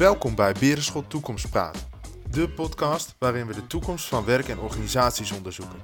Welkom 0.00 0.34
bij 0.34 0.54
Berenschot 0.60 1.10
Toekomstpraat, 1.10 1.88
de 2.30 2.48
podcast 2.48 3.14
waarin 3.18 3.46
we 3.46 3.54
de 3.54 3.66
toekomst 3.66 4.06
van 4.06 4.24
werk 4.24 4.48
en 4.48 4.58
organisaties 4.58 5.32
onderzoeken. 5.32 5.78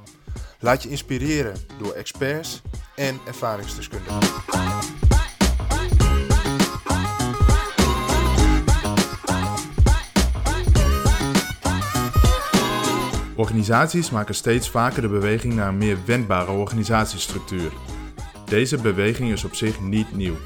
Laat 0.61 0.83
je 0.83 0.89
inspireren 0.89 1.57
door 1.79 1.93
experts 1.93 2.63
en 2.95 3.19
ervaringsdeskundigen. 3.27 4.19
Organisaties 13.35 14.11
maken 14.11 14.35
steeds 14.35 14.71
vaker 14.71 15.03
de 15.03 15.09
beweging 15.09 15.55
naar 15.55 15.69
een 15.69 15.79
meer 15.79 15.99
wendbare 16.07 16.51
organisatiestructuur. 16.51 17.73
Deze 18.45 18.77
beweging 18.81 19.33
is 19.33 19.45
op 19.45 19.55
zich 19.55 19.81
niet 19.81 20.17
nieuw, 20.17 20.37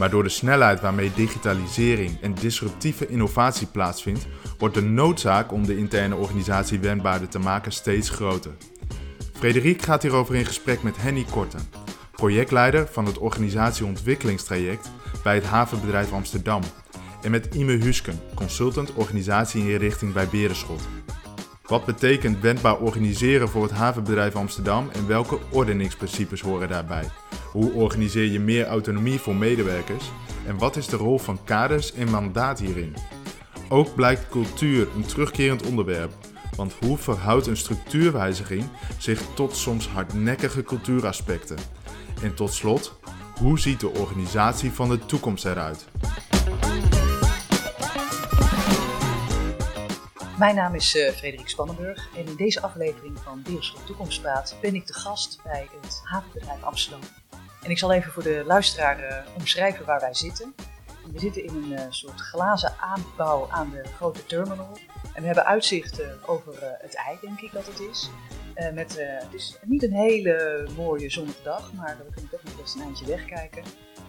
maar 0.00 0.10
door 0.10 0.22
de 0.22 0.28
snelheid 0.28 0.80
waarmee 0.80 1.12
digitalisering 1.14 2.20
en 2.20 2.34
disruptieve 2.34 3.06
innovatie 3.06 3.66
plaatsvindt, 3.66 4.26
wordt 4.58 4.74
de 4.74 4.82
noodzaak 4.82 5.52
om 5.52 5.66
de 5.66 5.76
interne 5.76 6.16
organisatie 6.16 6.80
wendbaarder 6.80 7.28
te 7.28 7.38
maken 7.38 7.72
steeds 7.72 8.10
groter. 8.10 8.52
Frederik 9.32 9.82
gaat 9.82 10.02
hierover 10.02 10.34
in 10.34 10.46
gesprek 10.46 10.82
met 10.82 10.96
Henny 10.96 11.26
Korten, 11.30 11.68
projectleider 12.12 12.88
van 12.90 13.06
het 13.06 13.18
organisatieontwikkelingstraject 13.18 14.90
bij 15.22 15.34
het 15.34 15.44
havenbedrijf 15.44 16.12
Amsterdam, 16.12 16.62
en 17.22 17.30
met 17.30 17.54
Ime 17.54 17.72
Husken, 17.72 18.20
consultant 18.34 18.94
organisatieinrichting 18.94 20.12
bij 20.12 20.28
Berenschot. 20.28 20.88
Wat 21.70 21.84
betekent 21.84 22.40
wendbaar 22.40 22.78
organiseren 22.78 23.48
voor 23.48 23.62
het 23.62 23.72
havenbedrijf 23.72 24.34
Amsterdam 24.34 24.88
en 24.92 25.06
welke 25.06 25.38
ordeningsprincipes 25.50 26.40
horen 26.40 26.68
daarbij? 26.68 27.10
Hoe 27.52 27.72
organiseer 27.72 28.24
je 28.24 28.40
meer 28.40 28.66
autonomie 28.66 29.18
voor 29.18 29.34
medewerkers? 29.34 30.10
En 30.46 30.58
wat 30.58 30.76
is 30.76 30.86
de 30.86 30.96
rol 30.96 31.18
van 31.18 31.44
kaders 31.44 31.92
en 31.92 32.10
mandaat 32.10 32.60
hierin? 32.60 32.96
Ook 33.68 33.94
blijkt 33.94 34.28
cultuur 34.28 34.88
een 34.96 35.06
terugkerend 35.06 35.66
onderwerp. 35.66 36.12
Want 36.56 36.74
hoe 36.80 36.98
verhoudt 36.98 37.46
een 37.46 37.56
structuurwijziging 37.56 38.64
zich 38.98 39.22
tot 39.34 39.56
soms 39.56 39.88
hardnekkige 39.88 40.62
cultuuraspecten? 40.62 41.58
En 42.22 42.34
tot 42.34 42.52
slot, 42.52 42.98
hoe 43.38 43.58
ziet 43.58 43.80
de 43.80 43.90
organisatie 43.90 44.70
van 44.70 44.88
de 44.88 44.98
toekomst 44.98 45.44
eruit? 45.44 45.88
Mijn 50.40 50.54
naam 50.54 50.74
is 50.74 50.94
uh, 50.94 51.10
Frederik 51.10 51.48
Spannenburg 51.48 52.08
en 52.16 52.26
in 52.26 52.36
deze 52.36 52.60
aflevering 52.60 53.18
van 53.18 53.42
Beerschot 53.42 53.86
Toekomstpraat 53.86 54.56
ben 54.60 54.74
ik 54.74 54.86
de 54.86 54.92
gast 54.92 55.40
bij 55.42 55.68
het 55.80 56.00
havenbedrijf 56.04 56.62
Amsterdam. 56.62 57.00
En 57.62 57.70
ik 57.70 57.78
zal 57.78 57.92
even 57.92 58.12
voor 58.12 58.22
de 58.22 58.42
luisteraar 58.46 59.00
uh, 59.00 59.36
omschrijven 59.36 59.86
waar 59.86 60.00
wij 60.00 60.14
zitten. 60.14 60.54
We 61.12 61.18
zitten 61.18 61.44
in 61.44 61.54
een 61.54 61.72
uh, 61.72 61.80
soort 61.88 62.20
glazen 62.20 62.74
aanbouw 62.78 63.48
aan 63.50 63.70
de 63.70 63.84
grote 63.96 64.26
terminal. 64.26 64.78
En 65.14 65.20
we 65.20 65.26
hebben 65.26 65.46
uitzicht 65.46 66.02
over 66.26 66.54
het 66.78 66.94
ei, 66.94 67.18
denk 67.20 67.40
ik 67.40 67.52
dat 67.52 67.66
het 67.66 67.80
is. 67.80 68.10
met, 68.74 68.96
het 68.98 69.34
is 69.34 69.58
niet 69.62 69.82
een 69.82 69.94
hele 69.94 70.66
mooie 70.76 71.10
zonnige 71.10 71.42
dag, 71.42 71.72
maar 71.72 71.96
we 71.98 72.12
kunnen 72.12 72.30
toch 72.30 72.42
nog 72.44 72.60
best 72.60 72.74
een 72.74 72.82
eindje 72.82 73.06
wegkijken. 73.06 73.62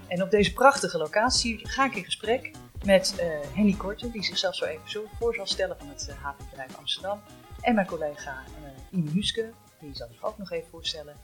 En 0.07 0.21
op 0.21 0.31
deze 0.31 0.53
prachtige 0.53 0.97
locatie 0.97 1.67
ga 1.67 1.85
ik 1.85 1.95
in 1.95 2.03
gesprek 2.03 2.51
met 2.85 3.15
uh, 3.19 3.55
Henny 3.55 3.73
Korten, 3.73 4.11
die 4.11 4.23
zichzelf 4.23 4.55
zo 4.55 4.65
even 4.65 4.89
zo 4.89 5.05
voor 5.19 5.35
zal 5.35 5.45
stellen 5.45 5.77
van 5.77 5.87
het 5.87 6.07
uh, 6.09 6.23
havenbedrijf 6.23 6.77
Amsterdam. 6.77 7.21
En 7.61 7.75
mijn 7.75 7.87
collega 7.87 8.43
uh, 8.63 8.99
Ime 8.99 9.09
Huske, 9.09 9.51
die 9.79 9.95
zal 9.95 10.07
zich 10.07 10.23
ook 10.23 10.37
nog 10.37 10.51
even 10.51 10.69
voorstellen. 10.69 11.15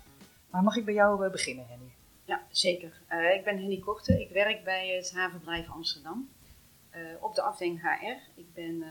Maar 0.49 0.63
mag 0.63 0.75
ik 0.75 0.85
bij 0.85 0.93
jou 0.93 1.29
beginnen, 1.29 1.67
Henny? 1.67 1.91
Ja, 2.25 2.41
zeker. 2.49 3.01
ik 3.35 3.43
ben 3.43 3.57
Henny 3.57 3.79
Korten, 3.79 4.19
ik 4.19 4.29
werk 4.29 4.63
bij 4.63 4.87
het 4.87 5.11
havenbedrijf 5.11 5.69
Amsterdam 5.69 6.29
op 7.19 7.35
de 7.35 7.41
afdeling 7.41 7.81
HR. 7.81 8.39
Ik 8.39 8.53
ben 8.53 8.83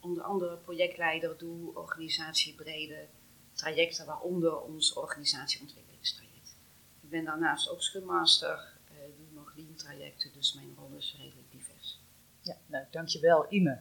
onder 0.00 0.22
andere 0.22 0.56
projectleider, 0.56 1.38
doe 1.38 1.74
organisatiebrede 1.74 3.06
trajecten, 3.52 4.06
waaronder 4.06 4.60
ons 4.60 4.92
organisatieontwikkelingstraject. 4.92 6.56
Ik 7.02 7.10
ben 7.10 7.24
daarnaast 7.24 7.70
ook 7.70 7.82
Scrum 7.82 8.04
Master, 8.04 8.78
doe 9.16 9.26
nog 9.32 9.52
lean 9.56 9.74
trajecten, 9.74 10.32
dus 10.32 10.54
mijn 10.54 10.74
rol 10.76 10.96
is 10.96 11.16
redelijk 11.18 11.47
ja, 12.48 12.56
nou, 12.66 12.84
dankjewel 12.90 13.46
Ime. 13.48 13.80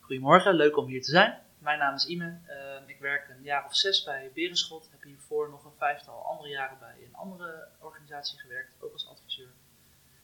Goedemorgen, 0.00 0.54
leuk 0.54 0.76
om 0.76 0.86
hier 0.86 1.02
te 1.02 1.10
zijn. 1.10 1.38
Mijn 1.58 1.78
naam 1.78 1.94
is 1.94 2.06
Ime. 2.06 2.38
Uh, 2.48 2.88
ik 2.88 2.98
werk 2.98 3.28
een 3.28 3.42
jaar 3.42 3.64
of 3.64 3.76
zes 3.76 4.02
bij 4.04 4.30
Berenschot. 4.34 4.88
Heb 4.90 5.02
hiervoor 5.02 5.50
nog 5.50 5.64
een 5.64 5.76
vijftal 5.78 6.24
andere 6.24 6.48
jaren 6.48 6.78
bij 6.78 6.94
een 7.06 7.14
andere 7.14 7.68
organisatie 7.78 8.38
gewerkt, 8.38 8.74
ook 8.80 8.92
als 8.92 9.08
adviseur. 9.08 9.50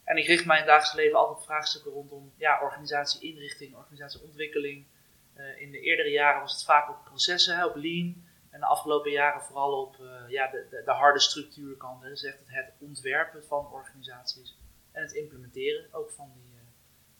En 0.04 0.16
ik 0.16 0.26
richt 0.26 0.44
mijn 0.44 0.66
dagelijks 0.66 0.94
leven 0.94 1.18
altijd 1.18 1.38
op 1.38 1.44
vraagstukken 1.44 1.92
rondom 1.92 2.32
ja, 2.36 2.62
organisatieinrichting, 2.62 3.76
organisatieontwikkeling. 3.76 4.84
Uh, 5.36 5.60
in 5.60 5.70
de 5.70 5.80
eerdere 5.80 6.10
jaren 6.10 6.40
was 6.40 6.52
het 6.52 6.64
vaak 6.64 6.88
op 6.88 7.04
processen, 7.04 7.64
op 7.64 7.76
lean. 7.76 8.26
En 8.50 8.60
de 8.60 8.66
afgelopen 8.66 9.10
jaren 9.10 9.42
vooral 9.42 9.82
op 9.82 9.96
uh, 10.00 10.08
ja, 10.28 10.50
de, 10.50 10.66
de, 10.70 10.82
de, 10.84 10.90
harde 10.90 11.20
structuurkant. 11.20 12.02
Dus 12.02 12.24
echt 12.24 12.38
het, 12.38 12.48
het 12.48 12.74
ontwerpen 12.78 13.44
van 13.44 13.72
organisaties 13.72 14.56
en 14.92 15.02
het 15.02 15.12
implementeren 15.12 15.88
ook 15.92 16.10
van 16.10 16.32
die 16.34 16.47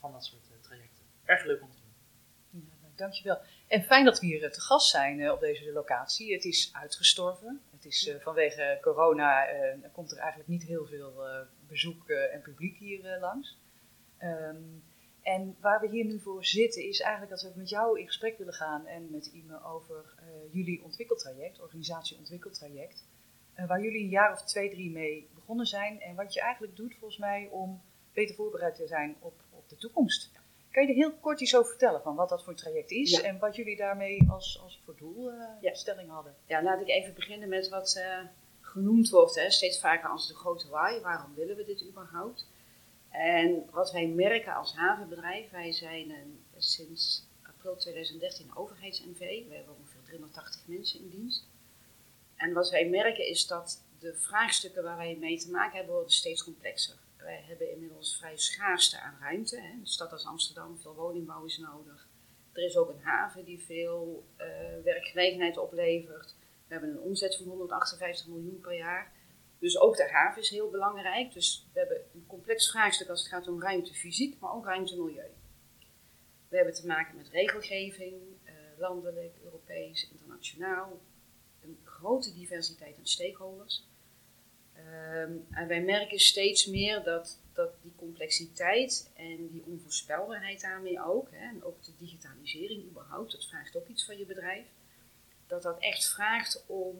van 0.00 0.12
dat 0.12 0.24
soort 0.24 0.50
eh, 0.50 0.60
trajecten. 0.60 1.04
Erg 1.24 1.44
leuk 1.44 1.62
om 1.62 1.70
te 1.70 1.76
doen. 1.80 2.62
Ja, 2.62 2.76
nou, 2.80 2.92
dankjewel. 2.96 3.38
En 3.66 3.82
fijn 3.82 4.04
dat 4.04 4.20
we 4.20 4.26
hier 4.26 4.44
eh, 4.44 4.50
te 4.50 4.60
gast 4.60 4.90
zijn 4.90 5.20
eh, 5.20 5.32
op 5.32 5.40
deze 5.40 5.72
locatie. 5.72 6.32
Het 6.32 6.44
is 6.44 6.70
uitgestorven. 6.72 7.60
Het 7.70 7.84
is 7.84 8.16
vanwege 8.20 8.78
corona 8.80 9.46
komt 9.92 10.10
er 10.10 10.18
eigenlijk 10.18 10.48
niet 10.48 10.62
heel 10.62 10.86
veel 10.86 11.24
bezoek 11.68 12.08
en 12.08 12.40
publiek 12.40 12.76
hier 12.76 13.18
langs. 13.20 13.58
Ehm, 14.18 14.62
en 15.22 15.56
waar 15.60 15.80
we 15.80 15.88
hier 15.88 16.04
nu 16.04 16.20
voor 16.20 16.44
zitten 16.44 16.88
is 16.88 17.00
eigenlijk 17.00 17.30
dat 17.30 17.52
we 17.52 17.58
met 17.58 17.68
jou 17.68 18.00
in 18.00 18.06
gesprek 18.06 18.38
willen 18.38 18.54
gaan 18.54 18.86
en 18.86 19.10
met 19.10 19.26
Ime 19.26 19.64
over 19.64 20.14
jullie 20.50 20.82
ontwikkeltraject, 20.84 21.60
organisatieontwikkeltraject. 21.60 23.04
Uh, 23.58 23.66
waar 23.66 23.80
jullie 23.80 24.02
een 24.02 24.08
jaar 24.08 24.32
of 24.32 24.42
twee, 24.42 24.70
drie 24.70 24.90
mee 24.90 25.28
begonnen 25.34 25.66
zijn. 25.66 26.00
En 26.00 26.14
wat 26.14 26.34
je 26.34 26.40
eigenlijk 26.40 26.76
doet 26.76 26.94
volgens 26.94 27.20
mij 27.20 27.48
om 27.50 27.82
beter 28.12 28.34
voorbereid 28.34 28.74
te 28.74 28.86
zijn 28.86 29.16
op 29.18 29.42
de 29.68 29.76
toekomst. 29.76 30.30
Kan 30.70 30.82
je 30.82 30.88
er 30.88 30.94
heel 30.94 31.14
kort 31.20 31.40
iets 31.40 31.56
over 31.56 31.70
vertellen 31.70 32.02
van 32.02 32.14
wat 32.14 32.28
dat 32.28 32.44
voor 32.44 32.54
traject 32.54 32.90
is 32.90 33.20
en 33.20 33.38
wat 33.38 33.56
jullie 33.56 33.76
daarmee 33.76 34.30
als, 34.30 34.60
als 34.62 34.80
voor 34.84 34.96
doelstelling 34.96 36.08
uh, 36.08 36.14
hadden? 36.14 36.34
Ja, 36.46 36.62
laat 36.62 36.80
ik 36.80 36.88
even 36.88 37.14
beginnen 37.14 37.48
met 37.48 37.68
wat 37.68 37.96
uh, 37.96 38.18
genoemd 38.60 39.10
wordt, 39.10 39.34
hè, 39.34 39.50
steeds 39.50 39.80
vaker 39.80 40.08
als 40.08 40.28
de 40.28 40.34
grote 40.34 40.68
waai. 40.68 41.00
Waarom 41.00 41.34
willen 41.34 41.56
we 41.56 41.64
dit 41.64 41.84
überhaupt? 41.88 42.46
En 43.10 43.64
wat 43.70 43.92
wij 43.92 44.06
merken 44.06 44.54
als 44.54 44.74
havenbedrijf, 44.74 45.50
wij 45.50 45.72
zijn 45.72 46.10
een, 46.10 46.44
sinds 46.56 47.26
april 47.42 47.76
2013 47.76 48.56
overheids-NV. 48.56 49.18
We 49.18 49.54
hebben 49.54 49.76
ongeveer 49.78 50.02
380 50.04 50.62
mensen 50.66 51.00
in 51.00 51.08
dienst. 51.08 51.48
En 52.36 52.52
wat 52.52 52.70
wij 52.70 52.88
merken 52.88 53.26
is 53.26 53.46
dat 53.46 53.82
de 53.98 54.14
vraagstukken 54.14 54.82
waar 54.82 54.96
wij 54.96 55.16
mee 55.20 55.38
te 55.38 55.50
maken 55.50 55.76
hebben 55.76 55.94
worden 55.94 56.12
steeds 56.12 56.44
complexer 56.44 56.96
wij 57.28 57.44
hebben 57.46 57.70
inmiddels 57.70 58.16
vrij 58.16 58.36
schaarste 58.36 59.00
aan 59.00 59.18
ruimte. 59.20 59.60
Hè. 59.60 59.70
Een 59.72 59.86
stad 59.86 60.12
als 60.12 60.26
Amsterdam, 60.26 60.78
veel 60.78 60.94
woningbouw 60.94 61.44
is 61.44 61.58
nodig. 61.58 62.08
Er 62.52 62.64
is 62.64 62.76
ook 62.76 62.88
een 62.88 63.02
haven 63.02 63.44
die 63.44 63.64
veel 63.64 64.26
uh, 64.38 64.46
werkgelegenheid 64.84 65.58
oplevert. 65.58 66.34
We 66.66 66.74
hebben 66.74 66.90
een 66.90 67.00
omzet 67.00 67.36
van 67.36 67.46
158 67.46 68.26
miljoen 68.26 68.60
per 68.60 68.76
jaar. 68.76 69.12
Dus 69.58 69.78
ook 69.78 69.96
de 69.96 70.08
haven 70.10 70.42
is 70.42 70.50
heel 70.50 70.70
belangrijk. 70.70 71.32
Dus 71.32 71.66
we 71.72 71.78
hebben 71.78 72.00
een 72.14 72.26
complex 72.26 72.70
vraagstuk 72.70 73.08
als 73.08 73.20
het 73.20 73.28
gaat 73.28 73.48
om 73.48 73.62
ruimte 73.62 73.94
fysiek, 73.94 74.40
maar 74.40 74.54
ook 74.54 74.64
ruimte 74.64 74.96
milieu. 74.96 75.30
We 76.48 76.56
hebben 76.56 76.74
te 76.74 76.86
maken 76.86 77.16
met 77.16 77.28
regelgeving, 77.28 78.14
uh, 78.44 78.52
landelijk, 78.78 79.36
Europees, 79.44 80.10
internationaal. 80.10 81.00
Een 81.60 81.78
grote 81.84 82.32
diversiteit 82.34 82.98
aan 82.98 83.06
stakeholders. 83.06 83.88
Ehm, 84.86 85.32
en 85.50 85.68
wij 85.68 85.82
merken 85.82 86.18
steeds 86.18 86.66
meer 86.66 87.02
dat, 87.02 87.38
dat 87.52 87.70
die 87.82 87.92
complexiteit 87.96 89.10
en 89.14 89.48
die 89.48 89.64
onvoorspelbaarheid 89.66 90.60
daarmee 90.60 91.04
ook, 91.04 91.28
hè, 91.30 91.48
en 91.48 91.64
ook 91.64 91.84
de 91.84 91.92
digitalisering 91.98 92.84
überhaupt, 92.84 93.32
dat 93.32 93.44
vraagt 93.44 93.76
ook 93.76 93.88
iets 93.88 94.04
van 94.04 94.18
je 94.18 94.26
bedrijf, 94.26 94.66
dat 95.46 95.62
dat 95.62 95.78
echt 95.78 96.08
vraagt 96.08 96.64
om 96.66 96.98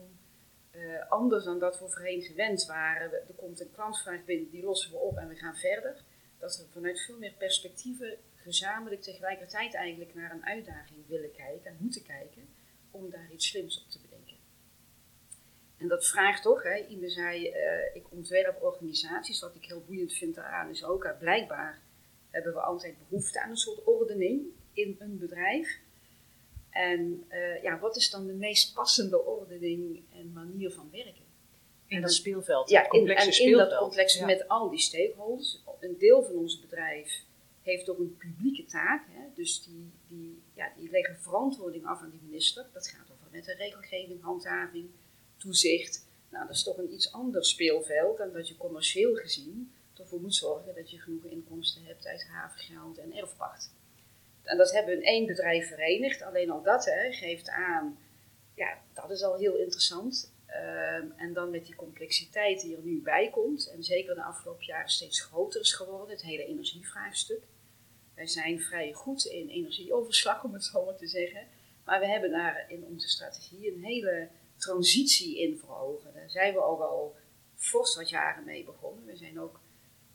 uh, 0.71 1.09
anders 1.09 1.43
dan 1.43 1.59
dat 1.59 1.79
we 1.79 1.89
voorheen 1.89 2.21
gewend 2.21 2.65
waren. 2.65 3.13
Er 3.13 3.33
komt 3.35 3.59
een 3.59 3.71
klantvraag 3.71 4.25
binnen, 4.25 4.49
die 4.49 4.63
lossen 4.63 4.91
we 4.91 4.97
op 4.97 5.17
en 5.17 5.27
we 5.27 5.35
gaan 5.35 5.55
verder. 5.55 5.95
Dat 6.39 6.57
we 6.57 6.63
vanuit 6.71 7.01
veel 7.01 7.17
meer 7.17 7.33
perspectieven 7.37 8.17
gezamenlijk 8.35 9.01
tegelijkertijd 9.01 9.73
eigenlijk 9.73 10.13
naar 10.15 10.31
een 10.31 10.45
uitdaging 10.45 11.07
willen 11.07 11.31
kijken 11.31 11.71
en 11.71 11.77
moeten 11.79 12.03
kijken 12.03 12.49
om 12.91 13.09
daar 13.09 13.31
iets 13.31 13.47
slims 13.47 13.81
op 13.81 13.89
te 13.89 13.99
bedenken. 13.99 14.08
En 15.79 15.87
dat 15.87 16.07
vraagt 16.07 16.41
toch, 16.41 16.63
hè, 16.63 16.85
zei, 17.09 17.47
uh, 17.47 17.95
ik 17.95 18.03
ontwerp 18.09 18.61
organisaties. 18.61 19.39
Wat 19.39 19.55
ik 19.55 19.65
heel 19.65 19.83
boeiend 19.85 20.13
vind 20.13 20.35
daaraan 20.35 20.69
is 20.69 20.83
ook, 20.83 21.03
uh, 21.03 21.11
blijkbaar 21.19 21.81
hebben 22.29 22.53
we 22.53 22.59
altijd 22.59 22.95
behoefte 23.09 23.41
aan 23.41 23.49
een 23.49 23.57
soort 23.57 23.83
ordening 23.83 24.41
in 24.73 24.95
een 24.99 25.17
bedrijf. 25.17 25.79
En 26.69 27.25
uh, 27.29 27.63
ja, 27.63 27.79
wat 27.79 27.95
is 27.95 28.09
dan 28.09 28.27
de 28.27 28.33
meest 28.33 28.73
passende 28.73 29.25
ordening 29.25 30.03
en 30.13 30.31
manier 30.33 30.71
van 30.71 30.89
werken? 30.91 31.27
In 31.87 32.01
dat 32.01 32.13
speelveld, 32.13 32.69
ja, 32.69 32.87
complexe 32.87 33.21
in, 33.21 33.27
en 33.27 33.33
speelveld. 33.33 33.63
in 33.63 33.69
dat 33.69 33.79
complexe 33.79 34.25
met 34.25 34.47
al 34.47 34.69
die 34.69 34.79
stakeholders. 34.79 35.63
Een 35.79 35.95
deel 35.97 36.23
van 36.23 36.35
ons 36.35 36.59
bedrijf 36.59 37.23
heeft 37.61 37.89
ook 37.89 37.99
een 37.99 38.17
publieke 38.17 38.65
taak. 38.65 39.05
Hè? 39.09 39.21
Dus 39.35 39.63
die, 39.63 39.91
die, 40.07 40.41
ja, 40.53 40.71
die 40.77 40.89
leggen 40.89 41.19
verantwoording 41.19 41.85
af 41.85 42.01
aan 42.01 42.09
die 42.09 42.21
minister. 42.23 42.65
Dat 42.73 42.87
gaat 42.87 43.11
over 43.11 43.27
met 43.31 43.45
de 43.45 43.53
regelgeving, 43.53 44.21
handhaving, 44.21 44.89
toezicht. 45.39 46.07
Nou, 46.29 46.47
dat 46.47 46.55
is 46.55 46.63
toch 46.63 46.77
een 46.77 46.93
iets 46.93 47.11
ander 47.11 47.45
speelveld 47.45 48.17
dan 48.17 48.31
dat 48.33 48.47
je 48.47 48.57
commercieel 48.57 49.15
gezien 49.15 49.73
ervoor 49.99 50.21
moet 50.21 50.35
zorgen 50.35 50.75
dat 50.75 50.91
je 50.91 50.99
genoeg 50.99 51.23
inkomsten 51.23 51.83
hebt 51.85 52.07
uit 52.07 52.27
havengeld 52.27 52.97
en 52.97 53.15
erfpacht. 53.15 53.71
En 54.43 54.57
dat 54.57 54.71
hebben 54.71 54.95
we 54.95 55.01
in 55.01 55.07
één 55.07 55.25
bedrijf 55.25 55.67
verenigd. 55.67 56.21
Alleen 56.21 56.49
al 56.49 56.61
dat 56.61 56.85
hè, 56.85 57.11
geeft 57.11 57.49
aan, 57.49 57.99
ja, 58.53 58.77
dat 58.93 59.11
is 59.11 59.23
al 59.23 59.37
heel 59.37 59.55
interessant. 59.55 60.33
Ehm, 60.45 61.07
en 61.15 61.33
dan 61.33 61.49
met 61.49 61.65
die 61.65 61.75
complexiteit 61.75 62.61
die 62.61 62.75
er 62.75 62.81
nu 62.81 63.01
bij 63.01 63.29
komt, 63.29 63.69
en 63.69 63.83
zeker 63.83 64.15
de 64.15 64.23
afgelopen 64.23 64.65
jaren 64.65 64.89
steeds 64.89 65.21
groter 65.21 65.61
is 65.61 65.73
geworden, 65.73 66.15
het 66.15 66.21
hele 66.21 66.45
energievraagstuk. 66.45 67.43
Wij 68.15 68.27
zijn 68.27 68.61
vrij 68.61 68.93
goed 68.93 69.25
in 69.25 69.49
energieoverslag, 69.49 70.43
om 70.43 70.53
het 70.53 70.63
zo 70.63 70.85
maar 70.85 70.95
te 70.95 71.07
zeggen. 71.07 71.47
Maar 71.85 71.99
we 71.99 72.07
hebben 72.07 72.31
daar 72.31 72.65
in 72.69 72.85
onze 72.85 73.07
strategie 73.07 73.73
een 73.73 73.83
hele 73.83 74.27
transitie 74.59 75.39
in 75.39 75.57
voor 75.57 75.79
ogen. 75.79 76.13
Daar 76.13 76.29
zijn 76.29 76.53
we 76.53 76.63
ook 76.63 76.81
al 76.81 77.15
fors 77.55 77.95
wat 77.95 78.09
jaren 78.09 78.45
mee 78.45 78.63
begonnen. 78.63 79.05
We, 79.05 79.15
zijn 79.15 79.39
ook, 79.39 79.59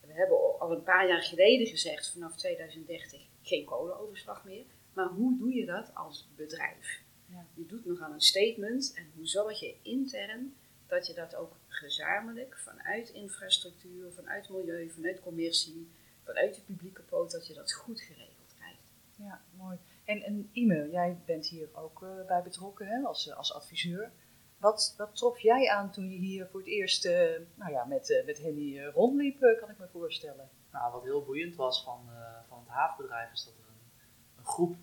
we 0.00 0.12
hebben 0.12 0.58
al 0.58 0.72
een 0.72 0.82
paar 0.82 1.08
jaar 1.08 1.22
geleden 1.22 1.66
gezegd, 1.66 2.12
vanaf 2.12 2.36
2030 2.36 3.20
geen 3.42 3.64
kolenoverslag 3.64 4.44
meer. 4.44 4.64
Maar 4.92 5.08
hoe 5.08 5.38
doe 5.38 5.54
je 5.54 5.66
dat 5.66 5.94
als 5.94 6.28
bedrijf? 6.36 7.02
Ja. 7.26 7.46
Je 7.54 7.66
doet 7.66 7.84
nog 7.84 8.00
aan 8.00 8.12
een 8.12 8.20
statement 8.20 8.92
en 8.94 9.10
hoe 9.16 9.26
zorg 9.26 9.60
je 9.60 9.74
intern 9.82 10.54
dat 10.86 11.06
je 11.06 11.14
dat 11.14 11.34
ook 11.34 11.56
gezamenlijk 11.68 12.58
vanuit 12.58 13.08
infrastructuur, 13.08 14.12
vanuit 14.12 14.48
milieu, 14.48 14.90
vanuit 14.90 15.20
commercie, 15.20 15.88
vanuit 16.22 16.54
de 16.54 16.60
publieke 16.60 17.02
poot, 17.02 17.30
dat 17.30 17.46
je 17.46 17.54
dat 17.54 17.72
goed 17.72 18.00
geregeld 18.00 18.54
krijgt. 18.56 18.80
Ja, 19.16 19.42
mooi. 19.56 19.78
En, 20.04 20.22
en 20.22 20.48
Ime, 20.52 20.90
jij 20.90 21.18
bent 21.24 21.46
hier 21.46 21.68
ook 21.72 22.02
uh, 22.02 22.26
bij 22.26 22.42
betrokken 22.42 22.86
hè, 22.86 23.02
als, 23.02 23.32
als 23.32 23.54
adviseur. 23.54 24.12
Wat, 24.64 24.94
wat 24.96 25.16
trof 25.16 25.38
jij 25.38 25.70
aan 25.70 25.90
toen 25.90 26.10
je 26.10 26.18
hier 26.18 26.46
voor 26.46 26.60
het 26.60 26.68
eerst 26.68 27.04
uh, 27.06 27.12
nou 27.54 27.72
ja, 27.72 27.84
met, 27.84 28.10
uh, 28.10 28.24
met 28.24 28.38
Henny 28.38 28.84
rondliep, 28.84 29.38
kan 29.60 29.70
ik 29.70 29.78
me 29.78 29.86
voorstellen? 29.92 30.50
Nou, 30.72 30.92
wat 30.92 31.02
heel 31.02 31.24
boeiend 31.24 31.56
was 31.56 31.82
van, 31.82 32.08
van 32.48 32.58
het 32.58 32.68
havenbedrijf 32.68 33.32
is 33.32 33.44
dat 33.44 33.54
er 33.54 33.68
een, 33.68 34.08
een 34.38 34.44
groep 34.44 34.76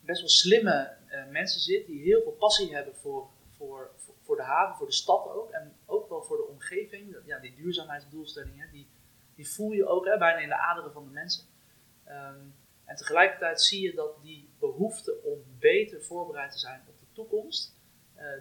best 0.00 0.20
wel 0.20 0.28
slimme 0.28 0.96
mensen 1.30 1.60
zit 1.60 1.86
die 1.86 2.02
heel 2.02 2.22
veel 2.22 2.32
passie 2.32 2.74
hebben 2.74 2.96
voor, 2.96 3.28
voor, 3.56 3.90
voor, 4.22 4.36
de 4.36 4.42
haven, 4.42 4.76
voor 4.76 4.86
de 4.86 4.92
stad 4.92 5.28
ook 5.28 5.50
en 5.50 5.76
ook 5.86 6.08
wel 6.08 6.22
voor 6.22 6.36
de 6.36 6.46
omgeving. 6.46 7.16
Ja, 7.24 7.38
die 7.38 7.54
duurzaamheidsdoelstellingen, 7.54 8.70
die, 8.70 8.88
die 9.34 9.48
voel 9.48 9.72
je 9.72 9.86
ook 9.86 10.04
hè, 10.04 10.18
bijna 10.18 10.38
in 10.38 10.48
de 10.48 10.58
aderen 10.58 10.92
van 10.92 11.04
de 11.04 11.10
mensen. 11.10 11.44
Um, 12.08 12.54
en 12.84 12.96
tegelijkertijd 12.96 13.60
zie 13.60 13.82
je 13.82 13.94
dat 13.94 14.22
die 14.22 14.48
behoefte 14.58 15.22
om 15.22 15.44
beter 15.58 16.02
voorbereid 16.02 16.52
te 16.52 16.58
zijn 16.58 16.82
op 16.88 17.00
de 17.00 17.06
toekomst, 17.12 17.76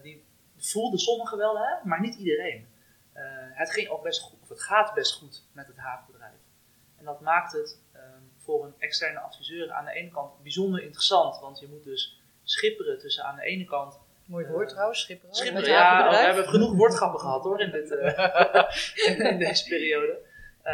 die 0.02 0.24
voelde 0.62 1.00
sommigen 1.00 1.38
wel, 1.38 1.58
hè, 1.58 1.76
maar 1.84 2.02
niet 2.02 2.16
iedereen. 2.16 2.68
Uh, 3.14 3.22
het 3.54 3.72
ging 3.72 3.90
ook 3.90 4.04
best 4.04 4.22
goed, 4.22 4.40
of 4.42 4.50
het 4.50 4.62
gaat 4.62 4.94
best 4.94 5.14
goed 5.14 5.44
met 5.52 5.68
het 5.68 5.78
havenbedrijf. 5.78 6.40
En 6.98 7.06
dat 7.06 7.22
maakt 7.22 7.52
het 7.52 7.80
um, 7.96 8.32
voor 8.38 8.66
een 8.66 8.74
externe 8.78 9.20
adviseur 9.20 9.72
aan 9.72 9.86
de 9.86 9.92
ene 9.92 10.12
kant 10.12 10.42
bijzonder 10.42 10.84
interessant, 10.84 11.40
want 11.40 11.60
je 11.60 11.68
moet 11.68 11.84
dus 11.84 12.22
schipperen 12.44 13.00
tussen 13.00 13.24
aan 13.24 13.36
de 13.36 13.44
ene 13.44 13.66
kant 13.66 14.00
Mooi 14.26 14.48
woord 14.48 14.68
uh, 14.68 14.74
trouwens, 14.74 15.00
schipperen. 15.00 15.36
Schipperen, 15.36 15.70
ja, 15.70 16.10
we 16.10 16.16
hebben 16.16 16.48
genoeg 16.48 16.76
woordgrappen 16.76 17.20
gehad 17.20 17.44
hoor 17.44 17.62
in, 17.62 17.72
dit, 17.72 17.92
uh, 17.92 19.32
in 19.32 19.38
deze 19.38 19.70
periode. 19.70 20.20
Uh, 20.66 20.74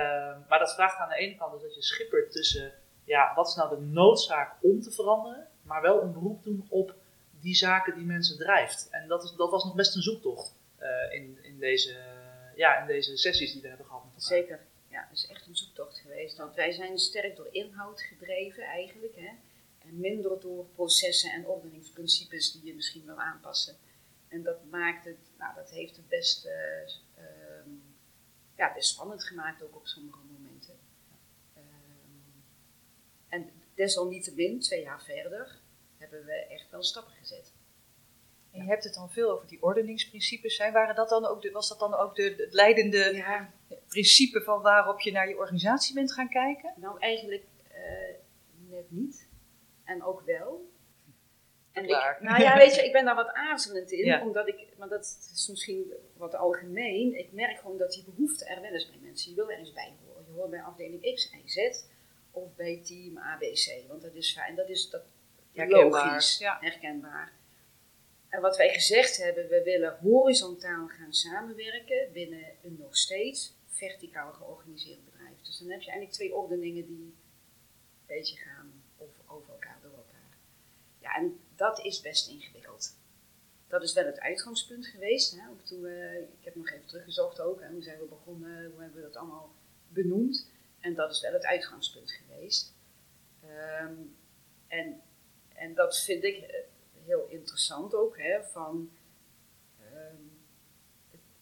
maar 0.50 0.60
dat 0.60 0.74
vraagt 0.74 1.00
aan 1.00 1.10
de 1.10 1.16
ene 1.16 1.36
kant 1.36 1.54
dus 1.54 1.62
dat 1.62 1.76
je 1.76 1.84
schippert 1.84 2.32
tussen, 2.32 2.74
ja, 3.04 3.34
wat 3.36 3.48
is 3.48 3.56
nou 3.56 3.70
de 3.70 3.82
noodzaak 3.82 4.56
om 4.62 4.82
te 4.82 4.92
veranderen, 4.92 5.48
maar 5.62 5.82
wel 5.82 6.02
een 6.02 6.14
beroep 6.14 6.44
doen 6.44 6.66
op 6.70 6.96
die 7.42 7.56
zaken 7.56 7.96
die 7.96 8.06
mensen 8.06 8.38
drijft. 8.38 8.90
En 8.90 9.08
dat, 9.08 9.24
is, 9.24 9.32
dat 9.32 9.52
was 9.52 9.64
nog 9.64 9.76
best 9.76 9.96
een 9.96 10.02
zoektocht 10.02 10.56
in, 11.12 11.44
in, 11.44 11.60
deze, 11.60 11.98
ja, 12.56 12.82
in 12.82 12.88
deze 12.88 13.18
sessies 13.18 13.52
die 13.52 13.62
we 13.62 13.68
hebben 13.68 13.86
gehad. 13.86 14.04
Zeker, 14.16 14.60
ja, 14.90 15.08
het 15.10 15.18
is 15.18 15.28
echt 15.28 15.48
een 15.48 15.56
zoektocht 15.56 16.00
geweest. 16.00 16.38
Want 16.38 16.56
wij 16.56 16.72
zijn 16.72 16.98
sterk 16.98 17.36
door 17.36 17.48
inhoud 17.52 18.02
gedreven 18.02 18.64
eigenlijk. 18.64 19.16
Hè? 19.16 19.30
En 19.80 20.00
minder 20.00 20.40
door 20.40 20.66
processen 20.66 21.32
en 21.32 21.46
ordeningsprincipes 21.46 22.52
die 22.52 22.66
je 22.66 22.76
misschien 22.76 23.06
wil 23.06 23.20
aanpassen. 23.20 23.76
En 24.28 24.44
dat 24.44 24.66
maakt 24.70 25.06
het, 25.06 25.18
nou, 25.38 25.56
dat 25.56 25.70
heeft 25.70 25.96
het 25.96 26.08
best, 26.08 26.46
uh, 26.46 26.54
um, 27.66 27.84
ja, 28.56 28.74
best 28.74 28.90
spannend 28.90 29.24
gemaakt 29.24 29.64
ook 29.64 29.76
op 29.76 29.88
sommige 29.88 30.20
momenten. 30.32 30.76
Um, 31.58 32.44
en 33.30 33.50
desalniettemin, 33.76 34.60
twee 34.60 34.82
jaar 34.82 35.04
verder, 35.04 35.60
hebben 35.98 36.26
we 36.26 36.34
echt 36.34 36.72
wel 36.72 36.84
stappen 36.84 37.14
gezet. 37.14 37.54
En 38.52 38.64
je 38.64 38.70
hebt 38.70 38.84
het 38.84 38.94
dan 38.94 39.12
veel 39.12 39.32
over 39.32 39.48
die 39.48 39.64
ordeningsprincipes. 39.64 40.56
Zijn. 40.56 40.74
Waren 40.74 40.96
dat 40.96 41.10
dan 41.10 41.26
ook 41.26 41.42
de, 41.42 41.52
was 41.52 41.70
dat 41.70 41.80
dan 41.80 41.94
ook 41.94 42.16
de, 42.16 42.36
het 42.38 42.54
leidende 42.54 43.16
ja. 43.16 43.54
principe 43.88 44.42
van 44.42 44.62
waarop 44.62 45.00
je 45.00 45.12
naar 45.12 45.30
je 45.30 45.38
organisatie 45.38 45.94
bent 45.94 46.14
gaan 46.14 46.30
kijken? 46.30 46.74
Nou, 46.76 47.00
eigenlijk 47.00 47.44
uh, 47.72 48.16
net 48.70 48.92
niet 48.92 49.28
en 49.84 50.04
ook 50.04 50.22
wel. 50.22 50.70
En 51.72 51.84
ik, 51.84 52.18
nou 52.20 52.42
ja, 52.42 52.58
weet 52.58 52.76
je, 52.76 52.86
ik 52.86 52.92
ben 52.92 53.06
daar 53.06 53.16
wat 53.16 53.34
aarzelend 53.34 53.92
in, 53.92 54.22
omdat 54.22 54.48
ik, 54.48 54.68
maar 54.78 54.90
dat 54.90 55.32
is 55.34 55.48
misschien 55.50 55.94
wat 56.14 56.36
algemeen, 56.36 57.18
ik 57.18 57.32
merk 57.32 57.60
gewoon 57.60 57.78
dat 57.78 57.92
die 57.92 58.04
behoefte 58.04 58.46
er 58.46 58.62
wel 58.62 58.72
eens 58.72 58.90
bij 58.90 59.00
mensen, 59.02 59.30
je 59.30 59.36
wil 59.36 59.52
er 59.52 59.58
eens 59.58 59.74
bij 59.74 59.94
horen. 60.06 60.26
Je 60.28 60.34
hoort 60.34 60.50
bij 60.50 60.62
afdeling 60.62 61.14
X 61.14 61.32
en 61.32 61.50
Z 61.50 61.84
of 62.32 62.56
bij 62.56 62.82
team 62.84 63.18
ABC, 63.18 63.88
want 63.88 64.02
dat 64.02 64.14
is 64.14 64.34
fijn, 64.34 64.56
dat 64.56 64.70
is 64.70 64.90
dat 64.90 65.04
herkenbaar. 65.58 66.06
logisch, 66.06 66.38
ja. 66.38 66.58
herkenbaar. 66.62 67.34
En 68.30 68.42
wat 68.42 68.58
wij 68.58 68.74
gezegd 68.74 69.18
hebben, 69.18 69.48
we 69.48 69.64
willen 69.64 69.98
horizontaal 70.02 70.88
gaan 70.88 71.14
samenwerken 71.14 72.12
binnen 72.14 72.46
een 72.64 72.78
nog 72.80 72.98
steeds 72.98 73.56
verticaal 73.68 74.34
georganiseerd 74.34 75.06
bedrijf. 75.06 75.42
Dus 75.42 75.58
dan 75.58 75.70
heb 75.70 75.82
je 75.82 75.90
eigenlijk 75.90 76.18
twee 76.18 76.36
ordeningen 76.36 76.86
die 76.86 76.98
een 76.98 77.18
beetje 78.06 78.38
gaan 78.38 78.84
over, 78.98 79.22
over 79.28 79.50
elkaar, 79.50 79.80
door 79.82 79.94
elkaar. 79.94 80.38
Ja, 81.00 81.16
en 81.16 81.40
dat 81.56 81.80
is 81.80 82.02
best 82.02 82.30
ingewikkeld. 82.30 82.96
Dat 83.68 83.84
is 83.84 83.94
wel 83.94 84.06
het 84.06 84.20
uitgangspunt 84.20 84.88
geweest. 84.88 85.32
Hè, 85.32 85.50
ook 85.50 85.62
toen 85.62 85.82
we, 85.82 86.28
ik 86.40 86.46
heb 86.46 86.56
nog 86.56 86.70
even 86.70 86.86
teruggezocht 86.86 87.40
ook, 87.40 87.62
hè, 87.62 87.70
hoe 87.70 87.82
zijn 87.82 88.00
we 88.00 88.06
begonnen, 88.06 88.72
hoe 88.72 88.82
hebben 88.82 89.02
we 89.02 89.08
dat 89.08 89.16
allemaal 89.16 89.52
benoemd. 89.88 90.50
En 90.80 90.94
dat 90.94 91.12
is 91.12 91.22
wel 91.22 91.34
het 91.34 91.46
uitgangspunt 91.46 92.12
geweest. 92.12 92.74
Um, 93.44 94.16
en, 94.68 95.02
en 95.58 95.74
dat 95.74 96.00
vind 96.00 96.24
ik 96.24 96.66
heel 97.06 97.28
interessant 97.30 97.94
ook, 97.94 98.18
hè, 98.18 98.44
van 98.44 98.92
um, 99.94 100.32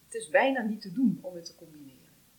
het 0.05 0.13
is 0.13 0.29
bijna 0.29 0.61
niet 0.61 0.81
te 0.81 0.91
doen 0.91 1.19
om 1.21 1.35
het 1.35 1.45
te 1.45 1.55
combineren. 1.55 1.93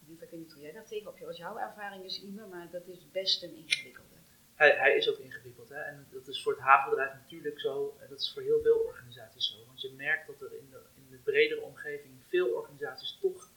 Ik 0.07 0.31
weet 0.31 0.41
niet 0.41 0.53
hoe 0.53 0.63
jij 0.63 0.73
daar 0.73 0.87
tegenop, 0.87 1.19
wat 1.19 1.37
jouw 1.37 1.59
ervaring 1.59 2.05
is, 2.05 2.23
Ime, 2.23 2.47
maar 2.47 2.71
dat 2.71 2.87
is 2.87 3.11
best 3.11 3.43
een 3.43 3.55
ingewikkelde 3.55 4.17
hij, 4.57 4.71
hij 4.71 4.97
is 4.97 5.11
ook 5.11 5.19
ingewikkeld. 5.19 5.69
Hè? 5.69 5.81
En 5.81 6.07
dat 6.13 6.29
is 6.29 6.43
voor 6.43 6.53
het 6.53 6.63
havenbedrijf 6.63 7.13
natuurlijk 7.15 7.61
zo. 7.61 7.97
En 8.01 8.07
dat 8.09 8.21
is 8.21 8.33
voor 8.33 8.43
heel 8.43 8.61
veel 8.63 8.77
organisaties 8.77 9.53
zo. 9.53 9.67
Want 9.67 9.81
je 9.81 9.93
merkt 9.97 10.27
dat 10.27 10.41
er 10.41 10.59
in 10.59 10.69
de, 10.71 10.81
in 10.95 11.07
de 11.11 11.17
bredere 11.17 11.61
omgeving 11.61 12.15
veel 12.29 12.49
organisaties 12.49 13.19
toch 13.21 13.51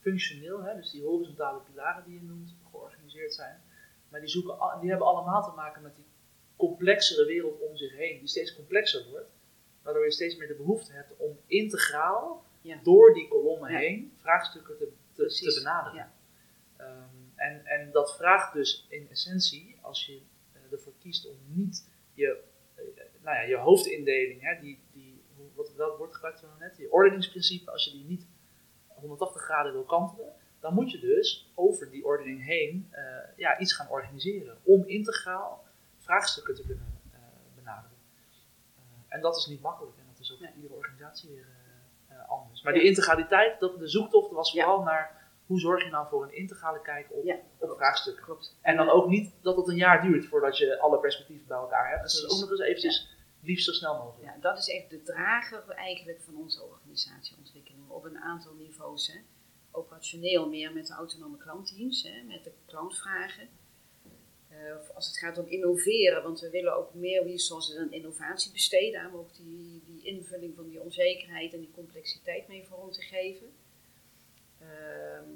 functioneel, 0.00 0.62
hè, 0.62 0.74
dus 0.76 0.90
die 0.90 1.02
horizontale 1.02 1.60
pilaren 1.60 2.04
die 2.04 2.14
je 2.14 2.22
noemt, 2.22 2.54
georganiseerd 2.70 3.34
zijn. 3.34 3.60
Maar 4.08 4.20
die, 4.20 4.28
zoeken, 4.28 4.56
die 4.80 4.90
hebben 4.90 5.06
allemaal 5.06 5.42
te 5.42 5.56
maken 5.56 5.82
met 5.82 5.96
die 5.96 6.04
complexere 6.56 7.24
wereld 7.24 7.60
om 7.60 7.76
zich 7.76 7.96
heen, 7.96 8.18
die 8.18 8.28
steeds 8.28 8.54
complexer 8.54 9.06
wordt. 9.10 9.30
Waardoor 9.82 10.04
je 10.04 10.12
steeds 10.12 10.36
meer 10.36 10.48
de 10.48 10.54
behoefte 10.54 10.92
hebt 10.92 11.16
om 11.16 11.38
integraal 11.46 12.44
ja. 12.60 12.80
door 12.82 13.14
die 13.14 13.28
kolommen 13.28 13.72
ja. 13.72 13.78
heen 13.78 14.12
vraagstukken 14.16 14.76
te, 14.76 14.92
te, 15.12 15.26
te 15.26 15.54
benaderen. 15.62 15.96
Ja. 15.96 16.14
Um, 16.80 17.32
en, 17.34 17.64
en 17.64 17.90
dat 17.92 18.16
vraagt 18.16 18.52
dus 18.52 18.86
in 18.88 19.08
essentie, 19.10 19.78
als 19.80 20.06
je 20.06 20.20
ervoor 20.70 20.92
kiest 20.98 21.28
om 21.28 21.36
niet 21.46 21.88
je, 22.14 22.42
eh, 22.74 22.84
nou 23.22 23.36
ja, 23.36 23.42
je 23.42 23.56
hoofdindeling, 23.56 24.42
hè, 24.42 24.60
die, 24.60 24.78
die, 24.92 25.22
wat, 25.54 25.74
welk 25.74 25.98
woord 25.98 26.14
gebruikten 26.14 26.44
we 26.44 26.48
nou 26.48 26.60
net, 26.60 26.76
die 26.76 26.92
ordeningsprincipe, 26.92 27.70
als 27.70 27.84
je 27.84 27.90
die 27.90 28.04
niet 28.04 28.26
180 28.86 29.42
graden 29.42 29.72
wil 29.72 29.84
kantelen, 29.84 30.32
dan 30.60 30.74
moet 30.74 30.90
je 30.90 30.98
dus 30.98 31.52
over 31.54 31.90
die 31.90 32.04
ordening 32.04 32.44
heen 32.44 32.88
uh, 32.92 32.98
ja, 33.36 33.58
iets 33.58 33.72
gaan 33.72 33.88
organiseren 33.88 34.58
om 34.62 34.84
integraal 34.86 35.65
vraagstukken 36.06 36.54
te 36.54 36.64
kunnen 36.66 37.00
uh, 37.12 37.18
benaderen. 37.54 37.98
Uh, 38.76 38.82
en 39.08 39.20
dat 39.20 39.36
is 39.36 39.46
niet 39.46 39.60
makkelijk 39.60 39.96
en 39.98 40.04
dat 40.08 40.20
is 40.20 40.32
ook 40.32 40.38
voor 40.38 40.56
iedere 40.56 40.74
organisatie 40.74 41.30
weer 41.30 41.46
anders. 42.28 42.62
Maar 42.62 42.72
die 42.72 42.82
integraliteit, 42.82 43.60
dat, 43.60 43.78
de 43.78 43.88
zoektocht 43.88 44.30
was 44.30 44.50
vooral 44.50 44.82
naar 44.82 45.30
hoe 45.46 45.60
zorg 45.60 45.84
je 45.84 45.90
nou 45.90 46.08
voor 46.08 46.22
een 46.22 46.36
integrale 46.36 46.80
kijk 46.80 47.06
op, 47.10 47.24
ja, 47.24 47.36
op 47.58 47.70
vraagstukken. 47.76 48.24
Klopt. 48.24 48.58
En 48.62 48.76
dan 48.76 48.88
ook 48.88 49.08
niet 49.08 49.34
dat 49.42 49.56
het 49.56 49.68
een 49.68 49.76
jaar 49.76 50.02
duurt 50.02 50.26
voordat 50.26 50.58
je 50.58 50.78
alle 50.80 50.98
perspectieven 50.98 51.46
bij 51.46 51.56
elkaar 51.56 51.90
hebt. 51.90 52.02
Dus 52.02 52.24
ook 52.24 52.40
nog 52.40 52.50
eens 52.50 52.60
eventjes 52.60 53.14
liefst 53.40 53.64
zo 53.64 53.72
snel 53.72 53.96
mogelijk. 53.96 54.34
Ja, 54.34 54.40
dat 54.40 54.58
is 54.58 54.68
echt 54.68 54.90
de 54.90 55.02
drager 55.02 55.68
eigenlijk 55.68 56.20
van 56.20 56.36
onze 56.36 56.62
organisatieontwikkeling 56.62 57.88
op 57.88 58.04
een 58.04 58.18
aantal 58.18 58.54
niveaus. 58.54 59.06
Hè. 59.06 59.18
Operationeel 59.70 60.48
meer 60.48 60.72
met 60.72 60.86
de 60.86 60.94
autonome 60.94 61.36
klantteams, 61.36 62.02
hè, 62.02 62.22
met 62.22 62.44
de 62.44 62.52
klantvragen. 62.66 63.48
Eh, 64.56 64.94
als 64.94 65.06
het 65.06 65.18
gaat 65.18 65.38
om 65.38 65.46
innoveren, 65.46 66.22
want 66.22 66.40
we 66.40 66.50
willen 66.50 66.76
ook 66.76 66.94
meer 66.94 67.22
resources 67.22 67.76
aan 67.76 67.92
innovatie 67.92 68.52
besteden, 68.52 69.00
aan 69.00 69.14
ook 69.14 69.34
die, 69.34 69.82
die 69.86 70.02
invulling 70.02 70.54
van 70.54 70.68
die 70.68 70.80
onzekerheid 70.80 71.52
en 71.52 71.60
die 71.60 71.70
complexiteit 71.74 72.48
mee 72.48 72.66
vorm 72.66 72.90
te 72.90 73.02
geven. 73.02 73.52
Ehm, 74.58 75.28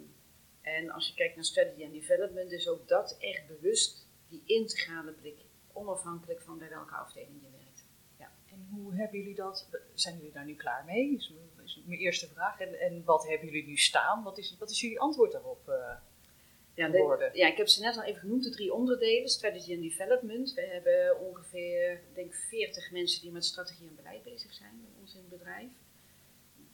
en 0.60 0.90
als 0.90 1.08
je 1.08 1.14
kijkt 1.14 1.34
naar 1.34 1.44
strategy 1.44 1.84
and 1.84 1.92
development, 1.92 2.52
is 2.52 2.68
ook 2.68 2.88
dat 2.88 3.16
echt 3.18 3.46
bewust 3.46 4.06
die 4.28 4.42
integrale 4.46 5.12
blik, 5.12 5.38
onafhankelijk 5.72 6.40
van 6.40 6.58
bij 6.58 6.68
welke 6.68 6.94
afdeling 6.94 7.42
je 7.42 7.50
werkt. 7.50 7.84
Ja. 8.18 8.32
En 8.50 8.68
hoe 8.70 8.94
hebben 8.94 9.18
jullie 9.18 9.34
dat, 9.34 9.68
zijn 9.94 10.16
jullie 10.16 10.32
daar 10.32 10.44
nu 10.44 10.54
klaar 10.54 10.84
mee? 10.84 11.14
Is 11.16 11.32
mijn, 11.34 11.66
is 11.66 11.82
mijn 11.86 12.00
eerste 12.00 12.28
vraag. 12.28 12.60
En, 12.60 12.80
en 12.80 13.04
wat 13.04 13.28
hebben 13.28 13.46
jullie 13.48 13.66
nu 13.66 13.76
staan? 13.76 14.22
Wat 14.22 14.38
is, 14.38 14.56
wat 14.58 14.70
is 14.70 14.80
jullie 14.80 15.00
antwoord 15.00 15.32
daarop? 15.32 15.68
Uh, 15.68 15.92
ja, 16.80 16.88
de, 16.88 17.30
ja, 17.32 17.48
ik 17.48 17.56
heb 17.56 17.68
ze 17.68 17.80
net 17.80 17.96
al 17.96 18.02
even 18.02 18.20
genoemd, 18.20 18.44
de 18.44 18.50
drie 18.50 18.72
onderdelen, 18.72 19.28
strategy 19.28 19.72
and 19.72 19.82
development. 19.82 20.54
We 20.54 20.60
hebben 20.60 21.20
ongeveer, 21.20 22.00
denk 22.14 22.34
40 22.34 22.90
mensen 22.90 23.22
die 23.22 23.30
met 23.30 23.44
strategie 23.44 23.88
en 23.88 23.96
beleid 23.96 24.22
bezig 24.22 24.52
zijn 24.52 24.80
bij 24.80 25.00
ons 25.00 25.14
in 25.14 25.20
het 25.20 25.28
bedrijf. 25.28 25.70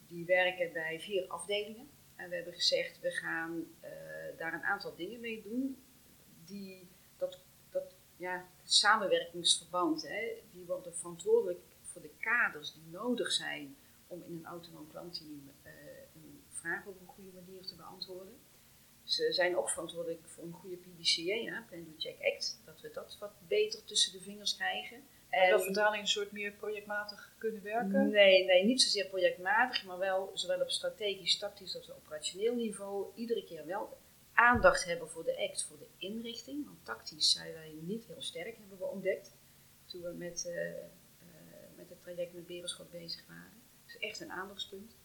Die 0.07 0.25
werken 0.25 0.73
bij 0.73 0.99
vier 0.99 1.27
afdelingen. 1.27 1.89
En 2.15 2.29
we 2.29 2.35
hebben 2.35 2.53
gezegd, 2.53 2.99
we 2.99 3.11
gaan 3.11 3.65
uh, 3.83 3.89
daar 4.37 4.53
een 4.53 4.63
aantal 4.63 4.95
dingen 4.95 5.19
mee 5.19 5.41
doen. 5.41 5.83
Die, 6.45 6.87
dat, 7.17 7.39
dat 7.71 7.95
ja, 8.15 8.45
samenwerkingsverband, 8.63 10.07
hè, 10.07 10.41
die 10.51 10.65
worden 10.65 10.95
verantwoordelijk 10.95 11.59
voor 11.81 12.01
de 12.01 12.11
kaders 12.19 12.73
die 12.73 12.83
nodig 12.91 13.31
zijn 13.31 13.75
om 14.07 14.23
in 14.27 14.35
een 14.35 14.45
autonoom 14.45 14.87
klantteam 14.91 15.51
uh, 15.63 15.71
een 16.15 16.41
vraag 16.49 16.85
op 16.85 16.99
een 16.99 17.07
goede 17.07 17.31
manier 17.33 17.61
te 17.61 17.75
beantwoorden. 17.75 18.39
Ze 19.07 19.33
zijn 19.33 19.57
ook 19.57 19.69
verantwoordelijk 19.69 20.21
voor 20.25 20.43
een 20.43 20.51
goede 20.51 20.75
PDCA, 20.75 21.65
Plan 21.69 21.83
Do 21.83 21.91
Check 21.97 22.17
Act, 22.33 22.61
dat 22.65 22.81
we 22.81 22.91
dat 22.93 23.17
wat 23.19 23.33
beter 23.47 23.85
tussen 23.85 24.11
de 24.11 24.21
vingers 24.21 24.55
krijgen. 24.55 25.03
En 25.29 25.49
dat 25.49 25.63
vertaling 25.63 26.01
een 26.01 26.07
soort 26.07 26.31
meer 26.31 26.51
projectmatig 26.51 27.33
kunnen 27.37 27.63
werken? 27.63 28.09
Nee, 28.09 28.45
nee, 28.45 28.65
niet 28.65 28.81
zozeer 28.81 29.05
projectmatig, 29.05 29.85
maar 29.85 29.97
wel 29.97 30.31
zowel 30.33 30.61
op 30.61 30.69
strategisch, 30.69 31.37
tactisch 31.37 31.75
als 31.75 31.91
operationeel 31.91 32.55
niveau 32.55 33.11
iedere 33.15 33.43
keer 33.43 33.65
wel 33.65 33.97
aandacht 34.33 34.85
hebben 34.85 35.09
voor 35.09 35.23
de 35.23 35.37
act, 35.49 35.63
voor 35.63 35.77
de 35.77 35.87
inrichting. 35.97 36.65
Want 36.65 36.85
tactisch 36.85 37.31
zijn 37.31 37.53
wij 37.53 37.73
niet 37.81 38.05
heel 38.05 38.21
sterk, 38.21 38.57
hebben 38.57 38.77
we 38.77 38.85
ontdekt 38.85 39.35
toen 39.85 40.01
we 40.01 40.11
met, 40.11 40.45
uh, 40.47 40.55
uh, 40.55 40.77
met 41.75 41.89
het 41.89 42.01
traject 42.01 42.33
met 42.33 42.47
Berenschot 42.47 42.91
bezig 42.91 43.27
waren. 43.27 43.61
Dat 43.85 43.95
is 43.95 44.07
echt 44.09 44.19
een 44.19 44.31
aandachtspunt. 44.31 44.95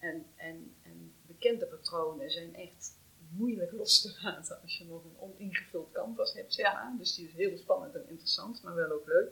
En, 0.00 0.26
en, 0.36 0.74
en 0.82 1.14
bekende 1.26 1.66
patronen 1.66 2.30
zijn 2.30 2.54
echt 2.54 2.98
moeilijk 3.30 3.72
los 3.72 4.00
te 4.00 4.18
laten 4.22 4.60
als 4.62 4.78
je 4.78 4.84
nog 4.84 5.04
een 5.04 5.16
oningevuld 5.18 5.92
canvas 5.92 6.32
hebt, 6.32 6.54
zeg 6.54 6.72
maar. 6.72 6.94
Dus 6.98 7.14
die 7.14 7.26
is 7.26 7.34
heel 7.34 7.56
spannend 7.56 7.94
en 7.94 8.08
interessant, 8.08 8.62
maar 8.62 8.74
wel 8.74 8.90
ook 8.90 9.06
leuk. 9.06 9.30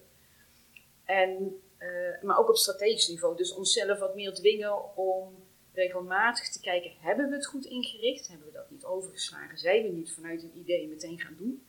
En, 1.04 1.60
uh, 1.78 2.22
maar 2.22 2.38
ook 2.38 2.48
op 2.48 2.56
strategisch 2.56 3.08
niveau. 3.08 3.36
Dus 3.36 3.54
onszelf 3.54 3.98
wat 3.98 4.14
meer 4.14 4.34
dwingen 4.34 4.96
om 4.96 5.46
regelmatig 5.72 6.50
te 6.50 6.60
kijken, 6.60 6.92
hebben 6.98 7.28
we 7.28 7.34
het 7.34 7.46
goed 7.46 7.64
ingericht? 7.64 8.28
Hebben 8.28 8.46
we 8.46 8.52
dat 8.52 8.70
niet 8.70 8.84
overgeslagen? 8.84 9.58
Zijn 9.58 9.82
we 9.82 9.88
niet 9.88 10.12
vanuit 10.12 10.42
een 10.42 10.58
idee 10.58 10.88
meteen 10.88 11.20
gaan 11.20 11.36
doen? 11.38 11.66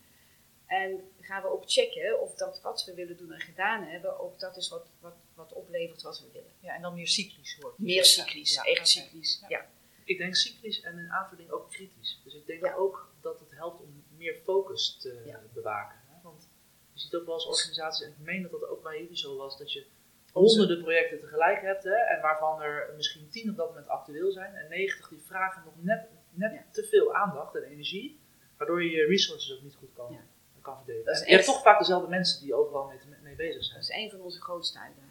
En 0.66 1.02
gaan 1.20 1.42
we 1.42 1.48
ook 1.48 1.64
checken 1.66 2.22
of 2.22 2.36
dat 2.36 2.62
wat 2.62 2.86
we 2.86 2.94
willen 2.94 3.18
doen 3.18 3.32
en 3.32 3.40
gedaan 3.40 3.84
hebben, 3.84 4.20
ook 4.20 4.40
dat 4.40 4.58
is 4.58 4.70
wat, 4.70 4.86
wat, 5.00 5.16
wat 5.40 5.54
oplevert 5.54 6.02
wat 6.02 6.20
we 6.20 6.32
willen. 6.32 6.52
Ja, 6.60 6.76
en 6.76 6.82
dan 6.82 6.94
meer 6.94 7.08
cyclisch 7.08 7.58
hoor. 7.62 7.74
Meer 7.78 8.06
cyclisch, 8.06 8.54
ja, 8.54 8.64
echt 8.64 8.88
cyclisch. 8.88 9.44
Ja. 9.48 9.70
Ik 10.04 10.18
denk 10.18 10.36
cyclisch 10.36 10.82
en 10.82 10.98
in 10.98 11.12
aanvulling 11.12 11.52
ook 11.52 11.70
kritisch. 11.70 12.22
Dus 12.24 12.34
ik 12.34 12.46
denk 12.46 12.74
ook 12.78 13.12
dat 13.22 13.40
het 13.40 13.52
helpt 13.52 13.82
om 13.82 14.04
meer 14.18 14.36
focus 14.44 14.98
te 15.00 15.38
bewaken. 15.54 16.00
Hè? 16.08 16.22
Want 16.24 16.50
je 16.94 17.00
ziet 17.00 17.16
ook 17.16 17.26
wel 17.26 17.34
als 17.34 17.46
organisaties, 17.46 18.06
en 18.06 18.12
ik 18.12 18.20
meen 18.20 18.42
dat 18.42 18.52
dat 18.52 18.68
ook 18.68 18.84
bij 18.84 19.02
jullie 19.02 19.18
zo 19.18 19.38
was, 19.38 19.58
dat 19.58 19.74
je 19.74 19.86
honderden 20.32 20.82
projecten 20.82 21.20
tegelijk 21.20 21.62
hebt, 21.62 21.84
hè, 21.84 21.96
en 21.96 22.22
waarvan 22.22 22.62
er 22.62 22.94
misschien 22.96 23.30
tien 23.30 23.50
op 23.50 23.56
dat 23.56 23.68
moment 23.68 23.88
actueel 23.88 24.32
zijn, 24.32 24.56
en 24.56 24.70
90 24.70 25.10
die 25.10 25.22
vragen 25.22 25.64
nog 25.66 25.74
net, 25.84 26.08
net 26.32 26.74
te 26.74 26.84
veel 26.84 27.16
aandacht 27.16 27.56
en 27.56 27.64
energie, 27.64 28.20
waardoor 28.58 28.84
je 28.84 28.90
je 28.90 29.06
resources 29.06 29.58
ook 29.58 29.64
niet 29.64 29.76
goed 29.76 29.94
kan 29.94 30.20
kan 30.62 30.76
verdelen. 30.86 31.26
je 31.26 31.34
hebt 31.34 31.46
toch 31.46 31.62
vaak 31.62 31.80
dezelfde 31.80 32.10
mensen 32.10 32.42
die 32.42 32.54
overal 32.54 32.88
mee, 32.88 33.00
mee 33.22 33.36
bezig 33.36 33.64
zijn. 33.64 33.80
Dat 33.80 33.90
is 33.90 33.96
een 33.96 34.10
van 34.10 34.22
onze 34.22 34.42
grootste 34.42 34.80
uitdagingen. 34.80 35.09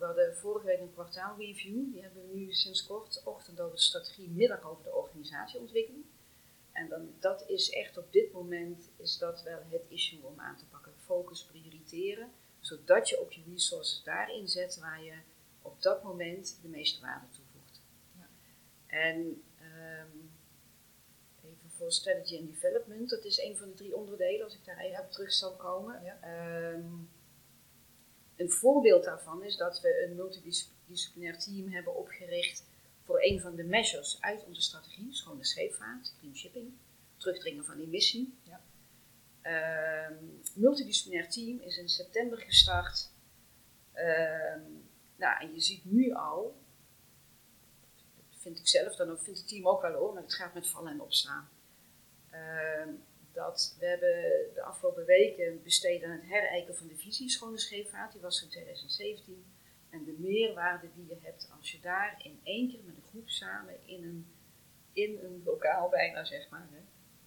We 0.00 0.06
hadden 0.06 0.36
vorige 0.36 0.66
week 0.66 0.80
een 0.80 0.92
kwartaalreview. 0.92 1.92
Die 1.92 2.02
hebben 2.02 2.28
we 2.28 2.36
nu 2.36 2.52
sinds 2.52 2.86
kort. 2.86 3.22
Ochtend 3.24 3.60
over 3.60 3.76
de 3.76 3.82
strategie, 3.82 4.28
middag 4.28 4.62
over 4.62 4.84
de 4.84 4.94
organisatieontwikkeling. 4.94 6.04
En 6.72 6.88
dan, 6.88 7.14
dat 7.18 7.44
is 7.48 7.70
echt 7.70 7.98
op 7.98 8.12
dit 8.12 8.32
moment 8.32 8.88
is 8.96 9.18
dat 9.18 9.42
wel 9.42 9.60
het 9.68 9.82
issue 9.88 10.26
om 10.26 10.40
aan 10.40 10.56
te 10.56 10.66
pakken. 10.66 10.92
Focus, 11.04 11.44
prioriteren. 11.44 12.30
Zodat 12.60 13.08
je 13.08 13.20
ook 13.20 13.32
je 13.32 13.42
resources 13.50 14.02
daarin 14.02 14.48
zet 14.48 14.78
waar 14.78 15.02
je 15.02 15.14
op 15.62 15.82
dat 15.82 16.02
moment 16.02 16.58
de 16.62 16.68
meeste 16.68 17.00
waarde 17.00 17.26
toevoegt. 17.30 17.80
Ja. 18.16 18.28
En 18.86 19.42
um, 19.62 20.30
voor 21.80 21.92
strategy 21.92 22.38
and 22.38 22.48
development. 22.48 23.10
Dat 23.10 23.24
is 23.24 23.38
een 23.38 23.56
van 23.56 23.68
de 23.68 23.74
drie 23.74 23.96
onderdelen, 23.96 24.44
als 24.44 24.54
ik 24.54 24.64
daar 24.64 24.78
even 24.78 25.04
op 25.04 25.10
terug 25.10 25.32
zal 25.32 25.56
komen. 25.56 26.22
Ehm, 26.22 26.84
een 28.40 28.50
voorbeeld 28.50 29.04
daarvan 29.04 29.44
is 29.44 29.56
dat 29.56 29.80
we 29.80 30.04
een 30.04 30.16
multidisciplinair 30.16 31.38
team 31.38 31.68
hebben 31.68 31.96
opgericht 31.96 32.64
voor 33.04 33.22
een 33.22 33.40
van 33.40 33.54
de 33.54 33.64
measures 33.64 34.20
uit 34.20 34.44
onze 34.44 34.60
strategie, 34.60 35.14
schone 35.14 35.44
scheepvaart, 35.44 36.14
clean 36.18 36.36
shipping, 36.36 36.72
terugdringen 37.16 37.64
van 37.64 37.78
emissie. 37.78 38.38
Ja. 38.42 38.60
Um, 40.08 40.40
multidisciplinair 40.54 41.30
team 41.30 41.60
is 41.60 41.76
in 41.76 41.88
september 41.88 42.38
gestart. 42.38 43.10
Ehm, 43.92 44.60
nou, 45.16 45.40
en 45.40 45.54
je 45.54 45.60
ziet 45.60 45.84
nu 45.84 46.12
al, 46.12 46.56
vind 48.30 48.58
ik 48.58 48.68
zelf 48.68 48.96
dan 48.96 49.10
ook, 49.10 49.20
vindt 49.20 49.38
het 49.38 49.48
team 49.48 49.68
ook 49.68 49.82
wel 49.82 49.92
hoor, 49.92 50.12
maar 50.12 50.22
het 50.22 50.34
gaat 50.34 50.54
met 50.54 50.68
vallen 50.68 50.92
en 50.92 51.00
opstaan. 51.00 51.48
Ehm, 52.30 52.88
dat 53.32 53.76
we 53.78 53.86
hebben 53.86 54.54
de 54.54 54.62
afgelopen 54.62 55.04
weken 55.04 55.62
besteed 55.62 56.04
aan 56.04 56.10
het 56.10 56.28
herijken 56.28 56.76
van 56.76 56.86
de 56.86 56.96
visie 56.96 57.30
Schone 57.30 57.58
Scheepvaart. 57.58 58.12
Die 58.12 58.20
was 58.20 58.42
in 58.42 58.48
2017. 58.48 59.44
En 59.90 60.04
de 60.04 60.16
meerwaarde 60.18 60.88
die 60.94 61.06
je 61.06 61.16
hebt 61.22 61.50
als 61.58 61.70
je 61.70 61.80
daar 61.80 62.20
in 62.22 62.40
één 62.42 62.70
keer 62.70 62.80
met 62.84 62.96
een 62.96 63.08
groep 63.08 63.28
samen 63.28 63.74
in 63.84 64.02
een, 64.02 64.26
in 64.92 65.18
een 65.22 65.42
lokaal 65.44 65.88
bijna 65.88 66.24
zeg 66.24 66.48
maar, 66.48 66.68
hè, 66.70 66.80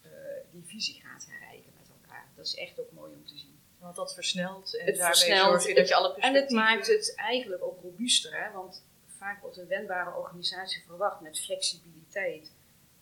uh, 0.09 0.43
die 0.51 0.63
visie 0.65 1.01
gaat 1.01 1.27
herijken 1.29 1.71
met 1.79 1.89
elkaar. 1.89 2.27
Dat 2.35 2.45
is 2.45 2.55
echt 2.55 2.79
ook 2.79 2.91
mooi 2.91 3.13
om 3.13 3.25
te 3.25 3.37
zien. 3.37 3.59
Want 3.79 3.95
dat 3.95 4.13
versnelt 4.13 4.77
en 4.77 4.85
het 4.85 4.95
daarmee 4.95 5.15
versnelt, 5.15 5.49
zorg 5.49 5.67
je 5.67 5.73
dat 5.73 5.87
je 5.87 5.95
alle 5.95 6.15
En 6.15 6.33
het 6.33 6.49
maakt 6.49 6.87
het 6.87 7.15
eigenlijk 7.15 7.63
ook 7.63 7.81
robuuster. 7.81 8.43
Hè? 8.43 8.51
Want 8.51 8.83
vaak 9.07 9.41
wordt 9.41 9.57
een 9.57 9.67
wendbare 9.67 10.15
organisatie 10.15 10.83
verwacht 10.85 11.21
met 11.21 11.39
flexibiliteit 11.39 12.51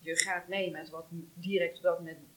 je 0.01 0.15
gaat 0.15 0.48
mee 0.48 0.72
met 0.72 0.89
wat 0.89 1.05
direct 1.34 1.84
uh, 1.84 2.00
meekomt. 2.00 2.31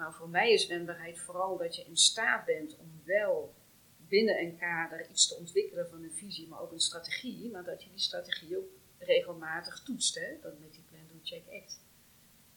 Maar 0.00 0.14
voor 0.14 0.28
mij 0.28 0.52
is 0.52 0.66
wendbaarheid 0.66 1.18
vooral 1.18 1.56
dat 1.56 1.76
je 1.76 1.84
in 1.84 1.96
staat 1.96 2.44
bent 2.44 2.76
om 2.76 3.02
wel 3.04 3.54
binnen 3.96 4.40
een 4.40 4.58
kader 4.58 5.10
iets 5.10 5.28
te 5.28 5.34
ontwikkelen 5.34 5.88
van 5.88 6.02
een 6.02 6.12
visie, 6.12 6.48
maar 6.48 6.60
ook 6.60 6.72
een 6.72 6.80
strategie. 6.80 7.50
Maar 7.50 7.64
dat 7.64 7.82
je 7.82 7.90
die 7.90 7.98
strategie 7.98 8.58
ook 8.58 8.68
regelmatig 8.98 9.82
toetst, 9.82 10.14
hè? 10.14 10.40
dat 10.42 10.58
met 10.58 10.72
die 10.72 10.82
Plan, 10.82 11.00
Do, 11.12 11.18
Check, 11.22 11.42
Act. 11.62 11.80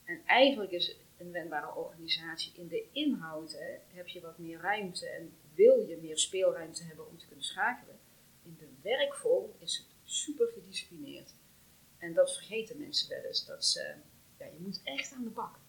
En 0.03 0.21
eigenlijk 0.25 0.71
is 0.71 0.95
een 1.17 1.31
wendbare 1.31 1.75
organisatie 1.75 2.53
in 2.55 2.67
de 2.67 2.89
inhoud, 2.91 3.57
heb 3.87 4.07
je 4.07 4.21
wat 4.21 4.37
meer 4.37 4.59
ruimte 4.59 5.07
en 5.07 5.33
wil 5.53 5.87
je 5.87 5.97
meer 5.97 6.17
speelruimte 6.17 6.83
hebben 6.83 7.07
om 7.07 7.17
te 7.17 7.25
kunnen 7.25 7.45
schakelen. 7.45 7.99
In 8.43 8.57
de 8.59 8.67
werkvorm 8.81 9.51
is 9.59 9.77
het 9.77 9.87
super 10.03 10.47
gedisciplineerd. 10.47 11.33
En 11.97 12.13
dat 12.13 12.33
vergeten 12.33 12.79
mensen 12.79 13.09
wel 13.09 13.23
eens. 13.23 13.45
Dat 13.45 13.65
ze, 13.65 13.93
ja, 14.37 14.45
je 14.45 14.59
moet 14.59 14.81
echt 14.83 15.13
aan 15.13 15.23
de 15.23 15.29
bak. 15.29 15.59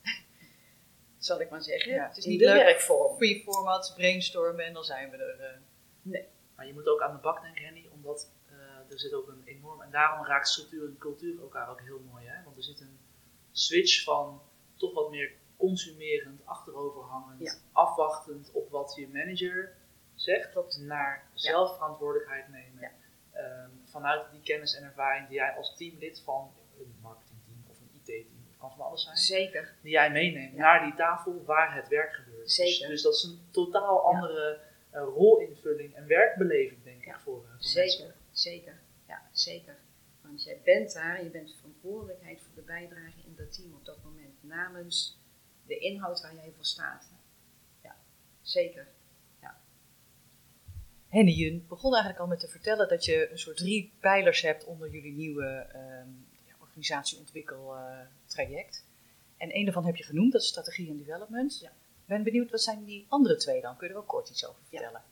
Zal 1.24 1.40
ik 1.40 1.50
maar 1.50 1.62
zeggen. 1.62 1.92
Ja, 1.92 2.08
het 2.08 2.16
is 2.16 2.24
niet 2.24 2.38
de 2.38 2.44
werkvorm. 2.44 3.16
Goede 3.16 3.40
format, 3.40 3.92
brainstormen 3.96 4.64
en 4.64 4.72
dan 4.72 4.84
zijn 4.84 5.10
we 5.10 5.16
er. 5.16 5.40
Uh... 5.40 5.60
Nee. 6.02 6.28
Maar 6.56 6.66
je 6.66 6.72
moet 6.72 6.86
ook 6.86 7.02
aan 7.02 7.14
de 7.14 7.20
bak 7.20 7.42
denken, 7.42 7.64
Henny, 7.64 7.88
omdat 7.92 8.30
uh, 8.50 8.92
er 8.92 8.98
zit 8.98 9.12
ook 9.12 9.28
een 9.28 9.42
enorm. 9.44 9.82
En 9.82 9.90
daarom 9.90 10.26
raakt 10.26 10.48
structuur 10.48 10.88
en 10.88 10.98
cultuur 10.98 11.40
elkaar 11.40 11.70
ook 11.70 11.80
heel 11.80 12.00
mooi. 12.10 12.26
Hè? 12.26 12.44
Want 12.44 12.56
er 12.56 12.62
zit 12.62 12.80
een 12.80 12.98
switch 13.52 14.04
van 14.04 14.42
toch 14.76 14.94
wat 14.94 15.10
meer 15.10 15.32
consumerend, 15.56 16.40
achteroverhangend, 16.44 17.62
afwachtend 17.72 18.50
op 18.52 18.70
wat 18.70 18.94
je 18.96 19.08
manager 19.08 19.76
zegt, 20.14 20.78
naar 20.78 21.30
zelfverantwoordelijkheid 21.34 22.48
nemen. 22.48 22.80
Ja. 22.80 22.90
Ehm, 23.32 23.70
vanuit 23.84 24.30
die 24.30 24.40
kennis 24.40 24.74
en 24.74 24.84
ervaring 24.84 25.28
die 25.28 25.36
jij 25.36 25.56
als 25.56 25.76
teamlid 25.76 26.20
van 26.24 26.52
een 26.78 26.94
kan 28.68 28.76
van 28.76 28.86
alles 28.86 29.02
zijn, 29.02 29.16
Zeker. 29.16 29.74
die 29.82 29.90
jij 29.90 30.10
meeneemt 30.10 30.54
naar 30.54 30.84
die 30.84 30.94
tafel 30.94 31.44
waar 31.44 31.74
het 31.74 31.88
werk 31.88 32.14
gebeurt. 32.14 32.42
Dus- 32.44 32.54
Zeker. 32.54 32.88
Dus, 32.88 33.02
dat 33.02 33.14
is 33.14 33.22
een 33.22 33.40
totaal 33.50 34.00
andere 34.00 34.60
uh, 34.92 35.00
rolinvulling 35.00 35.94
en 35.94 36.06
werkbeleving, 36.06 36.82
denk 36.84 37.04
ik, 37.04 37.16
voor, 37.18 37.42
uh, 37.44 37.50
voor 37.50 37.62
Zeker, 37.62 38.04
mensen. 38.04 38.20
zeker. 38.30 38.80
Ja, 39.08 39.22
zeker. 39.32 39.76
Want 40.22 40.44
jij 40.44 40.60
bent 40.64 40.92
daar, 40.92 41.24
je 41.24 41.30
bent 41.30 41.54
verantwoordelijkheid 41.56 42.40
voor 42.40 42.54
de 42.54 42.62
bijdrage 42.62 43.20
in 43.26 43.34
dat 43.36 43.52
team 43.52 43.74
op 43.74 43.84
dat 43.84 43.98
moment 44.04 44.34
namens 44.40 45.18
de 45.66 45.78
inhoud 45.78 46.20
waar 46.22 46.34
jij 46.34 46.52
voor 46.56 46.64
staat. 46.64 47.08
Ja, 47.82 47.96
zeker. 48.42 48.86
Henny 51.14 51.32
Jun 51.32 51.64
begon 51.68 51.92
eigenlijk 51.92 52.22
al 52.22 52.28
met 52.28 52.40
te 52.40 52.48
vertellen 52.48 52.88
dat 52.88 53.04
je 53.04 53.30
een 53.30 53.38
soort 53.38 53.56
drie 53.56 53.92
pijlers 54.00 54.40
hebt 54.40 54.64
onder 54.64 54.90
jullie 54.90 55.12
nieuwe 55.12 55.66
um, 55.74 56.26
organisatieontwikkeltraject. 56.74 58.84
en 59.36 59.56
een 59.56 59.64
daarvan 59.64 59.86
heb 59.86 59.96
je 59.96 60.04
genoemd, 60.04 60.32
dat 60.32 60.42
is 60.42 60.48
strategie 60.48 60.90
en 60.90 60.96
development. 60.96 61.60
Ja. 61.60 61.68
Ik 61.68 62.06
ben 62.06 62.22
benieuwd, 62.22 62.50
wat 62.50 62.62
zijn 62.62 62.84
die 62.84 63.06
andere 63.08 63.36
twee 63.36 63.60
dan? 63.60 63.76
Kun 63.76 63.86
je 63.86 63.92
er 63.92 63.98
ook 63.98 64.08
kort 64.08 64.30
iets 64.30 64.46
over 64.46 64.60
vertellen? 64.68 65.02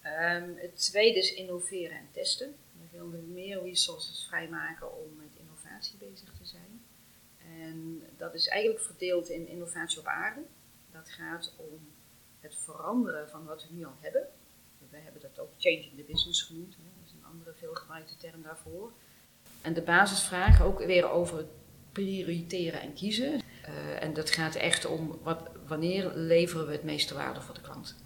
Ehm, 0.00 0.54
het 0.56 0.76
tweede 0.76 1.18
is 1.18 1.34
innoveren 1.34 1.96
en 1.96 2.08
testen. 2.12 2.56
We 2.78 2.84
willen 2.90 3.32
meer 3.32 3.62
resources 3.62 4.26
vrijmaken 4.28 5.02
om 5.02 5.16
met 5.16 5.36
innovatie 5.38 5.98
bezig 5.98 6.32
te 6.38 6.44
zijn. 6.44 6.84
En 7.38 8.02
dat 8.16 8.34
is 8.34 8.48
eigenlijk 8.48 8.84
verdeeld 8.84 9.28
in 9.28 9.48
innovatie 9.48 9.98
op 9.98 10.06
aarde. 10.06 10.40
Dat 10.92 11.08
gaat 11.08 11.54
om 11.56 11.88
het 12.40 12.56
veranderen 12.56 13.28
van 13.28 13.44
wat 13.44 13.68
we 13.68 13.74
nu 13.74 13.84
al 13.84 13.96
hebben 14.00 14.28
we 14.90 14.96
hebben 14.96 15.20
dat 15.20 15.38
ook 15.38 15.50
changing 15.58 15.96
the 15.96 16.02
business 16.02 16.42
genoemd. 16.42 16.76
Hè. 16.76 16.82
Dat 16.98 17.06
is 17.06 17.12
een 17.12 17.24
andere 17.24 17.52
veelgebruikte 17.52 18.16
term 18.16 18.42
daarvoor. 18.42 18.92
En 19.62 19.72
de 19.72 19.82
basisvraag 19.82 20.62
ook 20.62 20.84
weer 20.84 21.10
over 21.10 21.36
het 21.36 21.46
prioriteren 21.92 22.80
en 22.80 22.92
kiezen. 22.92 23.32
Uh, 23.32 24.02
en 24.02 24.12
dat 24.14 24.30
gaat 24.30 24.54
echt 24.54 24.86
om 24.86 25.18
wat, 25.22 25.42
wanneer 25.66 26.12
leveren 26.14 26.66
we 26.66 26.72
het 26.72 26.84
meeste 26.84 27.14
waarde 27.14 27.40
voor 27.40 27.54
de 27.54 27.60
klant. 27.60 27.96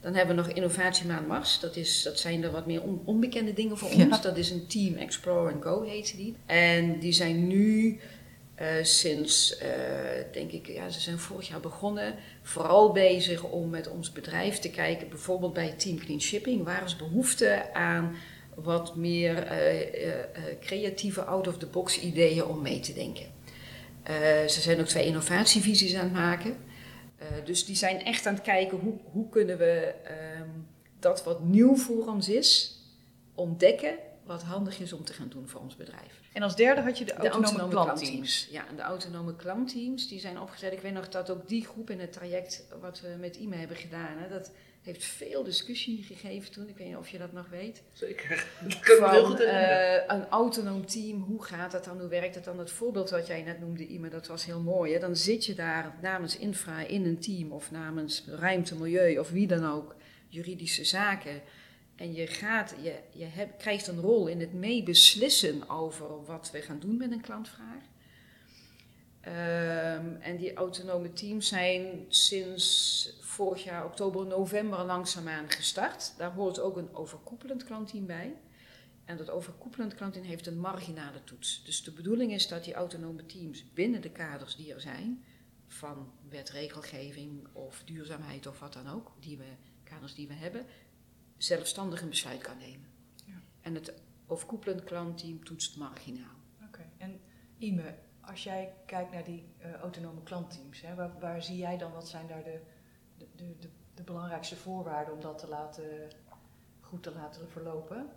Dan 0.00 0.14
hebben 0.14 0.36
we 0.36 0.42
nog 0.42 0.50
Innovatiemaand 0.50 1.26
Mars. 1.26 1.60
Dat, 1.60 1.76
is, 1.76 2.02
dat 2.02 2.18
zijn 2.18 2.42
er 2.42 2.50
wat 2.50 2.66
meer 2.66 2.82
onbekende 3.04 3.52
dingen 3.52 3.78
voor 3.78 3.90
ons. 3.90 4.20
Dat 4.20 4.36
is 4.36 4.50
een 4.50 4.66
Team 4.66 4.94
Explore 4.94 5.52
and 5.52 5.62
Go 5.62 5.82
heet 5.82 6.16
die. 6.16 6.36
En 6.46 6.98
die 6.98 7.12
zijn 7.12 7.46
nu 7.46 8.00
uh, 8.60 8.66
sinds, 8.82 9.58
uh, 9.62 9.68
denk 10.32 10.50
ik, 10.50 10.66
ja, 10.66 10.88
ze 10.88 11.00
zijn 11.00 11.18
vorig 11.18 11.48
jaar 11.48 11.60
begonnen, 11.60 12.14
vooral 12.42 12.92
bezig 12.92 13.42
om 13.42 13.70
met 13.70 13.88
ons 13.88 14.12
bedrijf 14.12 14.58
te 14.58 14.70
kijken, 14.70 15.08
bijvoorbeeld 15.08 15.52
bij 15.52 15.74
Team 15.76 15.98
Clean 15.98 16.20
Shipping, 16.20 16.64
waar 16.64 16.84
is 16.84 16.96
behoefte 16.96 17.72
aan 17.72 18.14
wat 18.54 18.96
meer 18.96 19.52
uh, 19.52 20.14
creatieve 20.60 21.22
out-of-the-box 21.22 22.00
ideeën 22.00 22.44
om 22.44 22.62
mee 22.62 22.80
te 22.80 22.92
denken. 22.92 23.26
ze 24.48 24.60
zijn 24.60 24.80
ook 24.80 24.86
twee 24.86 25.06
innovatievisies 25.06 25.94
aan 25.94 26.04
het 26.04 26.12
maken. 26.12 26.56
dus 27.44 27.64
die 27.64 27.76
zijn 27.76 28.04
echt 28.04 28.26
aan 28.26 28.34
het 28.34 28.42
kijken 28.42 28.78
hoe, 28.78 28.94
hoe 29.12 29.28
kunnen 29.28 29.58
we 29.58 29.94
um, 30.40 30.66
dat 30.98 31.24
wat 31.24 31.44
nieuw 31.44 31.76
voor 31.76 32.06
ons 32.06 32.28
is, 32.28 32.78
ontdekken 33.34 33.94
wat 34.24 34.42
handig 34.42 34.80
is 34.80 34.92
om 34.92 35.04
te 35.04 35.12
gaan 35.12 35.28
doen 35.28 35.48
voor 35.48 35.60
ons 35.60 35.76
bedrijf. 35.76 36.20
En 36.32 36.42
als 36.42 36.56
derde 36.56 36.80
had 36.80 36.98
je 36.98 37.04
de, 37.04 37.14
autonome, 37.14 37.68
klantteams. 37.68 38.48
Ja, 38.50 38.68
en 38.68 38.76
de 38.76 38.82
autonome 38.82 39.36
klantteams 39.36 40.08
die 40.08 40.20
zijn 40.20 40.40
opgezet. 40.40 40.72
Ik 40.72 40.80
weet 40.80 40.92
nog 40.92 41.08
dat 41.08 41.30
ook 41.30 41.48
die 41.48 41.64
groep 41.64 41.90
in 41.90 42.00
het 42.00 42.12
traject 42.12 42.64
wat 42.80 43.00
we 43.00 43.16
met 43.20 43.36
IME 43.36 43.56
hebben 43.56 43.76
gedaan, 43.76 44.18
hè, 44.18 44.28
dat 44.28 44.50
heeft 44.84 45.04
veel 45.04 45.42
discussie 45.42 46.02
gegeven 46.02 46.52
toen. 46.52 46.68
Ik 46.68 46.76
weet 46.76 46.86
niet 46.86 46.96
of 46.96 47.08
je 47.08 47.18
dat 47.18 47.32
nog 47.32 47.48
weet. 47.48 47.82
Zeker. 47.92 48.46
Van, 49.00 49.40
uh, 49.40 49.94
een 50.06 50.28
autonoom 50.28 50.86
team, 50.86 51.22
hoe 51.22 51.44
gaat 51.44 51.70
dat 51.70 51.84
dan? 51.84 52.00
Hoe 52.00 52.08
werkt 52.08 52.34
het 52.34 52.44
dan? 52.44 52.58
Het 52.58 52.70
voorbeeld 52.70 53.10
wat 53.10 53.26
jij 53.26 53.42
net 53.42 53.60
noemde, 53.60 53.86
IME, 53.86 54.08
dat 54.08 54.26
was 54.26 54.44
heel 54.44 54.60
mooi. 54.60 54.92
Hè? 54.92 54.98
Dan 54.98 55.16
zit 55.16 55.46
je 55.46 55.54
daar 55.54 55.94
namens 56.02 56.38
infra 56.38 56.86
in 56.86 57.04
een 57.04 57.18
team 57.18 57.52
of 57.52 57.70
namens 57.70 58.24
ruimte, 58.26 58.74
milieu 58.74 59.18
of 59.18 59.30
wie 59.30 59.46
dan 59.46 59.64
ook, 59.64 59.94
juridische 60.28 60.84
zaken. 60.84 61.42
En 61.96 62.14
je, 62.14 62.26
gaat, 62.26 62.74
je, 62.82 62.94
je 63.10 63.24
hebt, 63.24 63.56
krijgt 63.56 63.86
een 63.86 64.00
rol 64.00 64.26
in 64.26 64.40
het 64.40 64.52
meebeslissen 64.52 65.68
over 65.68 66.24
wat 66.24 66.50
we 66.50 66.62
gaan 66.62 66.78
doen 66.78 66.96
met 66.96 67.10
een 67.10 67.20
klantvraag. 67.20 67.82
Um, 69.26 70.16
en 70.16 70.36
die 70.36 70.54
autonome 70.54 71.12
teams 71.12 71.48
zijn 71.48 72.04
sinds 72.08 73.18
vorig 73.20 73.64
jaar 73.64 73.84
oktober, 73.84 74.26
november 74.26 74.84
langzaamaan 74.84 75.50
gestart. 75.50 76.14
Daar 76.18 76.32
hoort 76.32 76.60
ook 76.60 76.76
een 76.76 76.94
overkoepelend 76.94 77.64
klantteam 77.64 78.06
bij. 78.06 78.34
En 79.04 79.16
dat 79.16 79.30
overkoepelend 79.30 79.94
klantteam 79.94 80.24
heeft 80.24 80.46
een 80.46 80.58
marginale 80.58 81.24
toets. 81.24 81.64
Dus 81.64 81.82
de 81.82 81.92
bedoeling 81.92 82.32
is 82.32 82.48
dat 82.48 82.64
die 82.64 82.74
autonome 82.74 83.26
teams 83.26 83.72
binnen 83.72 84.00
de 84.00 84.10
kaders 84.10 84.56
die 84.56 84.74
er 84.74 84.80
zijn, 84.80 85.24
van 85.66 86.12
wetregelgeving 86.28 87.46
of 87.52 87.82
duurzaamheid 87.84 88.46
of 88.46 88.58
wat 88.58 88.72
dan 88.72 88.88
ook, 88.88 89.12
die 89.20 89.36
we, 89.36 89.44
kaders 89.82 90.14
die 90.14 90.28
we 90.28 90.34
hebben, 90.34 90.66
zelfstandig 91.36 92.02
een 92.02 92.08
besluit 92.08 92.42
kan 92.42 92.58
nemen. 92.58 92.88
Ja. 93.26 93.42
En 93.60 93.74
het 93.74 93.94
overkoepelend 94.26 94.84
klantteam 94.84 95.44
toetst 95.44 95.76
marginaal. 95.76 96.36
Oké, 96.66 96.90
en 96.96 97.20
Ime, 97.58 97.94
als 98.28 98.42
jij 98.42 98.74
kijkt 98.86 99.12
naar 99.12 99.24
die 99.24 99.54
uh, 99.58 99.74
autonome 99.74 100.22
klantteams, 100.22 100.80
hè, 100.80 100.94
waar, 100.94 101.10
waar, 101.20 101.42
zie 101.42 101.56
jij 101.56 101.78
dan, 101.78 101.92
wat 101.92 102.08
zijn 102.08 102.26
daar 102.26 102.44
de, 102.44 102.60
de, 103.18 103.26
de, 103.36 103.68
de, 103.94 104.02
belangrijkste 104.02 104.56
voorwaarden 104.56 105.14
om 105.14 105.20
dat 105.20 105.38
te 105.38 105.48
laten, 105.48 105.84
goed 106.80 107.02
te 107.02 107.12
laten 107.12 107.48
verlopen? 107.50 108.08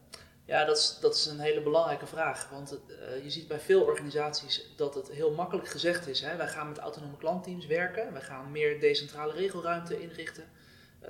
Ja, 0.45 0.65
dat 0.65 0.77
is, 0.77 0.97
dat 1.01 1.15
is 1.15 1.25
een 1.25 1.39
hele 1.39 1.61
belangrijke 1.61 2.05
vraag. 2.05 2.49
Want 2.49 2.79
uh, 2.87 3.23
je 3.23 3.29
ziet 3.29 3.47
bij 3.47 3.59
veel 3.59 3.83
organisaties 3.83 4.73
dat 4.75 4.95
het 4.95 5.09
heel 5.11 5.31
makkelijk 5.31 5.67
gezegd 5.67 6.07
is. 6.07 6.21
Hè? 6.21 6.35
Wij 6.35 6.47
gaan 6.47 6.67
met 6.67 6.77
autonome 6.77 7.17
klantteams 7.17 7.65
werken. 7.65 8.13
Wij 8.13 8.21
gaan 8.21 8.51
meer 8.51 8.79
decentrale 8.79 9.33
regelruimte 9.33 10.01
inrichten. 10.01 10.43
Uh, 11.01 11.09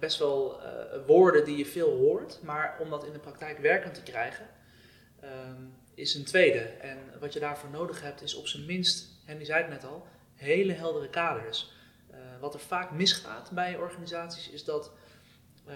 best 0.00 0.18
wel 0.18 0.60
woorden 1.06 1.44
die 1.44 1.56
je 1.56 1.66
veel 1.66 1.96
hoort, 1.96 2.40
maar 2.42 2.76
om 2.80 2.90
dat 2.90 3.04
in 3.04 3.12
de 3.12 3.18
praktijk 3.18 3.58
werkend 3.58 3.94
te 3.94 4.02
krijgen, 4.02 4.46
uh, 5.24 5.30
is 6.02 6.14
een 6.14 6.24
tweede. 6.24 6.58
En 6.58 6.98
wat 7.20 7.32
je 7.32 7.40
daarvoor 7.40 7.70
nodig 7.70 8.02
hebt, 8.02 8.22
is 8.22 8.34
op 8.34 8.46
zijn 8.46 8.66
minst, 8.66 9.08
en 9.24 9.36
die 9.36 9.46
zei 9.46 9.62
het 9.62 9.70
net 9.70 9.84
al, 9.84 10.06
hele 10.34 10.72
heldere 10.72 11.08
kaders. 11.08 11.72
Eh, 12.10 12.18
wat 12.40 12.54
er 12.54 12.60
vaak 12.60 12.90
misgaat 12.90 13.50
bij 13.50 13.76
organisaties, 13.76 14.50
is 14.50 14.64
dat 14.64 14.90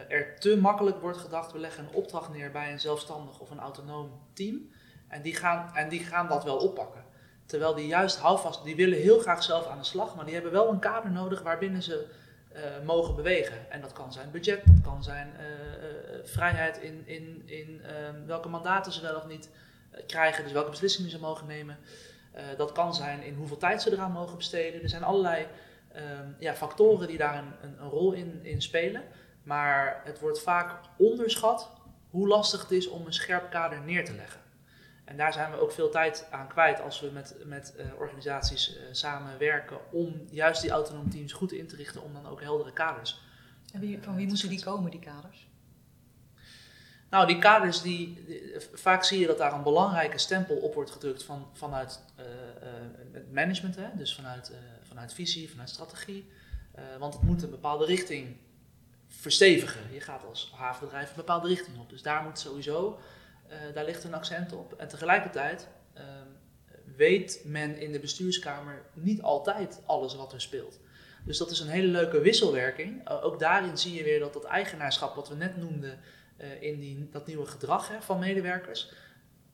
er 0.08 0.38
te 0.38 0.56
makkelijk 0.56 1.00
wordt 1.00 1.18
gedacht: 1.18 1.52
we 1.52 1.58
leggen 1.58 1.84
een 1.84 1.94
opdracht 1.94 2.32
neer 2.32 2.50
bij 2.50 2.72
een 2.72 2.80
zelfstandig 2.80 3.40
of 3.40 3.50
een 3.50 3.58
autonoom 3.58 4.20
team, 4.32 4.70
en 5.08 5.22
die 5.22 5.34
gaan, 5.34 5.74
en 5.74 5.88
die 5.88 6.04
gaan 6.04 6.28
dat 6.28 6.44
wel 6.44 6.56
oppakken. 6.56 7.04
Terwijl 7.46 7.74
die 7.74 7.86
juist 7.86 8.18
houvast, 8.18 8.64
die 8.64 8.76
willen 8.76 8.98
heel 8.98 9.18
graag 9.18 9.42
zelf 9.42 9.66
aan 9.66 9.78
de 9.78 9.84
slag, 9.84 10.16
maar 10.16 10.24
die 10.24 10.34
hebben 10.34 10.52
wel 10.52 10.68
een 10.68 10.78
kader 10.78 11.10
nodig 11.10 11.42
waarbinnen 11.42 11.82
ze 11.82 12.06
uh, 12.54 12.60
mogen 12.84 13.14
bewegen. 13.14 13.70
En 13.70 13.80
dat 13.80 13.92
kan 13.92 14.12
zijn 14.12 14.30
budget, 14.30 14.62
dat 14.64 14.80
kan 14.82 15.02
zijn 15.02 15.32
vrijheid 16.24 16.78
in, 16.78 17.02
in, 17.04 17.42
in 17.44 17.80
ehm, 17.84 18.26
welke 18.26 18.48
mandaten 18.48 18.92
ze 18.92 19.00
wel 19.00 19.16
of 19.16 19.26
niet 19.26 19.48
krijgen, 20.06 20.44
dus 20.44 20.52
welke 20.52 20.70
beslissingen 20.70 21.10
ze 21.10 21.18
mogen 21.18 21.46
nemen. 21.46 21.78
dat 22.56 22.72
kan 22.72 22.94
zijn 22.94 23.22
in 23.22 23.34
hoeveel 23.34 23.56
tijd 23.56 23.82
ze 23.82 23.92
eraan 23.92 24.12
mogen 24.12 24.36
besteden. 24.36 24.82
Er 24.82 24.88
zijn 24.88 25.02
allerlei 25.02 25.46
ehm, 25.92 26.28
ja, 26.38 26.54
factoren 26.54 27.08
die 27.08 27.18
daar 27.18 27.38
een, 27.38 27.52
een, 27.62 27.76
een, 27.80 27.88
rol 27.88 28.12
in, 28.12 28.40
in 28.42 28.62
spelen. 28.62 29.02
Maar 29.42 30.02
het 30.04 30.20
wordt 30.20 30.40
vaak 30.40 30.80
onderschat 30.96 31.70
hoe 32.10 32.28
lastig 32.28 32.62
het 32.62 32.70
is 32.70 32.88
om 32.88 33.06
een 33.06 33.12
scherp 33.12 33.50
kader 33.50 33.80
neer 33.80 34.04
te 34.04 34.14
leggen. 34.14 34.40
En 35.06 35.16
daar 35.16 35.32
zijn 35.32 35.50
we 35.50 35.60
ook 35.60 35.72
veel 35.72 35.90
tijd 35.90 36.26
aan 36.30 36.48
kwijt 36.48 36.80
als 36.80 37.00
we 37.00 37.10
met, 37.10 37.36
met 37.44 37.74
uh, 37.78 37.86
organisaties 37.98 38.76
uh, 38.76 38.82
samenwerken 38.90 39.78
om 39.90 40.22
juist 40.30 40.62
die 40.62 40.70
autonome 40.70 41.08
teams 41.08 41.32
goed 41.32 41.52
in 41.52 41.66
te 41.66 41.76
richten 41.76 42.02
om 42.02 42.12
dan 42.12 42.26
ook 42.26 42.40
heldere 42.40 42.72
kaders. 42.72 43.20
En 43.72 43.80
wie, 43.80 44.02
van 44.02 44.16
wie 44.16 44.26
moeten 44.26 44.48
die 44.48 44.64
komen, 44.64 44.90
die 44.90 45.00
kaders? 45.00 45.45
Nou, 47.16 47.28
die 47.28 47.38
kaders, 47.38 47.82
die, 47.82 48.24
vaak 48.72 49.04
zie 49.04 49.20
je 49.20 49.26
dat 49.26 49.38
daar 49.38 49.52
een 49.52 49.62
belangrijke 49.62 50.18
stempel 50.18 50.56
op 50.56 50.74
wordt 50.74 50.90
gedrukt 50.90 51.22
van, 51.22 51.48
vanuit 51.52 52.00
uh, 52.18 52.24
het 53.12 53.32
management, 53.32 53.76
hè? 53.76 53.86
dus 53.94 54.14
vanuit, 54.14 54.52
vanuit 54.82 55.14
visie, 55.14 55.50
vanuit 55.50 55.68
strategie. 55.68 56.30
want 56.98 57.14
het 57.14 57.22
moet 57.22 57.42
een 57.42 57.50
bepaalde 57.50 57.84
richting 57.84 58.36
verstevigen. 59.08 59.80
Je 59.92 60.00
gaat 60.00 60.24
als 60.24 60.52
havenbedrijf 60.56 61.08
een 61.08 61.16
bepaalde 61.16 61.48
richting 61.48 61.78
op. 61.78 61.90
Dus 61.90 62.02
daar 62.02 62.22
moet 62.22 62.38
sowieso 62.38 62.98
daar 63.74 63.84
ligt 63.84 64.04
een 64.04 64.14
accent 64.14 64.52
op. 64.52 64.72
En 64.72 64.88
tegelijkertijd 64.88 65.68
uh, 65.96 66.02
weet 66.96 67.40
men 67.44 67.80
in 67.80 67.92
de 67.92 68.00
bestuurskamer 68.00 68.82
niet 68.92 69.22
altijd 69.22 69.80
alles 69.86 70.14
wat 70.14 70.32
er 70.32 70.40
speelt. 70.40 70.78
Dus 71.26 71.38
dat 71.38 71.50
is 71.50 71.60
een 71.60 71.68
hele 71.68 71.86
leuke 71.86 72.20
wisselwerking. 72.20 73.08
Uh, 73.10 73.24
ook 73.24 73.38
daarin 73.38 73.78
zie 73.78 73.94
je 73.94 74.04
weer 74.04 74.20
dat 74.20 74.32
dat 74.32 74.44
eigenaarschap 74.44 75.14
wat 75.14 75.28
we 75.28 75.34
net 75.34 75.56
noemden 75.56 75.98
uh, 76.38 76.62
in 76.62 76.80
die, 76.80 77.08
dat 77.10 77.26
nieuwe 77.26 77.46
gedrag 77.46 77.88
hè, 77.88 78.02
van 78.02 78.18
medewerkers, 78.18 78.92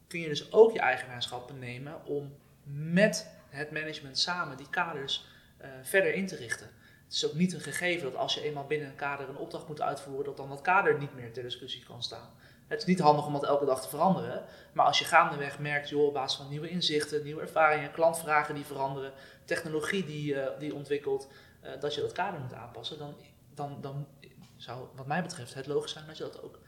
kun 0.09 0.21
je 0.21 0.29
dus 0.29 0.53
ook 0.53 0.73
je 0.73 0.81
eigenaarschappen 0.81 1.59
nemen 1.59 2.07
om 2.07 2.35
met 2.65 3.31
het 3.49 3.71
management 3.71 4.19
samen 4.19 4.57
die 4.57 4.71
kaders 4.71 5.25
verder 5.83 6.15
in 6.15 6.27
te 6.27 6.37
richten. 6.37 6.67
Het 7.05 7.13
is 7.15 7.27
ook 7.27 7.35
niet 7.35 7.53
een 7.53 7.61
gegeven 7.61 8.11
dat 8.11 8.17
als 8.17 8.35
je 8.35 8.43
eenmaal 8.43 8.67
binnen 8.67 8.89
een 8.89 8.95
kader 8.95 9.29
een 9.29 9.37
opdracht 9.37 9.69
moet 9.69 9.81
uitvoeren, 9.81 10.25
dat 10.25 10.37
dan 10.37 10.49
dat 10.49 10.61
kader 10.61 10.99
niet 10.99 11.15
meer 11.15 11.33
ter 11.33 11.43
discussie 11.43 11.85
kan 11.85 12.03
staan. 12.03 12.31
Het 12.69 12.81
is 12.81 12.87
niet 12.87 13.01
handig 13.01 13.27
om 13.27 13.33
dat 13.33 13.45
elke 13.45 13.65
dag 13.65 13.83
te 13.83 13.89
veranderen. 13.89 14.45
Maar 14.73 14.87
als 14.87 14.99
je 14.99 15.05
gaandeweg 15.05 15.59
merkt, 15.59 15.89
joh, 15.89 16.07
op 16.07 16.15
basis 16.15 16.39
van 16.39 16.49
nieuwe 16.49 16.69
inzichten, 16.69 17.25
nieuwe 17.25 17.41
ervaringen, 17.41 17.93
klantvragen 17.93 18.55
die 18.55 18.65
veranderen, 18.65 19.13
technologie 19.45 20.05
die, 20.05 20.37
die 20.59 20.75
ontwikkelt, 20.75 21.29
uh, 21.65 21.71
dat 21.81 21.95
je 21.95 22.01
dat 22.01 22.13
kader 22.13 22.41
moet 22.41 22.55
aanpassen, 22.55 22.99
dan, 22.99 23.15
dan, 23.55 23.79
dan 23.81 24.07
zou 24.57 24.87
wat 24.95 25.07
mij 25.07 25.23
betreft 25.23 25.55
het 25.55 25.67
logisch 25.67 25.93
zijn 25.93 26.07
dat 26.07 26.17
je 26.17 26.23
dat 26.23 26.43
ook 26.43 26.59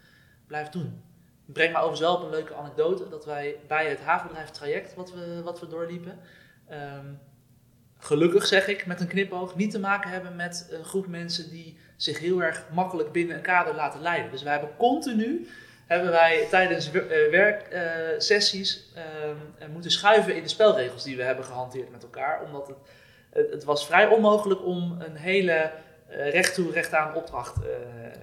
blijft 0.46 0.72
doen. 0.72 1.02
Breng 1.46 1.72
me 1.72 1.78
overigens 1.78 2.00
wel 2.00 2.24
een 2.24 2.30
leuke 2.30 2.54
anekdote 2.54 3.09
dat 3.09 3.24
wij 3.24 3.57
bij 3.68 3.88
het 3.88 4.00
havenbedrijf 4.00 4.50
traject 4.50 4.94
wat 4.94 5.12
we, 5.12 5.42
wat 5.42 5.61
we 5.61 5.66
doorliepen, 5.66 6.18
um, 6.70 7.20
gelukkig 7.98 8.46
zeg 8.46 8.66
ik 8.66 8.87
met 8.87 9.00
een 9.00 9.07
knipoog, 9.07 9.57
niet 9.57 9.70
te 9.70 9.78
maken 9.78 10.11
hebben 10.11 10.37
met 10.37 10.66
een 10.70 10.85
groep 10.85 11.07
mensen 11.07 11.50
die 11.50 11.78
zich 11.96 12.18
heel 12.18 12.42
erg 12.42 12.64
makkelijk 12.72 13.12
binnen 13.12 13.37
een 13.37 13.42
kader 13.42 13.74
laten 13.74 14.00
leiden. 14.00 14.30
Dus 14.30 14.42
wij 14.42 14.52
hebben 14.52 14.76
continu, 14.76 15.48
hebben 15.87 16.11
wij 16.11 16.46
tijdens 16.50 16.90
werksessies 17.30 18.92
uh, 18.96 19.02
moeten 19.72 19.90
schuiven 19.90 20.37
in 20.37 20.42
de 20.42 20.48
spelregels 20.48 21.02
die 21.02 21.16
we 21.16 21.22
hebben 21.22 21.44
gehanteerd 21.44 21.90
met 21.90 22.02
elkaar. 22.02 22.42
Omdat 22.42 22.66
het, 22.66 22.76
het, 23.35 23.51
het 23.51 23.64
was 23.64 23.87
vrij 23.87 24.07
onmogelijk 24.07 24.64
om 24.64 25.01
een 25.01 25.16
hele 25.16 25.73
uh, 26.11 26.31
recht 26.31 26.55
toe, 26.55 26.73
recht 26.73 26.92
aan 26.94 27.14
opdracht 27.14 27.57
uh, 27.59 27.64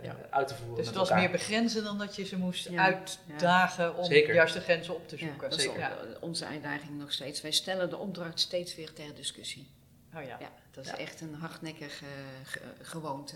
ja. 0.04 0.16
uit 0.30 0.48
te 0.48 0.56
voeren. 0.56 0.76
Dus 0.76 0.86
het 0.88 0.96
was 0.96 1.10
elkaar. 1.10 1.24
meer 1.24 1.32
begrenzen 1.32 1.84
dan 1.84 1.98
dat 1.98 2.16
je 2.16 2.26
ze 2.26 2.38
moest 2.38 2.70
Ja. 2.70 2.84
uitdagen 2.86 3.96
om 3.98 4.04
Zeker. 4.06 4.34
juist 4.34 4.54
de 4.54 4.60
grenzen 4.60 4.96
op 4.96 5.08
te 5.08 5.16
Ja, 5.20 5.26
zoeken. 5.50 5.80
Ja. 5.80 5.98
on- 6.02 6.30
onze 6.30 6.46
uitdaging 6.46 6.98
nog 7.00 7.12
steeds. 7.12 7.42
Wij 7.42 7.52
stellen 7.52 7.90
de 7.90 7.98
opdracht 7.98 8.40
steeds 8.40 8.76
weer 8.76 8.94
ter 8.94 9.16
discussie. 9.16 9.68
Oh 10.16 10.24
ja. 10.24 10.38
Ja, 10.40 10.50
dat 10.72 10.86
is 10.86 10.92
Ja. 10.92 10.98
echt 10.98 11.22
een 11.22 11.34
hardnekkige 11.34 12.06
ge- 12.44 12.60
gewoonte. 12.82 13.36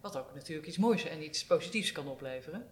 Wat 0.00 0.16
ook 0.16 0.34
natuurlijk 0.34 0.66
iets 0.68 0.76
moois 0.76 1.04
en 1.04 1.22
iets 1.22 1.44
positiefs 1.46 1.92
kan 1.92 2.08
opleveren. 2.08 2.66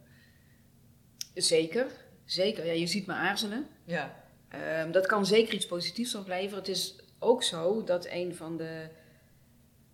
Zeker, 1.35 1.87
zeker. 2.25 2.67
Ja, 2.67 2.73
je 2.73 2.87
ziet 2.87 3.07
me 3.07 3.12
aarzelen. 3.12 3.67
Ja. 3.85 4.25
Ehm, 4.49 4.91
dat 4.91 5.07
kan 5.07 5.27
zeker 5.27 5.55
iets 5.55 5.67
positiefs 5.67 6.15
opleveren. 6.15 6.59
Het 6.59 6.69
is 6.69 6.95
ook 7.18 7.42
zo 7.42 7.85
dat 7.85 8.07
een 8.11 8.35
van 8.35 8.57
de, 8.57 8.88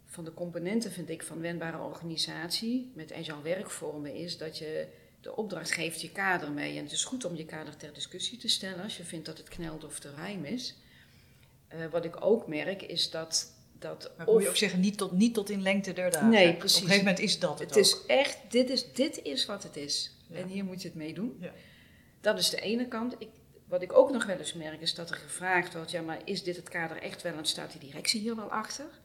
van 0.06 0.24
de 0.24 0.34
componenten, 0.34 0.92
vind 0.92 1.08
ik, 1.08 1.22
van 1.22 1.40
wendbare 1.40 1.78
organisatie 1.78 2.92
met 2.94 3.12
agile 3.12 3.42
werkvormen 3.42 4.14
is 4.14 4.38
dat 4.38 4.58
je 4.58 4.86
de 5.20 5.36
opdracht 5.36 5.72
geeft 5.72 6.00
je 6.00 6.10
kader 6.10 6.50
mee. 6.50 6.76
En 6.76 6.82
het 6.82 6.92
is 6.92 7.04
goed 7.04 7.24
om 7.24 7.36
je 7.36 7.44
kader 7.44 7.76
ter 7.76 7.94
discussie 7.94 8.38
te 8.38 8.48
stellen 8.48 8.82
als 8.82 8.96
je 8.96 9.04
vindt 9.04 9.26
dat 9.26 9.38
het 9.38 9.48
knelt 9.48 9.84
of 9.84 9.98
te 9.98 10.10
ruim 10.16 10.44
is. 10.44 10.76
Eh, 11.68 11.86
wat 11.90 12.04
ik 12.04 12.24
ook 12.24 12.46
merk 12.46 12.82
is 12.82 13.10
dat. 13.10 13.52
dat 13.78 14.10
Maar 14.16 14.26
moet 14.26 14.42
je 14.42 14.48
ook 14.48 14.56
zeggen, 14.56 14.80
niet 14.80 14.98
tot, 14.98 15.12
niet 15.12 15.34
tot 15.34 15.50
in 15.50 15.62
lengte 15.62 15.92
der 15.92 16.10
dagen. 16.10 16.28
Nee, 16.28 16.52
Op 16.52 16.58
precies. 16.58 16.76
een 16.76 16.86
gegeven 16.86 17.04
moment 17.04 17.24
is 17.24 17.38
dat 17.38 17.58
het, 17.58 17.68
Het 17.68 17.78
is 17.78 17.96
echt, 18.06 18.38
dit 18.48 18.70
is, 18.70 18.92
dit 18.92 19.22
is 19.22 19.46
wat 19.46 19.62
het 19.62 19.76
is. 19.76 20.16
Ja. 20.26 20.36
En 20.36 20.48
hier 20.48 20.64
moet 20.64 20.82
je 20.82 20.88
het 20.88 20.96
mee 20.96 21.14
doen. 21.14 21.36
Ja. 21.40 21.52
Dat 22.20 22.38
is 22.38 22.50
de 22.50 22.60
ene 22.60 22.88
kant. 22.88 23.14
Ik, 23.18 23.28
wat 23.72 23.82
ik 23.82 23.92
ook 23.92 24.10
nog 24.10 24.24
wel 24.24 24.38
eens 24.38 24.52
merk 24.52 24.80
is 24.80 24.94
dat 24.94 25.10
er 25.10 25.16
gevraagd 25.16 25.74
wordt: 25.74 25.90
ja, 25.90 26.02
maar 26.02 26.20
is 26.24 26.42
dit 26.42 26.56
het 26.56 26.68
kader 26.68 26.96
echt 26.96 27.22
wel 27.22 27.36
en 27.36 27.44
staat 27.44 27.72
de 27.72 27.78
directie 27.78 28.20
hier 28.20 28.36
wel 28.36 28.50
achter? 28.50 29.00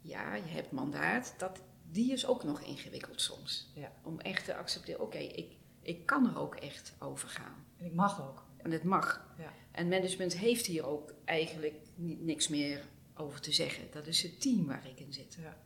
Ja, 0.00 0.34
je 0.34 0.50
hebt 0.50 0.70
mandaat. 0.70 1.34
Dat, 1.38 1.60
die 1.90 2.12
is 2.12 2.26
ook 2.26 2.44
nog 2.44 2.60
ingewikkeld 2.60 3.20
soms. 3.20 3.70
Ja. 3.74 3.92
Om 4.02 4.20
echt 4.20 4.44
te 4.44 4.54
accepteren: 4.54 5.00
oké, 5.00 5.18
ik, 5.18 5.52
ik 5.82 6.06
kan 6.06 6.28
er 6.28 6.38
ook 6.38 6.54
echt 6.54 6.94
over 6.98 7.28
gaan. 7.28 7.64
En 7.76 7.86
ik 7.86 7.94
mag 7.94 8.28
ook. 8.28 8.44
En 8.56 8.70
het 8.70 8.84
mag. 8.84 9.34
Ja. 9.38 9.52
En 9.70 9.88
management 9.88 10.36
heeft 10.36 10.66
hier 10.66 10.86
ook 10.86 11.14
eigenlijk 11.24 11.74
ni- 11.94 12.18
niks 12.20 12.48
meer 12.48 12.84
over 13.14 13.40
te 13.40 13.52
zeggen. 13.52 13.84
Dat 13.90 14.06
is 14.06 14.22
het 14.22 14.40
team 14.40 14.66
waar 14.66 14.86
ik 14.86 15.00
in 15.00 15.12
zit. 15.12 15.36
Ja. 15.40 15.56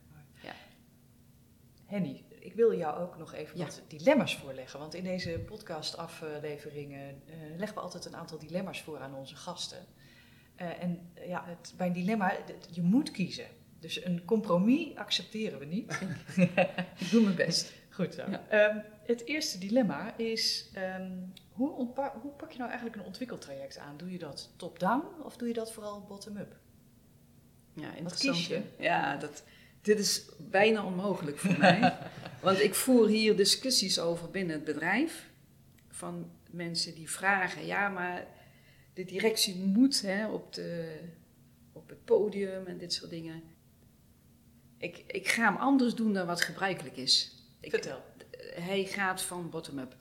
Ja. 0.43 0.55
Henny, 1.87 2.25
ik 2.45 2.55
wil 2.55 2.77
jou 2.77 3.01
ook 3.01 3.17
nog 3.19 3.33
even 3.35 3.59
Ja. 3.59 3.65
wat 3.65 3.83
dilemma's 3.89 4.37
voorleggen. 4.37 4.79
Want 4.81 4.95
in 4.95 5.05
deze 5.05 5.31
podcastafleveringen 5.47 7.23
eh 7.27 7.35
leggen 7.57 7.77
we 7.77 7.83
altijd 7.83 8.05
een 8.05 8.17
aantal 8.17 8.39
dilemma's 8.39 8.83
voor 8.83 8.99
aan 8.99 9.15
onze 9.15 9.37
gasten. 9.37 9.87
Eh, 10.55 10.83
en 10.83 11.11
eh, 11.15 11.29
ja, 11.29 11.45
het, 11.47 11.75
bij 11.77 11.87
een 11.87 11.93
dilemma, 11.93 12.29
het- 12.47 12.69
je 12.71 12.83
moet 12.83 13.11
kiezen. 13.11 13.47
Dus 13.79 14.05
een 14.05 14.25
compromis 14.25 14.95
accepteren 14.97 15.59
we 15.59 15.65
niet. 15.65 16.01
Ik 16.99 17.11
doe 17.11 17.23
mijn 17.23 17.37
best. 17.37 17.73
Goed 17.91 18.15
zo. 18.15 18.31
Ja. 18.31 18.45
Ehm, 18.49 18.79
het 19.07 19.25
eerste 19.27 19.59
dilemma 19.59 20.17
is, 20.17 20.71
ehm, 20.75 21.11
hoe, 21.53 21.71
hoe 21.71 22.33
pak 22.37 22.51
je 22.51 22.59
nou 22.59 22.71
eigenlijk 22.71 22.97
een 23.01 23.07
ontwikkeltraject 23.07 23.79
aan? 23.79 23.97
Doe 23.97 24.11
je 24.13 24.19
dat 24.19 24.51
top-down 24.57 25.07
of 25.23 25.37
doe 25.37 25.49
je 25.49 25.55
dat 25.55 25.73
vooral 25.73 26.01
bottom-up? 26.09 26.57
Ja, 27.75 27.89
kies 27.89 27.99
interessant. 27.99 28.45
je? 28.45 28.55
hè? 28.55 28.63
Ja, 28.85 29.17
dat, 29.17 29.45
dit 29.85 29.99
is 29.99 30.25
bijna 30.39 30.85
onmogelijk 30.85 31.39
voor 31.39 31.59
mij. 31.59 31.99
Want 32.43 32.61
ik 32.61 32.75
voer 32.75 33.09
hier 33.09 33.37
discussies 33.37 33.99
over 33.99 34.31
binnen 34.31 34.55
het 34.55 34.65
bedrijf. 34.65 35.31
Van 35.89 36.31
mensen 36.51 36.95
die 36.95 37.11
vragen, 37.11 37.67
ja, 37.67 37.89
maar 37.89 38.27
de 38.95 39.05
directie 39.05 39.57
moet 39.57 40.03
hè, 40.03 40.29
op, 40.29 40.53
de, 40.53 40.99
op 41.73 41.89
het 41.89 42.05
podium 42.05 42.67
en 42.67 42.79
dit 42.79 42.93
soort 42.93 43.11
dingen. 43.11 43.43
Ik, 44.79 45.05
ik 45.07 45.29
ga 45.29 45.45
hem 45.45 45.57
anders 45.57 45.95
doen 45.95 46.13
dan 46.13 46.27
wat 46.27 46.41
gebruikelijk 46.41 46.97
is. 46.97 47.35
Ik, 47.61 47.71
Vertel. 47.71 48.05
hij 48.55 48.85
gaat 48.85 49.23
van 49.23 49.51
bottom-up. 49.51 49.97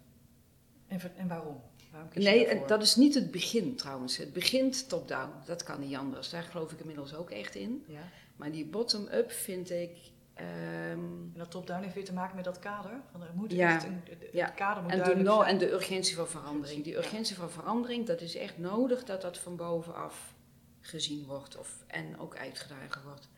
En, 0.88 1.00
en 1.18 1.28
waarom? 1.28 1.62
waarom 1.92 2.10
kies 2.10 2.24
je 2.24 2.30
Nee, 2.30 2.66
dat 2.66 2.82
is 2.82 2.96
niet 2.96 3.14
het 3.14 3.32
begin 3.32 3.76
trouwens. 3.76 4.18
Het 4.18 4.34
begint 4.34 4.90
top-down. 4.90 5.32
Dat 5.46 5.64
kan 5.64 5.80
niet 5.80 5.96
anders. 5.96 6.30
Daar 6.30 6.44
geloof 6.44 6.72
ik 6.72 6.80
inmiddels 6.80 7.14
ook 7.16 7.30
echt 7.30 7.56
in. 7.56 7.84
Ja. 7.88 8.10
Maar 8.36 8.52
die 8.52 8.66
bottom-up 8.66 9.32
vind 9.32 9.70
ik. 9.70 9.98
ehm, 10.34 10.48
En 10.50 11.32
dat 11.34 11.52
top-down 11.52 11.82
heeft 11.84 11.96
weer 11.96 12.06
te 12.06 12.14
maken 12.14 12.36
met 12.36 12.46
dat 12.46 12.60
kader? 12.60 13.02
Van 13.12 13.22
er 13.24 13.34
moet 13.34 13.52
Ja. 13.52 13.76
echt 13.76 13.84
een, 13.84 14.02
het 14.10 14.20
het 14.22 14.30
Ja. 14.34 14.48
kader 14.50 14.84
moet 14.84 14.92
en, 14.92 15.04
de 15.04 15.16
no- 15.24 15.42
en 15.42 15.58
de 15.58 15.72
urgentie 15.72 16.16
van 16.16 16.28
verandering. 16.28 16.84
Die 16.84 16.94
Ja. 16.94 16.98
urgentie 17.00 17.36
van 17.36 17.50
verandering, 17.52 18.06
dat 18.06 18.22
is 18.22 18.36
echt 18.36 18.58
nodig 18.58 19.04
dat 19.04 19.22
dat 19.22 19.38
van 19.38 19.56
bovenaf 19.56 20.34
gezien 20.82 21.26
wordt 21.26 21.58
of, 21.58 21.84
en 21.88 22.20
ook 22.20 22.38
uitgedragen 22.38 23.04
wordt. 23.04 23.30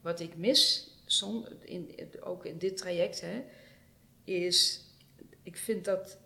Wat 0.00 0.20
ik 0.20 0.36
mis, 0.36 0.90
som, 1.06 1.46
in, 1.60 1.90
ook 2.20 2.44
in 2.46 2.58
dit 2.58 2.76
traject, 2.76 3.20
hè, 3.20 3.44
is. 4.24 4.80
Ik 5.42 5.56
vind 5.56 5.84
dat, 5.84 6.18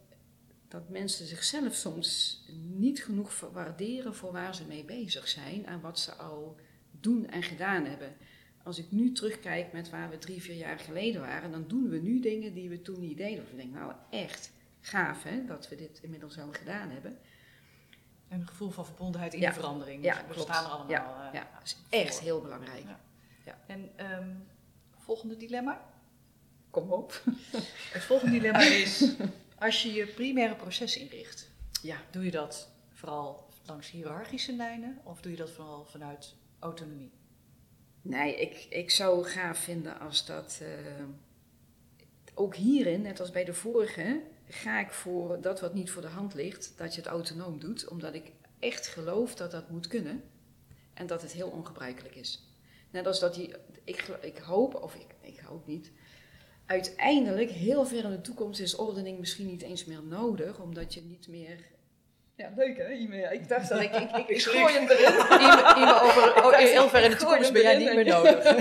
dat 0.68 0.88
mensen 0.88 1.26
zichzelf 1.26 1.74
soms 1.74 2.40
niet 2.62 3.04
genoeg 3.04 3.40
waarderen 3.52 4.14
voor 4.14 4.32
waar 4.32 4.54
ze 4.54 4.64
mee 4.66 4.84
bezig 4.84 5.28
zijn 5.28 5.66
en 5.66 5.80
wat 5.80 5.98
ze 5.98 6.12
al 6.14 6.56
doen 7.06 7.26
en 7.30 7.42
gedaan 7.42 7.84
hebben. 7.84 8.16
Als 8.62 8.78
ik 8.78 8.90
nu 8.90 9.12
terugkijk 9.12 9.72
met 9.72 9.90
waar 9.90 10.10
we 10.10 10.18
drie, 10.18 10.42
vier 10.42 10.54
jaar 10.56 10.78
geleden 10.78 11.20
waren, 11.20 11.50
dan 11.50 11.64
doen 11.68 11.88
we 11.88 11.98
nu 11.98 12.20
dingen 12.20 12.54
die 12.54 12.68
we 12.68 12.82
toen 12.82 13.00
niet 13.00 13.16
deden. 13.16 13.44
Of 13.44 13.50
ik 13.50 13.56
denk, 13.56 13.72
nou 13.74 13.92
echt 14.10 14.52
gaaf 14.80 15.22
hè, 15.22 15.44
dat 15.44 15.68
we 15.68 15.76
dit 15.76 15.98
inmiddels 16.02 16.36
wel 16.36 16.52
gedaan 16.52 16.90
hebben. 16.90 17.18
En 18.28 18.40
een 18.40 18.46
gevoel 18.48 18.70
van 18.70 18.84
verbondenheid 18.86 19.34
in 19.34 19.40
Ja. 19.40 19.48
de 19.48 19.54
verandering. 19.54 20.04
Ja, 20.04 20.12
Dus 20.14 20.22
we 20.26 20.32
klopt. 20.34 20.48
staan 20.50 20.64
er 20.64 20.70
allemaal. 20.70 20.90
Ja, 20.90 21.26
eh, 21.28 21.34
ja, 21.34 21.48
dat 21.58 21.62
is 21.64 21.76
echt 21.88 22.18
heel 22.20 22.40
belangrijk. 22.40 22.84
Ja. 23.44 23.58
En 23.66 23.90
ehm, 23.96 24.28
volgende 24.96 25.36
dilemma? 25.36 25.84
Kom 26.70 26.92
op. 26.92 27.22
Het 27.92 28.02
volgende 28.02 28.32
dilemma 28.34 28.62
is, 28.62 29.12
als 29.58 29.82
je 29.82 29.92
je 29.92 30.06
primaire 30.06 30.54
proces 30.54 30.96
inricht, 30.98 31.50
Ja. 31.82 31.96
doe 32.10 32.24
je 32.24 32.30
dat 32.30 32.68
vooral 32.92 33.48
langs 33.66 33.90
hiërarchische 33.90 34.52
lijnen 34.56 34.98
of 35.04 35.20
doe 35.20 35.30
je 35.32 35.38
dat 35.38 35.50
vooral 35.50 35.84
vanuit 35.84 36.34
autonomie? 36.66 37.12
Nee, 38.02 38.40
ik, 38.40 38.66
ik 38.70 38.90
zou 38.90 39.24
gaaf 39.24 39.59
vinden 39.59 40.00
als 40.00 40.26
dat. 40.26 40.59
eh, 40.62 41.05
ook 42.38 42.55
hierin, 42.55 43.02
net 43.02 43.20
als 43.20 43.31
bij 43.31 43.44
de 43.44 43.55
vorige, 43.55 44.22
ga 44.48 44.81
ik 44.81 44.90
voor 44.90 45.40
dat 45.40 45.61
wat 45.61 45.74
niet 45.74 45.90
voor 45.90 46.02
de 46.02 46.09
hand 46.09 46.35
ligt, 46.35 46.72
dat 46.76 46.94
je 46.94 47.00
het 47.00 47.11
autonoom 47.11 47.61
doet, 47.61 47.88
omdat 47.88 48.14
ik 48.14 48.33
echt 48.59 48.87
geloof 48.87 49.35
dat 49.35 49.50
dat 49.50 49.70
moet 49.70 49.87
kunnen 49.87 50.22
en 50.94 51.07
dat 51.07 51.22
het 51.22 51.33
heel 51.33 51.48
ongebruikelijk 51.48 52.14
is. 52.14 52.44
Net 52.90 53.07
als 53.07 53.20
dat 53.20 53.35
die, 53.35 53.55
ik, 53.85 54.09
ik 54.20 54.38
hoop, 54.38 54.74
of 54.74 54.94
ik, 54.94 55.07
ik 55.20 55.38
hoop 55.38 55.66
niet, 55.66 55.90
uiteindelijk 56.66 57.50
heel 57.50 57.87
ver 57.87 58.05
in 58.05 58.11
de 58.11 58.20
toekomst 58.20 58.61
is 58.61 58.76
ordening 58.76 59.18
misschien 59.18 59.46
niet 59.46 59.62
eens 59.62 59.85
meer 59.85 60.02
nodig, 60.02 60.61
omdat 60.61 60.94
je 60.94 61.02
niet 61.02 61.29
meer. 61.29 61.74
Ja, 62.37 62.53
leuk 62.57 62.77
hè, 62.77 62.85
e-mail. 62.85 63.33
Ik 63.33 63.49
dacht 63.49 63.68
dat 63.68 63.81
ik, 63.81 63.94
ik, 63.94 64.11
ik, 64.16 64.29
ik 64.29 64.42
gooi 64.42 64.75
hem 64.75 64.88
erin. 64.88 65.14
Iemand 65.81 66.01
over, 66.03 66.44
oh, 66.44 66.57
heel 66.57 66.88
ver 66.88 67.03
in 67.03 67.11
de 67.11 67.16
toekomst 67.16 67.53
ben 67.53 67.62
jij 67.62 67.77
niet 67.79 67.94
meer 67.94 68.05
nodig. 68.05 68.42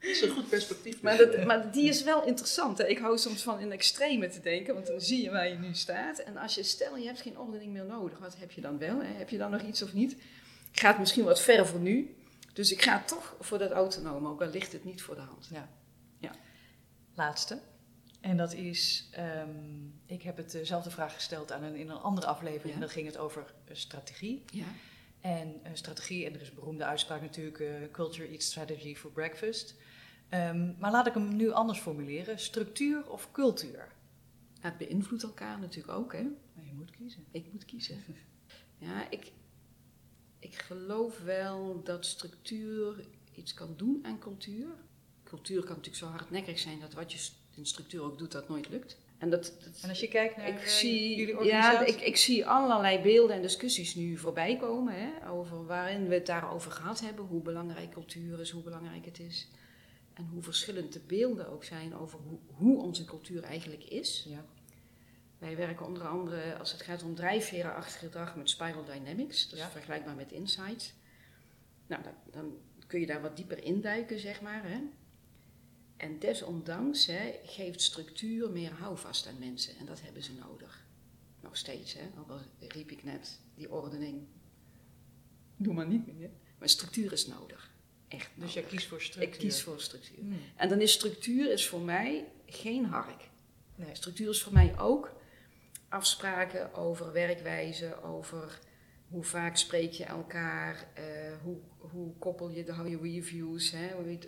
Dat 0.00 0.10
is 0.10 0.22
een 0.22 0.30
goed 0.30 0.48
perspectief. 0.48 1.02
Maar, 1.02 1.16
dat, 1.16 1.44
maar 1.44 1.70
die 1.70 1.88
is 1.88 2.02
wel 2.02 2.24
interessant. 2.24 2.78
Hè? 2.78 2.86
Ik 2.86 2.98
hou 2.98 3.18
soms 3.18 3.42
van 3.42 3.60
in 3.60 3.72
extreme 3.72 4.28
te 4.28 4.40
denken, 4.40 4.74
want 4.74 4.86
dan 4.86 5.00
zie 5.00 5.22
je 5.22 5.30
waar 5.30 5.48
je 5.48 5.58
nu 5.58 5.74
staat. 5.74 6.18
En 6.18 6.36
als 6.36 6.54
je 6.54 6.62
stel, 6.62 6.96
je 6.96 7.06
hebt 7.06 7.20
geen 7.20 7.38
ordening 7.38 7.72
meer 7.72 7.84
nodig, 7.84 8.18
wat 8.18 8.36
heb 8.38 8.50
je 8.50 8.60
dan 8.60 8.78
wel? 8.78 9.00
Hè? 9.00 9.12
Heb 9.16 9.28
je 9.28 9.38
dan 9.38 9.50
nog 9.50 9.62
iets 9.62 9.82
of 9.82 9.92
niet? 9.92 10.12
Ik 10.72 10.80
ga 10.80 10.88
het 10.88 10.98
misschien 10.98 11.24
wat 11.24 11.40
ver 11.40 11.66
voor 11.66 11.80
nu. 11.80 12.14
Dus 12.52 12.72
ik 12.72 12.82
ga 12.82 13.02
toch 13.06 13.36
voor 13.40 13.58
dat 13.58 13.70
autonoom, 13.70 14.26
ook 14.26 14.42
al 14.42 14.48
ligt 14.48 14.72
het 14.72 14.84
niet 14.84 15.02
voor 15.02 15.14
de 15.14 15.20
hand. 15.20 15.48
Laatste. 17.14 17.58
En 18.20 18.36
dat 18.36 18.52
is, 18.52 19.08
ehm, 19.10 19.50
ik 20.06 20.22
heb 20.22 20.36
het 20.36 20.50
dezelfde 20.50 20.90
vraag 20.90 21.14
gesteld 21.14 21.52
aan 21.52 21.62
een, 21.62 21.74
in 21.74 21.88
een 21.88 21.96
andere 21.96 22.26
aflevering. 22.26 22.68
Ja. 22.68 22.74
En 22.74 22.80
dan 22.80 22.88
ging 22.88 23.06
het 23.06 23.18
over 23.18 23.54
eh, 23.64 23.74
strategie. 23.74 24.44
Ja, 24.46 24.64
En 25.20 25.60
eh, 25.62 25.70
strategie, 25.74 26.26
en 26.26 26.34
er 26.34 26.40
is 26.40 26.48
een 26.48 26.54
beroemde 26.54 26.84
uitspraak 26.84 27.20
natuurlijk, 27.20 27.58
eh, 27.60 27.90
culture 27.92 28.28
eats 28.28 28.46
strategy 28.46 28.94
for 28.94 29.10
breakfast. 29.10 29.74
Ehm, 30.28 30.72
maar 30.78 30.90
laat 30.90 31.06
ik 31.06 31.14
hem 31.14 31.36
nu 31.36 31.50
anders 31.50 31.78
formuleren. 31.78 32.38
Structuur 32.38 33.10
of 33.10 33.32
cultuur? 33.32 33.98
het 34.60 34.78
beïnvloedt 34.78 35.22
elkaar 35.22 35.58
natuurlijk 35.58 35.98
ook. 35.98 36.12
Hè? 36.12 36.22
Maar 36.22 36.64
je 36.64 36.72
moet 36.74 36.90
kiezen. 36.90 37.24
Ik 37.30 37.52
moet 37.52 37.64
kiezen. 37.64 37.98
Ja, 38.78 39.10
ik, 39.10 39.32
ik 40.38 40.54
geloof 40.54 41.18
wel 41.18 41.82
dat 41.82 42.06
structuur 42.06 43.04
iets 43.34 43.54
kan 43.54 43.74
doen 43.76 43.98
aan 44.02 44.18
cultuur. 44.18 44.68
Cultuur 45.24 45.60
kan 45.60 45.76
natuurlijk 45.76 45.96
zo 45.96 46.06
hardnekkig 46.06 46.58
zijn 46.58 46.80
dat 46.80 46.92
wat 46.92 47.12
je 47.12 47.18
in 47.60 47.66
structuur 47.66 48.02
ook 48.02 48.18
doet, 48.18 48.32
dat 48.32 48.48
nooit 48.48 48.68
lukt. 48.68 48.96
En, 49.18 49.30
dat, 49.30 49.42
dat, 49.64 49.80
En 49.82 49.88
als 49.88 50.00
je 50.00 50.08
kijkt 50.08 50.36
naar 50.36 50.48
ik 50.48 50.60
eh, 50.60 50.66
zie, 50.66 51.16
jullie 51.16 51.34
ja, 51.34 51.38
organisatie? 51.40 51.94
ik, 51.94 52.00
ik 52.00 52.16
zie 52.16 52.46
allerlei 52.46 53.02
beelden 53.02 53.36
en 53.36 53.42
discussies 53.42 53.94
nu 53.94 54.16
voorbij 54.16 54.56
komen. 54.56 54.94
Hè, 54.94 55.30
over 55.30 55.66
waarin 55.66 56.08
we 56.08 56.14
het 56.14 56.26
daarover 56.26 56.70
gehad 56.70 57.00
hebben. 57.00 57.24
Hoe 57.24 57.42
belangrijk 57.42 57.90
cultuur 57.90 58.40
is, 58.40 58.50
hoe 58.50 58.62
belangrijk 58.62 59.04
het 59.04 59.18
is. 59.18 59.48
En 60.14 60.28
hoe 60.32 60.42
verschillend 60.42 60.92
de 60.92 61.00
beelden 61.06 61.48
ook 61.48 61.64
zijn 61.64 61.94
over 61.96 62.18
hoe, 62.18 62.38
hoe 62.46 62.82
onze 62.82 63.04
cultuur 63.04 63.42
eigenlijk 63.42 63.84
is. 63.84 64.26
Ja. 64.28 64.44
Wij 65.38 65.56
werken 65.56 65.86
onder 65.86 66.06
andere 66.06 66.58
als 66.58 66.72
het 66.72 66.82
gaat 66.82 67.02
om 67.02 67.14
drijfverenachtig 67.14 67.98
gedrag 67.98 68.36
met 68.36 68.50
Spiral 68.50 68.84
Dynamics. 68.84 69.44
Dat 69.44 69.58
is 69.58 69.64
Ja. 69.64 69.70
vergelijkbaar 69.70 70.14
met 70.14 70.32
Insights. 70.32 70.92
Nou, 71.86 72.02
dan, 72.02 72.12
dan 72.30 72.56
kun 72.86 73.00
je 73.00 73.06
daar 73.06 73.20
wat 73.20 73.36
dieper 73.36 73.62
induiken, 73.62 74.18
zeg 74.18 74.40
maar. 74.40 74.62
Hè. 74.64 74.78
En 76.00 76.18
desondanks 76.18 77.06
hè, 77.06 77.40
geeft 77.44 77.82
structuur 77.82 78.50
meer 78.50 78.72
houvast 78.72 79.26
aan 79.26 79.38
mensen. 79.38 79.76
En 79.76 79.86
dat 79.86 80.02
hebben 80.02 80.22
ze 80.22 80.32
nodig. 80.32 80.84
Nog 81.40 81.56
steeds, 81.56 81.94
hè. 81.94 82.00
Ook 82.18 82.30
al 82.30 82.40
riep 82.68 82.90
ik 82.90 83.04
net, 83.04 83.40
die 83.54 83.70
ordening, 83.70 84.26
doe 85.56 85.74
maar 85.74 85.86
niet 85.86 86.06
meer. 86.06 86.30
Maar 86.58 86.68
structuur 86.68 87.12
is 87.12 87.26
nodig. 87.26 87.70
Echt 88.08 88.30
Dus 88.34 88.52
jij 88.52 88.62
kiest 88.62 88.86
voor 88.86 89.02
structuur. 89.02 89.32
Ik 89.32 89.38
kies 89.38 89.62
voor 89.62 89.80
structuur. 89.80 90.18
Hmm. 90.18 90.40
En 90.56 90.68
dan 90.68 90.80
is 90.80 90.92
structuur 90.92 91.52
is 91.52 91.66
voor 91.66 91.80
mij 91.80 92.24
geen 92.46 92.84
hark. 92.84 93.28
Nee. 93.74 93.94
Structuur 93.94 94.28
is 94.28 94.42
voor 94.42 94.52
mij 94.52 94.78
ook 94.78 95.12
afspraken 95.88 96.74
over 96.74 97.12
werkwijze, 97.12 98.02
over 98.02 98.58
hoe 99.10 99.24
vaak 99.24 99.56
spreek 99.56 99.92
je 99.92 100.04
elkaar, 100.04 100.86
eh, 100.94 101.04
hoe, 101.42 101.56
hoe 101.78 102.14
koppel 102.18 102.50
je 102.50 102.64
de 102.64 102.72
hou 102.72 102.88
je 102.88 102.98
reviews. 103.02 103.70
Hè, 103.70 104.18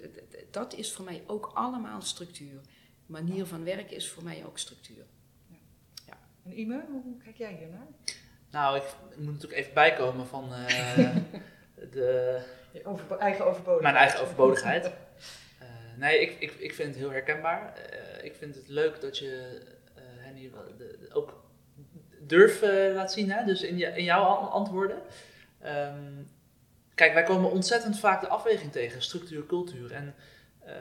dat 0.50 0.74
is 0.74 0.92
voor 0.92 1.04
mij 1.04 1.22
ook 1.26 1.50
allemaal 1.54 2.00
structuur. 2.00 2.60
Manier 3.06 3.46
van 3.46 3.64
werken 3.64 3.96
is 3.96 4.10
voor 4.10 4.24
mij 4.24 4.44
ook 4.46 4.58
structuur. 4.58 5.04
En 6.44 6.58
Ime, 6.58 6.84
hoe 6.90 7.02
hoe 7.02 7.22
kijk 7.22 7.36
jij 7.36 7.56
hiernaar? 7.58 7.86
Nou, 8.50 8.76
ik 8.76 8.84
moet 9.16 9.32
natuurlijk 9.32 9.60
even 9.60 9.74
bijkomen 9.74 10.26
van 10.26 10.52
eh, 10.54 11.16
de, 11.92 12.40
over, 12.84 13.18
eigen 13.18 13.46
overbodigheid. 13.46 13.82
mijn 13.82 14.04
eigen 14.04 14.20
overbodigheid. 14.20 14.84
Eh, 15.58 15.68
nee, 15.96 16.20
ik, 16.20 16.36
ik, 16.38 16.52
ik 16.52 16.74
vind 16.74 16.88
het 16.88 16.98
heel 16.98 17.10
herkenbaar. 17.10 17.74
Eh, 17.76 18.24
ik 18.24 18.34
vind 18.34 18.54
het 18.54 18.68
leuk 18.68 19.00
dat 19.00 19.18
je 19.18 19.60
eh, 19.94 20.02
Henny 20.04 20.52
ook 21.12 21.41
durf 22.26 22.62
eh, 22.62 22.94
laat 22.94 23.12
zien, 23.12 23.30
hè? 23.30 23.44
dus 23.44 23.62
in, 23.62 23.96
in 23.96 24.04
jouw 24.04 24.22
an- 24.22 24.50
antwoorden. 24.50 24.98
Ehm, 25.60 26.12
kijk, 26.94 27.14
wij 27.14 27.22
komen 27.22 27.50
ontzettend 27.50 27.98
vaak 27.98 28.20
de 28.20 28.28
afweging 28.28 28.72
tegen, 28.72 29.02
structuur, 29.02 29.46
cultuur. 29.46 29.92
En 29.92 30.14
eh, 30.64 30.74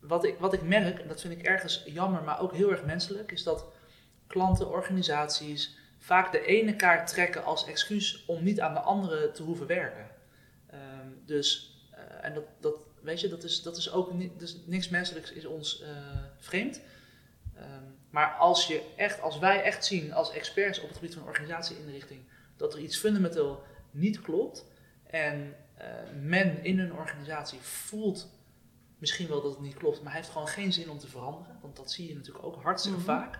wat, 0.00 0.24
ik, 0.24 0.38
wat 0.38 0.52
ik 0.52 0.62
merk, 0.62 0.98
en 0.98 1.08
dat 1.08 1.20
vind 1.20 1.38
ik 1.38 1.42
ergens 1.42 1.82
jammer, 1.86 2.22
maar 2.22 2.40
ook 2.40 2.52
heel 2.52 2.70
erg 2.70 2.84
menselijk, 2.84 3.32
is 3.32 3.42
dat 3.42 3.66
klanten, 4.26 4.70
organisaties 4.70 5.76
vaak 5.98 6.32
de 6.32 6.44
ene 6.44 6.76
kaart 6.76 7.06
trekken 7.08 7.44
als 7.44 7.66
excuus 7.66 8.24
om 8.26 8.42
niet 8.42 8.60
aan 8.60 8.74
de 8.74 8.80
andere 8.80 9.30
te 9.30 9.42
hoeven 9.42 9.66
werken. 9.66 10.08
Ehm, 10.70 11.08
dus, 11.24 11.78
eh, 11.90 12.00
en 12.20 12.34
dat, 12.34 12.44
dat, 12.60 12.76
weet 13.02 13.20
je, 13.20 13.28
dat 13.28 13.44
is, 13.44 13.62
dat 13.62 13.76
is 13.76 13.92
ook 13.92 14.12
niet, 14.12 14.38
dus 14.38 14.56
niks 14.66 14.88
menselijks 14.88 15.32
is 15.32 15.46
ons 15.46 15.84
vreemd. 16.38 16.80
Ehm, 17.64 17.82
maar 18.10 18.30
als, 18.38 18.66
je 18.66 18.82
echt, 18.96 19.20
als 19.20 19.38
wij 19.38 19.62
echt 19.62 19.84
zien 19.84 20.12
als 20.12 20.32
experts 20.32 20.80
op 20.80 20.88
het 20.88 20.96
gebied 20.96 21.14
van 21.14 21.22
organisatieinrichting 21.26 22.20
dat 22.56 22.74
er 22.74 22.80
iets 22.80 22.96
fundamenteel 22.98 23.62
niet 23.90 24.20
klopt 24.20 24.66
en 25.06 25.56
eh, 25.74 25.86
men 26.22 26.64
in 26.64 26.78
een 26.78 26.92
organisatie 26.92 27.58
voelt 27.60 28.28
misschien 28.98 29.28
wel 29.28 29.42
dat 29.42 29.50
het 29.50 29.60
niet 29.60 29.74
klopt, 29.74 30.02
maar 30.02 30.12
hij 30.12 30.20
heeft 30.20 30.32
gewoon 30.32 30.48
geen 30.48 30.72
zin 30.72 30.90
om 30.90 30.98
te 30.98 31.08
veranderen, 31.08 31.58
want 31.60 31.76
dat 31.76 31.90
zie 31.90 32.08
je 32.08 32.14
natuurlijk 32.14 32.44
ook 32.44 32.62
hartstikke 32.62 32.98
Mhm. 32.98 33.06
vaak. 33.06 33.38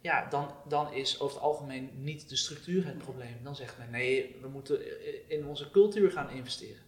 Ja, 0.00 0.28
dan, 0.28 0.50
dan 0.68 0.92
is 0.92 1.20
over 1.20 1.34
het 1.36 1.44
algemeen 1.44 1.90
niet 1.94 2.28
de 2.28 2.36
structuur 2.36 2.86
het 2.86 2.98
probleem. 2.98 3.36
Dan 3.42 3.56
zegt 3.56 3.78
men 3.78 3.90
nee, 3.90 4.36
we 4.40 4.48
moeten 4.48 4.80
in 5.30 5.46
onze 5.46 5.70
cultuur 5.70 6.10
gaan 6.10 6.30
investeren. 6.30 6.82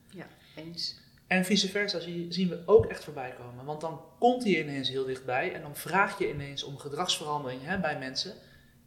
Eens. 0.57 0.97
En 1.27 1.45
vice 1.45 1.69
versa 1.69 2.01
zie- 2.01 2.27
zien 2.33 2.49
we 2.49 2.63
ook 2.67 2.87
echt 2.87 3.05
voorbij 3.05 3.35
komen. 3.39 3.65
Want 3.65 3.81
dan 3.81 4.01
komt 4.19 4.45
hij 4.45 4.63
ineens 4.63 4.89
heel 4.89 5.05
dichtbij 5.05 5.53
en 5.53 5.63
dan 5.63 5.77
vraag 5.77 6.19
je 6.19 6.29
ineens 6.33 6.63
om 6.63 6.79
gedragsverandering 6.79 7.61
hè, 7.65 7.79
bij 7.79 7.99
mensen. 7.99 8.33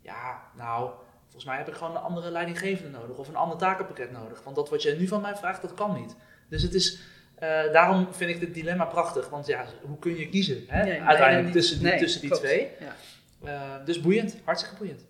Ja, 0.02 0.42
nou, 0.56 0.92
volgens 1.24 1.46
mij 1.46 1.58
heb 1.58 1.68
ik 1.68 1.74
gewoon 1.74 1.96
een 1.96 2.02
andere 2.02 2.32
leidinggevende 2.32 2.98
nodig 2.98 3.18
of 3.18 3.28
een 3.28 3.36
ander 3.36 3.58
takenpakket 3.58 4.12
nodig. 4.12 4.44
Want 4.44 4.56
dat 4.56 4.70
wat 4.70 4.82
je 4.82 4.96
nu 4.96 5.08
van 5.08 5.22
mij 5.22 5.36
vraagt, 5.36 5.62
dat 5.62 5.74
kan 5.74 5.94
niet. 6.02 6.16
Dus 6.50 6.62
het 6.62 6.74
is, 6.74 7.00
eh, 7.36 7.72
daarom 7.72 8.08
vind 8.14 8.30
ik 8.30 8.40
dit 8.40 8.54
dilemma 8.54 8.86
prachtig. 8.86 9.30
Want 9.30 9.46
ja, 9.48 9.66
hoe 9.82 10.00
kun 10.00 10.18
je 10.18 10.30
kiezen 10.30 10.64
hè, 10.68 10.84
Nee, 10.84 11.02
uiteindelijk 11.02 11.52
tussen 11.52 11.80
die, 11.80 11.88
Nee, 11.88 12.00
tussen 12.00 12.22
die 12.22 12.32
twee. 12.32 12.68
Ja. 12.80 12.96
Eh, 13.44 13.86
dus 13.86 14.02
boeiend, 14.02 14.38
hartstikke 14.44 14.78
boeiend. 14.78 15.06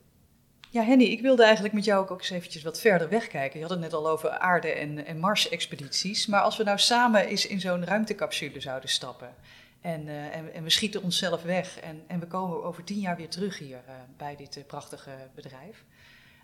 Ja, 0.71 0.83
Henny, 0.83 1.03
ik 1.03 1.21
wilde 1.21 1.43
eigenlijk 1.43 1.73
met 1.73 1.85
jou 1.85 2.01
ook, 2.01 2.11
ook 2.11 2.19
eens 2.19 2.29
eventjes 2.29 2.63
wat 2.63 2.79
verder 2.79 3.09
wegkijken. 3.09 3.59
Je 3.59 3.65
had 3.65 3.73
het 3.73 3.79
net 3.79 3.93
al 3.93 4.09
over 4.09 4.29
aarde- 4.29 4.71
en, 4.71 5.05
en 5.05 5.19
Mars-expedities. 5.19 6.27
Maar 6.27 6.41
als 6.41 6.57
we 6.57 6.63
nou 6.63 6.77
samen 6.77 7.27
eens 7.27 7.47
in 7.47 7.59
zo'n 7.59 7.85
ruimtecapsule 7.85 8.59
zouden 8.59 8.89
stappen... 8.89 9.35
En, 9.81 10.07
eh, 10.07 10.35
en, 10.35 10.53
en 10.53 10.63
we 10.63 10.69
schieten 10.69 11.03
onszelf 11.03 11.41
weg 11.41 11.79
en, 11.79 12.03
en 12.07 12.19
we 12.19 12.27
komen 12.27 12.63
over 12.63 12.83
tien 12.83 12.99
jaar 12.99 13.15
weer 13.15 13.29
terug 13.29 13.57
hier 13.57 13.81
eh, 13.87 13.93
bij 14.17 14.35
dit 14.35 14.57
eh, 14.57 14.65
prachtige 14.65 15.11
bedrijf. 15.35 15.83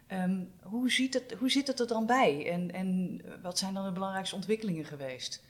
Ehm, 0.08 0.40
hoe, 0.62 0.92
ziet 0.92 1.14
het, 1.14 1.36
hoe 1.40 1.50
zit 1.50 1.68
het 1.68 1.80
er 1.80 1.88
dan 1.88 2.06
bij 2.06 2.52
en, 2.52 2.72
en 2.72 3.22
wat 3.42 3.58
zijn 3.58 3.74
dan 3.74 3.86
de 3.86 3.92
belangrijkste 3.92 4.36
ontwikkelingen 4.36 4.86
geweest? 4.86 5.44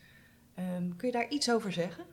Ehm, 0.55 0.95
kun 0.97 1.07
je 1.07 1.13
daar 1.13 1.29
iets 1.29 1.51
over 1.51 1.71
zeggen? 1.71 2.03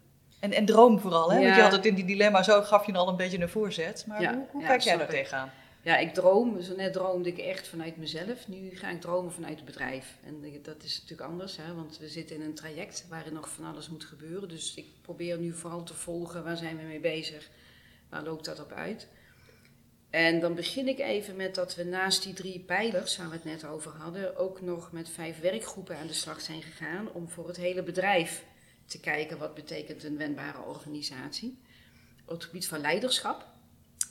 En, 0.41 0.53
en 0.53 0.65
droom 0.65 1.01
vooral, 1.01 1.33
hè? 1.33 1.43
Want 1.43 1.57
je 1.57 1.63
had 1.63 1.73
het 1.73 1.87
in 1.87 1.95
die 1.95 2.05
dilemma 2.05 2.43
zo, 2.43 2.63
gaf 2.63 2.87
je 2.87 2.93
al 2.93 3.09
een 3.09 3.17
beetje 3.17 3.41
een 3.41 3.49
voorzet. 3.49 4.05
Maar 4.07 4.21
Ja, 4.21 4.35
hoe, 4.35 4.47
hoe 4.51 4.61
ja, 4.63 4.67
kijk 4.67 4.81
jij 4.81 4.97
daar 4.97 5.09
tegenaan? 5.09 5.51
Ja, 5.83 5.97
ik 5.97 6.15
droom. 6.15 6.61
Zo 6.61 6.75
net 6.77 6.93
droomde 6.93 7.29
ik 7.29 7.39
echt 7.39 7.69
vanuit 7.69 7.97
mezelf. 7.97 8.49
Nu 8.49 8.77
ga 8.77 8.91
ik 8.91 9.01
dromen 9.01 9.33
vanuit 9.33 9.57
het 9.57 9.65
bedrijf. 9.65 10.19
En 10.25 10.45
eh, 10.45 10.63
dat 10.63 10.83
is 10.83 11.01
natuurlijk 11.01 11.31
anders, 11.31 11.57
hè, 11.57 11.75
want 11.75 11.99
we 11.99 12.09
zitten 12.09 12.37
in 12.37 12.43
een 12.43 12.55
traject 12.55 13.07
waarin 13.09 13.33
nog 13.33 13.49
van 13.49 13.65
alles 13.65 13.89
moet 13.89 14.05
gebeuren. 14.05 14.49
Dus 14.49 14.75
ik 14.75 14.87
probeer 15.01 15.39
nu 15.39 15.53
vooral 15.53 15.83
te 15.83 15.95
volgen 15.95 16.45
waar 16.45 16.57
zijn 16.57 16.77
we 16.77 16.83
mee 16.83 17.01
bezig, 17.01 17.51
waar 18.09 18.23
loopt 18.23 18.45
dat 18.45 18.61
op 18.61 18.73
uit. 18.73 19.09
En 20.11 20.41
dan 20.41 20.55
begin 20.55 20.89
ik 20.89 20.99
even 20.99 21.37
met 21.37 21.55
dat 21.55 21.75
we 21.75 21.85
naast 21.85 22.23
die 22.23 22.35
drie 22.35 22.61
pijlers, 22.61 23.17
waar 23.17 23.29
we 23.29 23.35
het 23.35 23.45
net 23.45 23.65
over 23.65 23.91
hadden, 23.91 24.37
ook 24.37 24.61
nog 24.61 24.93
met 24.93 25.09
vijf 25.09 25.41
werkgroepen 25.41 25.97
aan 25.97 26.07
de 26.07 26.13
slag 26.13 26.41
zijn 26.41 26.63
gegaan 26.63 27.13
om 27.13 27.29
voor 27.29 27.47
het 27.47 27.57
hele 27.57 27.83
bedrijf 27.83 28.45
te 28.87 29.01
kijken 29.01 29.39
wat 29.39 29.55
betekent 29.55 30.05
een 30.05 30.17
wendbare 30.17 30.63
organisatie. 30.63 31.59
Op 32.25 32.35
het 32.35 32.45
gebied 32.45 32.67
van 32.67 32.81
leiderschap, 32.81 33.52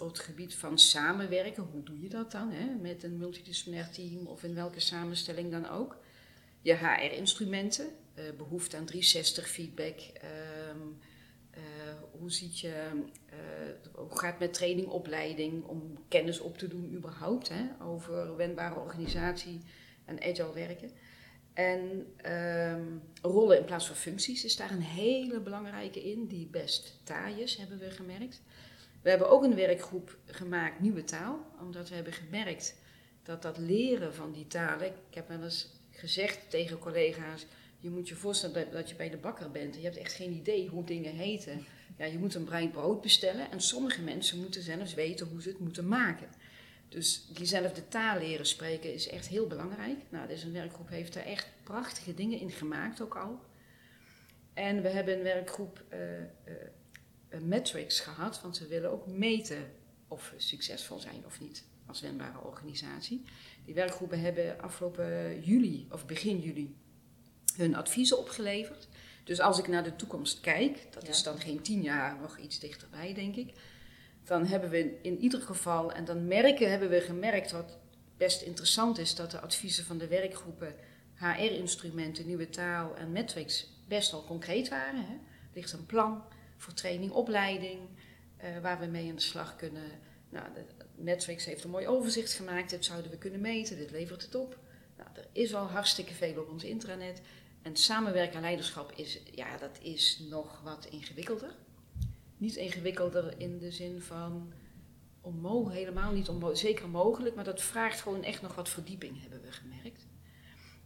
op 0.01 0.07
het 0.07 0.19
gebied 0.19 0.55
van 0.55 0.79
samenwerken, 0.79 1.63
hoe 1.71 1.83
doe 1.83 2.01
je 2.01 2.09
dat 2.09 2.31
dan 2.31 2.51
hè? 2.51 2.75
met 2.81 3.03
een 3.03 3.17
multidisciplinair 3.17 3.89
team 3.89 4.27
of 4.27 4.43
in 4.43 4.55
welke 4.55 4.79
samenstelling 4.79 5.51
dan 5.51 5.69
ook. 5.69 5.97
Je 6.61 6.75
HR-instrumenten, 6.75 7.87
eh, 8.13 8.23
behoefte 8.37 8.77
aan 8.77 8.85
360 8.85 9.49
feedback. 9.49 9.99
ehm, 9.99 10.77
eh, 11.51 11.61
hoe, 12.19 12.31
ziet 12.31 12.59
je, 12.59 13.03
eh, 13.25 13.37
hoe 13.93 14.19
gaat 14.19 14.31
het 14.31 14.39
met 14.39 14.53
training, 14.53 14.87
opleiding 14.87 15.63
om 15.63 15.97
kennis 16.07 16.39
op 16.39 16.57
te 16.57 16.67
doen 16.67 16.93
überhaupt 16.93 17.49
hè? 17.49 17.63
over 17.83 18.35
wendbare 18.35 18.79
organisatie 18.79 19.59
en 20.05 20.19
agile 20.21 20.53
werken. 20.53 20.91
En 21.53 22.13
ehm, 22.17 22.85
rollen 23.21 23.57
in 23.57 23.65
plaats 23.65 23.87
van 23.87 23.95
functies 23.95 24.45
is 24.45 24.55
daar 24.55 24.71
een 24.71 24.81
hele 24.81 25.39
belangrijke 25.39 26.03
in, 26.03 26.27
die 26.27 26.47
best 26.47 26.99
taai 27.03 27.41
is, 27.41 27.55
hebben 27.55 27.79
we 27.79 27.91
gemerkt. 27.91 28.41
We 29.01 29.09
hebben 29.09 29.29
ook 29.29 29.43
een 29.43 29.55
werkgroep 29.55 30.17
gemaakt, 30.25 30.79
Nieuwe 30.79 31.03
Taal, 31.03 31.45
omdat 31.59 31.89
we 31.89 31.95
hebben 31.95 32.13
gemerkt 32.13 32.75
dat 33.23 33.41
dat 33.41 33.57
leren 33.57 34.13
van 34.13 34.31
die 34.31 34.47
talen, 34.47 34.87
ik 34.87 35.15
heb 35.15 35.27
wel 35.27 35.43
eens 35.43 35.69
gezegd 35.91 36.49
tegen 36.49 36.79
collega's, 36.79 37.45
je 37.79 37.89
moet 37.89 38.07
je 38.09 38.15
voorstellen 38.15 38.71
dat- 38.71 38.89
je 38.89 38.95
bij 38.95 39.09
de 39.09 39.17
bakker 39.17 39.51
bent 39.51 39.73
en 39.75 39.79
je 39.81 39.85
hebt 39.85 39.97
echt 39.99 40.13
geen 40.13 40.31
idee 40.31 40.67
hoe 40.67 40.83
dingen 40.83 41.13
heten. 41.15 41.65
Ja, 41.97 42.05
je 42.05 42.17
moet 42.17 42.35
een 42.35 42.43
bruin 42.43 42.71
brood 42.71 43.01
bestellen 43.01 43.51
en 43.51 43.61
sommige 43.61 44.01
mensen 44.01 44.39
moeten 44.39 44.61
zelfs 44.61 44.93
weten 44.93 45.27
hoe 45.27 45.41
ze 45.41 45.49
het 45.49 45.59
moeten 45.59 45.87
maken. 45.87 46.27
Dus 46.89 47.27
diezelfde 47.33 47.87
taal 47.87 48.19
leren 48.19 48.45
spreken 48.45 48.93
is 48.93 49.07
echt 49.09 49.27
heel 49.27 49.47
belangrijk. 49.47 49.97
Nou, 50.09 50.27
deze 50.27 50.51
werkgroep 50.51 50.89
heeft 50.89 51.13
daar 51.13 51.25
echt 51.25 51.47
prachtige 51.63 52.13
dingen 52.13 52.39
in 52.39 52.51
gemaakt 52.51 53.01
ook 53.01 53.15
al. 53.15 53.39
En 54.53 54.81
we 54.81 54.87
hebben 54.89 55.17
een 55.17 55.23
werkgroep 55.23 55.83
eh, 55.89 56.21
eh, 56.21 56.25
metrics 57.39 57.99
gehad, 57.99 58.41
want 58.41 58.59
we 58.59 58.67
willen 58.67 58.91
ook 58.91 59.07
meten 59.07 59.71
of 60.07 60.29
we 60.29 60.41
succesvol 60.41 60.99
zijn 60.99 61.25
of 61.25 61.39
niet 61.39 61.63
als 61.85 62.01
wendbare 62.01 62.43
organisatie. 62.43 63.23
Die 63.65 63.73
werkgroepen 63.73 64.21
hebben 64.21 64.61
afgelopen 64.61 65.41
juli 65.41 65.87
of 65.91 66.05
begin 66.05 66.39
juli 66.39 66.75
hun 67.55 67.75
adviezen 67.75 68.17
opgeleverd. 68.19 68.87
Dus 69.23 69.39
als 69.39 69.59
ik 69.59 69.67
naar 69.67 69.83
de 69.83 69.95
toekomst 69.95 70.39
kijk, 70.39 70.87
dat 70.91 71.03
Ja. 71.03 71.09
is 71.09 71.23
dan 71.23 71.39
geen 71.39 71.61
tien 71.61 71.81
jaar, 71.81 72.19
nog 72.21 72.37
iets 72.37 72.59
dichterbij 72.59 73.13
denk 73.13 73.35
ik. 73.35 73.53
Dan 74.23 74.45
hebben 74.45 74.69
we 74.69 74.99
in 75.01 75.17
ieder 75.19 75.41
geval, 75.41 75.91
en 75.91 76.05
dan 76.05 76.27
merken, 76.27 76.69
hebben 76.69 76.89
we 76.89 77.01
gemerkt 77.01 77.51
wat 77.51 77.77
best 78.17 78.41
interessant 78.41 78.97
is, 78.97 79.15
dat 79.15 79.31
de 79.31 79.39
adviezen 79.39 79.85
van 79.85 79.97
de 79.97 80.07
werkgroepen 80.07 80.75
HR-instrumenten, 81.15 82.25
nieuwe 82.25 82.49
taal 82.49 82.95
en 82.95 83.11
metrics 83.11 83.67
best 83.87 84.11
wel 84.11 84.23
concreet 84.23 84.69
waren. 84.69 85.05
Hè. 85.05 85.13
Er 85.13 85.19
ligt 85.53 85.73
een 85.73 85.85
plan 85.85 86.23
voor 86.61 86.73
training, 86.73 87.11
opleiding, 87.11 87.79
eh, 88.37 88.59
waar 88.61 88.79
we 88.79 88.85
mee 88.85 89.09
aan 89.09 89.15
de 89.15 89.21
slag 89.21 89.55
kunnen. 89.55 89.91
Nou, 90.29 90.45
Netflix 90.95 91.45
heeft 91.45 91.63
een 91.63 91.69
mooi 91.69 91.87
overzicht 91.87 92.33
gemaakt. 92.33 92.69
Dit 92.69 92.85
zouden 92.85 93.11
we 93.11 93.17
kunnen 93.17 93.41
meten, 93.41 93.77
dit 93.77 93.91
levert 93.91 94.21
het 94.21 94.35
op. 94.35 94.57
Nou, 94.97 95.09
er 95.13 95.27
is 95.31 95.53
al 95.53 95.65
hartstikke 95.65 96.13
veel 96.13 96.41
op 96.41 96.49
ons 96.49 96.63
intranet. 96.63 97.21
En 97.61 97.75
samenwerken 97.75 98.35
en 98.35 98.41
leiderschap 98.41 98.91
is, 98.91 99.19
ja, 99.31 99.57
dat 99.57 99.79
is 99.81 100.19
nog 100.29 100.61
wat 100.63 100.85
ingewikkelder. 100.85 101.55
Niet 102.37 102.55
ingewikkelder 102.55 103.33
in 103.37 103.57
de 103.57 103.71
zin 103.71 104.01
van 104.01 104.53
onmogelijk, 105.21 105.79
helemaal 105.79 106.11
niet 106.11 106.29
onmogelijk, 106.29 106.59
zeker 106.59 106.89
mogelijk, 106.89 107.35
maar 107.35 107.43
dat 107.43 107.61
vraagt 107.61 108.01
gewoon 108.01 108.23
echt 108.23 108.41
nog 108.41 108.55
wat 108.55 108.69
verdieping, 108.69 109.21
hebben 109.21 109.41
we 109.41 109.51
gemerkt. 109.51 110.07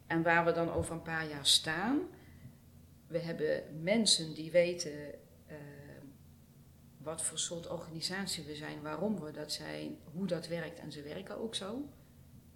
En 0.06 0.22
waar 0.22 0.44
we 0.44 0.52
dan 0.52 0.72
over 0.72 0.94
een 0.94 1.02
paar 1.02 1.28
jaar 1.28 1.46
staan, 1.46 2.00
we 3.06 3.18
hebben 3.18 3.62
mensen 3.82 4.34
die 4.34 4.50
weten 4.50 5.15
wat 7.06 7.22
voor 7.22 7.38
soort 7.38 7.68
organisatie 7.68 8.44
we 8.44 8.54
zijn, 8.54 8.82
waarom 8.82 9.20
we 9.20 9.30
dat 9.30 9.52
zijn, 9.52 9.98
hoe 10.12 10.26
dat 10.26 10.48
werkt 10.48 10.78
en 10.78 10.92
ze 10.92 11.02
werken 11.02 11.38
ook 11.38 11.54
zo. 11.54 11.88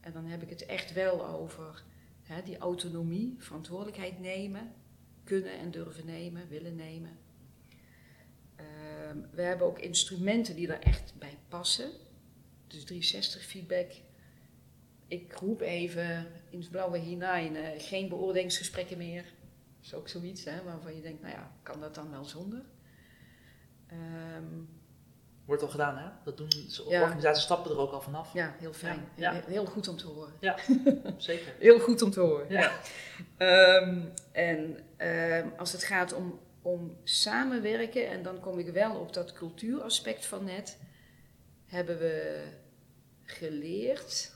En 0.01 0.13
dan 0.13 0.25
heb 0.25 0.43
ik 0.43 0.51
het 0.51 0.67
echt 0.67 0.93
wel 0.93 1.27
over 1.27 1.85
hè, 2.23 2.43
die 2.43 2.59
autonomie, 2.59 3.35
verantwoordelijkheid 3.39 4.19
nemen, 4.19 4.73
kunnen 5.25 5.59
en 5.59 5.71
durven 5.71 6.07
nemen, 6.07 6.49
willen 6.49 6.77
nemen. 6.77 7.19
Uh, 8.61 8.67
we 9.31 9.43
hebben 9.43 9.67
ook 9.67 9.79
instrumenten 9.79 10.57
die 10.57 10.69
er 10.69 10.83
echt 10.83 11.13
bij 11.19 11.39
passen. 11.49 11.91
Dus 12.67 12.85
360 12.85 13.43
feedback. 13.43 13.93
Ik 15.07 15.33
roep 15.33 15.61
even 15.61 16.27
in 16.49 16.59
het 16.59 16.71
blauwe 16.71 16.99
hinein 16.99 17.55
uh, 17.55 17.69
geen 17.77 18.09
beoordelingsgesprekken 18.09 18.99
meer. 18.99 19.23
Dat 19.23 19.85
is 19.85 19.95
ook 19.95 20.09
zoiets 20.09 20.45
hè, 20.45 20.63
waarvan 20.63 20.95
je 20.95 21.03
denkt, 21.03 21.23
nou 21.23 21.35
ja, 21.35 21.53
kan 21.63 21.81
dat 21.81 21.95
dan 21.95 22.11
wel 22.11 22.25
zonder? 22.25 22.63
Um, 23.93 24.69
Wordt 25.51 25.63
al 25.63 25.69
gedaan, 25.69 25.97
hè? 25.97 26.09
Dat 26.25 26.37
doen 26.37 26.49
ja. 26.89 27.03
organisaties 27.03 27.43
stappen 27.43 27.71
er 27.71 27.79
ook 27.79 27.93
al 27.93 28.01
vanaf. 28.01 28.33
Ja, 28.33 28.55
heel 28.59 28.73
fijn. 28.73 29.09
Ja. 29.15 29.33
Heel, 29.33 29.43
heel, 29.47 29.65
goed 29.67 29.89
om 29.89 29.97
te 29.97 30.07
horen. 30.07 30.33
Ja, 30.41 30.57
zeker. 31.17 31.55
heel 31.59 31.79
goed 31.79 32.03
om 32.03 32.11
te 32.11 32.21
horen. 32.21 32.47
Ja. 32.49 32.73
Um, 33.83 34.13
en 34.33 34.79
um, 34.99 35.53
als 35.57 35.73
het 35.73 35.85
gaat 35.85 36.13
om, 36.13 36.39
om 36.63 36.97
samenwerken, 37.05 38.09
en 38.09 38.23
dan 38.23 38.41
kom 38.41 38.59
ik 38.59 38.69
wel 38.69 38.97
op 38.97 39.13
dat 39.13 39.33
cultuuraspect 39.33 40.27
van 40.27 40.45
net, 40.45 40.79
hebben 41.67 41.99
we 41.99 42.45
geleerd 43.25 44.33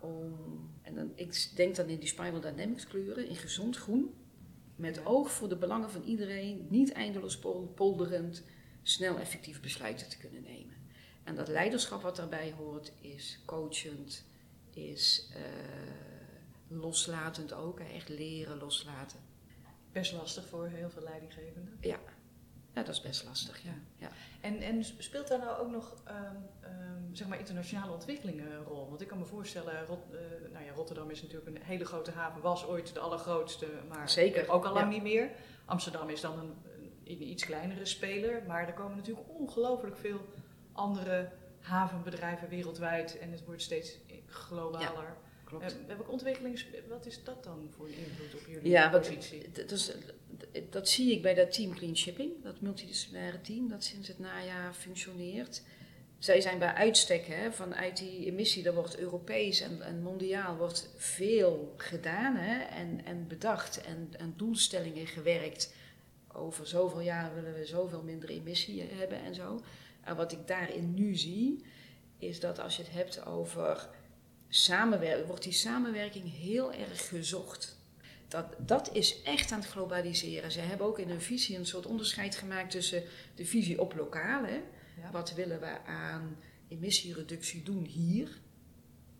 om, 0.00 0.34
en 0.82 0.94
dan, 0.94 1.12
ik 1.14 1.50
denk 1.54 1.76
dan 1.76 1.88
in 1.88 1.98
die 1.98 2.08
Spiral 2.08 2.40
Dynamics 2.40 2.86
kleuren, 2.86 3.28
in 3.28 3.36
gezond 3.36 3.76
groen, 3.76 4.14
met 4.76 5.06
oog 5.06 5.30
voor 5.30 5.48
de 5.48 5.56
belangen 5.56 5.90
van 5.90 6.02
iedereen, 6.02 6.66
niet 6.70 6.92
eindeloos 6.92 7.38
polderend, 7.74 8.44
snel 8.82 9.18
effectief 9.18 9.60
besluiten 9.60 10.08
te 10.08 10.18
kunnen 10.18 10.42
nemen. 10.42 10.76
En 11.24 11.34
dat 11.34 11.48
leiderschap 11.48 12.02
wat 12.02 12.16
daarbij 12.16 12.54
hoort 12.56 12.92
is 13.00 13.38
coachend, 13.44 14.24
is 14.70 15.28
uh, 15.36 15.42
loslatend 16.68 17.52
ook, 17.52 17.80
echt 17.80 18.08
leren 18.08 18.58
loslaten. 18.58 19.18
Best 19.92 20.12
lastig 20.12 20.46
voor 20.46 20.66
heel 20.66 20.90
veel 20.90 21.02
leidinggevenden. 21.02 21.78
Ja, 21.80 21.98
ja 22.74 22.82
dat 22.82 22.94
is 22.94 23.00
best 23.00 23.24
lastig, 23.24 23.62
ja. 23.62 23.74
ja. 23.96 24.08
En, 24.40 24.60
en 24.60 24.84
speelt 24.84 25.28
daar 25.28 25.38
nou 25.38 25.58
ook 25.60 25.70
nog 25.70 26.02
um, 26.08 26.48
um, 26.70 27.14
zeg 27.14 27.28
maar 27.28 27.38
internationale 27.38 27.92
ontwikkelingen 27.92 28.52
een 28.52 28.64
rol? 28.64 28.88
Want 28.88 29.00
ik 29.00 29.08
kan 29.08 29.18
me 29.18 29.24
voorstellen, 29.24 29.86
Rot, 29.86 30.04
uh, 30.10 30.18
nou 30.52 30.64
ja, 30.64 30.72
Rotterdam 30.72 31.10
is 31.10 31.22
natuurlijk 31.22 31.56
een 31.56 31.62
hele 31.62 31.84
grote 31.84 32.10
haven, 32.10 32.42
was 32.42 32.66
ooit 32.66 32.94
de 32.94 33.00
allergrootste, 33.00 33.66
maar 33.88 34.10
Zeker. 34.10 34.48
ook 34.48 34.64
al 34.64 34.72
lang 34.72 34.90
niet 34.90 35.02
meer. 35.02 35.30
Amsterdam 35.64 36.08
is 36.08 36.20
dan 36.20 36.38
een, 36.38 36.54
een 37.16 37.30
iets 37.30 37.44
kleinere 37.44 37.84
speler, 37.84 38.42
maar 38.46 38.66
er 38.66 38.72
komen 38.72 38.96
natuurlijk 38.96 39.28
ongelooflijk 39.28 39.96
veel 39.96 40.20
andere 40.72 41.30
havenbedrijven 41.60 42.48
wereldwijd 42.48 43.18
en 43.18 43.32
het 43.32 43.44
wordt 43.44 43.62
steeds 43.62 43.98
globaler. 44.26 45.02
Ja, 45.02 45.16
klopt. 45.44 45.76
Uh, 45.80 45.86
welke 45.86 46.10
ontwikkeling, 46.10 46.64
wat 46.88 47.06
is 47.06 47.24
dat 47.24 47.44
dan 47.44 47.70
voor 47.76 47.86
een 47.86 47.96
invloed 47.96 48.40
op 48.40 48.46
jullie 48.46 48.70
ja, 48.70 48.88
positie? 48.88 49.50
Dat, 49.52 49.70
is, 49.70 49.92
dat 50.70 50.88
zie 50.88 51.12
ik 51.12 51.22
bij 51.22 51.34
dat 51.34 51.52
team 51.52 51.74
Clean 51.74 51.96
Shipping, 51.96 52.32
dat 52.42 52.60
multidisciplinaire 52.60 53.40
team 53.40 53.68
dat 53.68 53.84
sinds 53.84 54.08
het 54.08 54.18
najaar 54.18 54.74
functioneert. 54.74 55.62
Zij 56.18 56.40
zijn 56.40 56.58
bij 56.58 56.72
uitstek 56.72 57.26
hè, 57.26 57.52
vanuit 57.52 57.96
die 57.96 58.26
emissie, 58.26 58.62
daar 58.62 58.74
wordt 58.74 58.98
Europees 58.98 59.60
en, 59.60 59.82
en 59.82 60.02
mondiaal 60.02 60.56
wordt 60.56 60.90
veel 60.96 61.74
gedaan 61.76 62.36
hè, 62.36 62.64
en, 62.64 63.04
en 63.04 63.26
bedacht 63.26 63.80
en, 63.80 64.08
en 64.16 64.34
doelstellingen 64.36 65.06
gewerkt 65.06 65.74
over 66.32 66.66
zoveel 66.66 67.00
jaar 67.00 67.34
willen 67.34 67.54
we 67.54 67.64
zoveel 67.64 68.02
minder 68.02 68.28
emissie 68.28 68.82
hebben 68.82 69.22
en 69.22 69.34
zo. 69.34 69.60
En 70.00 70.16
wat 70.16 70.32
ik 70.32 70.46
daarin 70.46 70.94
nu 70.94 71.16
zie, 71.16 71.64
is 72.18 72.40
dat 72.40 72.58
als 72.58 72.76
je 72.76 72.82
het 72.82 72.92
hebt 72.92 73.26
over 73.26 73.88
samenwerking, 74.48 75.26
wordt 75.26 75.42
die 75.42 75.52
samenwerking 75.52 76.32
heel 76.32 76.72
erg 76.72 77.08
gezocht. 77.08 77.78
Dat, 78.28 78.46
dat 78.58 78.94
is 78.94 79.22
echt 79.22 79.52
aan 79.52 79.60
het 79.60 79.68
globaliseren. 79.68 80.52
Ze 80.52 80.60
hebben 80.60 80.86
ook 80.86 80.98
in 80.98 81.08
hun 81.08 81.20
visie 81.20 81.56
een 81.56 81.66
soort 81.66 81.86
onderscheid 81.86 82.36
gemaakt 82.36 82.70
tussen 82.70 83.02
de 83.34 83.44
visie 83.44 83.80
op 83.80 83.94
lokaal. 83.94 84.44
Hè? 84.44 84.60
Wat 85.12 85.34
willen 85.34 85.60
we 85.60 85.84
aan 85.84 86.36
emissiereductie 86.68 87.62
doen 87.62 87.84
hier, 87.84 88.40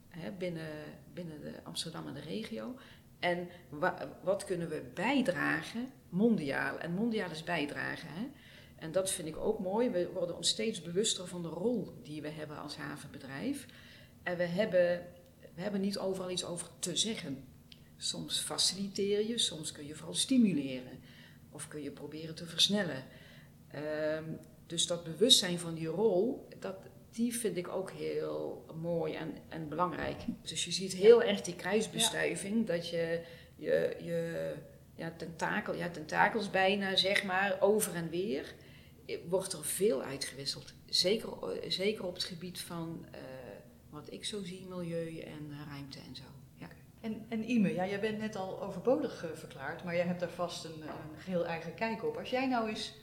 hè, 0.09 0.31
binnen, 0.31 0.71
binnen 1.15 1.41
de 1.41 1.63
Amsterdam 1.63 2.07
en 2.07 2.15
de 2.15 2.21
regio. 2.21 2.75
En 3.19 3.49
wat 4.23 4.45
kunnen 4.45 4.69
we 4.69 4.91
bijdragen 4.95 5.89
mondiaal? 6.09 6.79
En 6.79 6.93
mondiaal 6.93 7.31
is 7.31 7.45
bijdragen. 7.45 8.09
Hè? 8.13 8.27
En 8.77 8.93
dat 8.93 9.11
vind 9.11 9.29
ik 9.29 9.37
ook 9.37 9.59
mooi. 9.59 9.91
We 9.91 10.11
worden 10.13 10.37
ons 10.37 10.49
steeds 10.49 10.83
bewuster 10.83 11.27
van 11.27 11.43
de 11.43 11.49
rol 11.49 11.93
die 12.03 12.23
we 12.23 12.29
hebben 12.29 12.59
als 12.59 12.77
havenbedrijf. 12.77 13.67
En 14.23 14.37
we 14.37 14.45
hebben, 14.45 15.07
we 15.55 15.61
hebben 15.61 15.81
niet 15.81 15.99
overal 15.99 16.31
iets 16.31 16.45
over 16.45 16.69
te 16.79 16.97
zeggen. 16.97 17.45
Soms 17.97 18.41
faciliteer 18.41 19.29
je, 19.29 19.39
soms 19.39 19.73
kun 19.73 19.87
je 19.87 19.95
vooral 19.95 20.15
stimuleren. 20.15 20.99
Of 21.51 21.69
kun 21.69 21.83
je 21.83 21.91
proberen 21.91 22.35
te 22.35 22.47
versnellen. 22.47 23.05
Um, 23.75 24.39
dus 24.67 24.87
dat 24.87 25.05
bewustzijn 25.05 25.59
van 25.59 25.75
die 25.75 25.87
rol, 25.87 26.49
dat, 26.59 26.77
die 27.11 27.39
vind 27.39 27.57
ik 27.57 27.69
ook 27.69 27.91
heel 27.91 28.65
mooi 28.81 29.15
en, 29.15 29.35
en 29.49 29.69
belangrijk. 29.69 30.21
Dus 30.43 30.65
je 30.65 30.73
ziet 30.73 30.93
heel 30.93 31.23
erg 31.23 31.41
die 31.41 31.57
kruisbestuiving, 31.57 32.67
dat 32.67 32.89
je 32.89 33.21
je, 33.57 33.97
je 34.01 34.53
ja, 34.95 35.13
tentakel, 35.17 35.75
ja, 35.75 35.89
tentakels 35.89 36.51
bijna, 36.51 36.97
zeg 36.97 37.25
maar, 37.25 37.57
over 37.61 37.95
en 37.95 38.11
weer, 38.11 38.55
wordt 39.29 39.53
er 39.53 39.65
veel 39.65 40.03
uitgewisseld. 40.03 40.75
Zeker, 40.87 41.31
zeker 41.69 42.07
op 42.07 42.15
het 42.15 42.25
gebied 42.25 42.61
van 42.61 43.07
uh, 43.15 43.21
wat 43.91 44.13
ik 44.13 44.25
zo 44.25 44.45
zie, 44.45 44.67
milieu 44.69 45.19
en 45.19 45.57
ruimte 45.71 45.99
en 45.99 46.17
zo. 46.17 46.23
Ja. 46.57 46.69
En, 47.01 47.27
en 47.29 47.51
Ime, 47.51 47.75
ja, 47.75 47.87
jij 47.87 48.01
bent 48.01 48.19
net 48.19 48.37
al 48.37 48.63
overbodig 48.63 49.25
uh, 49.25 49.31
verklaard, 49.35 49.85
maar 49.85 49.95
jij 49.95 50.05
hebt 50.05 50.21
daar 50.21 50.31
vast 50.31 50.65
een, 50.65 50.83
een 50.83 51.19
geheel 51.19 51.47
eigen 51.47 51.75
kijk 51.75 52.05
op. 52.05 52.17
Als 52.17 52.31
jij 52.31 52.47
nou 52.47 52.69
eens 52.69 52.95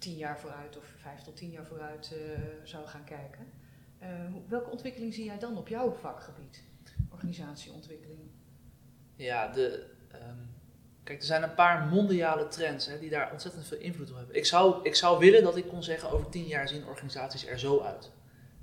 tien 0.00 0.16
jaar 0.16 0.38
vooruit 0.38 0.76
of 0.76 0.84
vijf 0.96 1.22
tot 1.22 1.36
tien 1.36 1.50
jaar 1.50 1.66
vooruit 1.66 2.12
uh, 2.14 2.38
zou 2.62 2.86
gaan 2.86 3.04
kijken. 3.04 3.46
Uh, 4.02 4.08
welke 4.48 4.70
ontwikkeling 4.70 5.14
zie 5.14 5.24
jij 5.24 5.38
dan 5.38 5.56
op 5.56 5.68
jouw 5.68 5.92
vakgebied? 5.92 6.62
Organisatieontwikkeling. 7.10 8.20
Ja, 9.16 9.48
de, 9.48 9.86
um, 10.14 10.50
kijk, 11.04 11.18
er 11.18 11.24
zijn 11.24 11.42
een 11.42 11.54
paar 11.54 11.86
mondiale 11.86 12.48
trends 12.48 12.86
hè, 12.86 12.98
die 12.98 13.10
daar 13.10 13.32
ontzettend 13.32 13.66
veel 13.66 13.78
invloed 13.78 14.10
op 14.10 14.16
hebben. 14.16 14.36
Ik 14.36 14.46
zou, 14.46 14.84
ik 14.84 14.94
zou 14.94 15.18
willen 15.18 15.42
dat 15.42 15.56
ik 15.56 15.68
kon 15.68 15.82
zeggen, 15.82 16.10
over 16.10 16.28
tien 16.28 16.46
jaar 16.46 16.68
zien 16.68 16.86
organisaties 16.86 17.46
er 17.46 17.58
zo 17.58 17.80
uit. 17.80 18.10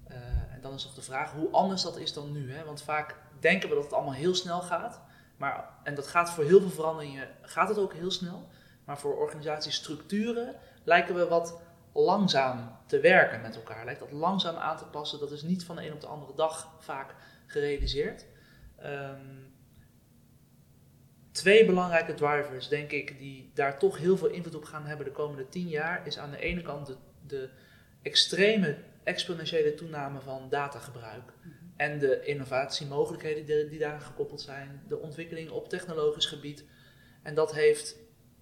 Uh, 0.10 0.16
en 0.54 0.62
dan 0.62 0.74
is 0.74 0.84
toch 0.84 0.94
de 0.94 1.02
vraag 1.02 1.32
hoe 1.32 1.50
anders 1.50 1.82
dat 1.82 1.98
is 1.98 2.14
dan 2.14 2.32
nu. 2.32 2.52
Hè? 2.52 2.64
Want 2.64 2.82
vaak 2.82 3.16
denken 3.40 3.70
we 3.70 3.76
dat 3.76 3.84
het 3.84 3.94
allemaal 3.94 4.14
heel 4.14 4.36
snel 4.36 4.62
gaat. 4.62 5.02
Maar, 5.38 5.70
en 5.84 5.96
dat 5.96 6.08
gaat 6.08 6.30
voor 6.30 6.44
heel 6.44 6.60
veel 6.60 6.70
veranderingen, 6.70 7.28
gaat 7.42 7.70
het 7.70 7.78
ook 7.78 7.94
heel 7.94 8.12
snel. 8.12 8.48
Maar 8.86 9.00
voor 9.00 9.18
organisatiestructuren 9.18 10.56
lijken 10.88 11.16
we 11.16 11.28
wat 11.28 11.60
langzaam 11.94 12.78
te 12.86 13.00
werken 13.00 13.42
met 13.42 13.56
elkaar. 13.56 13.86
Lijkt 13.86 14.00
dat 14.00 14.12
langzaam 14.12 14.56
aan 14.56 14.78
te 14.78 14.86
passen. 14.86 15.20
Dat 15.20 15.32
is 15.32 15.42
niet 15.42 15.66
van 15.66 15.76
de 15.76 15.86
een 15.86 15.94
op 15.94 16.02
de 16.02 16.08
andere 16.08 16.34
dag 16.36 16.74
vaak 16.80 17.16
gerealiseerd. 17.46 18.26
Um, 18.84 19.54
twee 21.32 21.66
belangrijke 21.66 22.14
drivers, 22.14 22.68
denk 22.68 22.92
ik, 22.92 23.18
die 23.18 23.52
daar 23.54 23.80
toch 23.80 23.98
heel 23.98 24.18
veel 24.18 24.28
invloed 24.28 24.56
op 24.56 24.64
gaan 24.64 24.86
hebben 24.86 25.06
de 25.06 25.12
komende 25.12 25.50
tien 25.50 25.68
jaar, 25.68 26.08
is 26.08 26.18
aan 26.18 26.32
de 26.32 26.40
ene 26.40 26.62
kant 26.62 26.88
de, 26.88 26.96
de 27.28 27.50
extreme 28.02 28.78
exponentiële 29.04 29.74
toename 29.74 30.22
van 30.22 30.50
datagebruik. 30.50 31.34
Mhm. 31.42 31.54
En 31.76 32.00
de 32.00 32.26
innovatiemogelijkheden 32.26 33.46
die, 33.46 33.68
die 33.68 33.80
daaraan 33.80 34.02
gekoppeld 34.02 34.42
zijn, 34.42 34.84
de 34.88 35.00
ontwikkeling 35.00 35.50
op 35.50 35.70
technologisch 35.70 36.26
gebied. 36.26 36.66
En 37.24 37.36
dat 37.36 37.54
heeft 37.54 37.96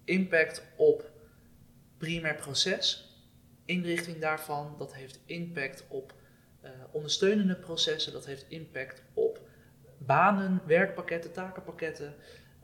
impact 0.04 0.62
op 0.76 1.14
primair 1.98 2.34
proces, 2.34 3.14
inrichting 3.64 4.18
daarvan, 4.18 4.74
dat 4.78 4.94
heeft 4.94 5.20
impact 5.26 5.84
op 5.88 6.14
uh, 6.64 6.70
ondersteunende 6.90 7.56
processen, 7.56 8.12
dat 8.12 8.26
heeft 8.26 8.44
impact 8.48 9.02
op 9.14 9.40
banen, 9.98 10.62
werkpakketten, 10.66 11.32
takenpakketten, 11.32 12.14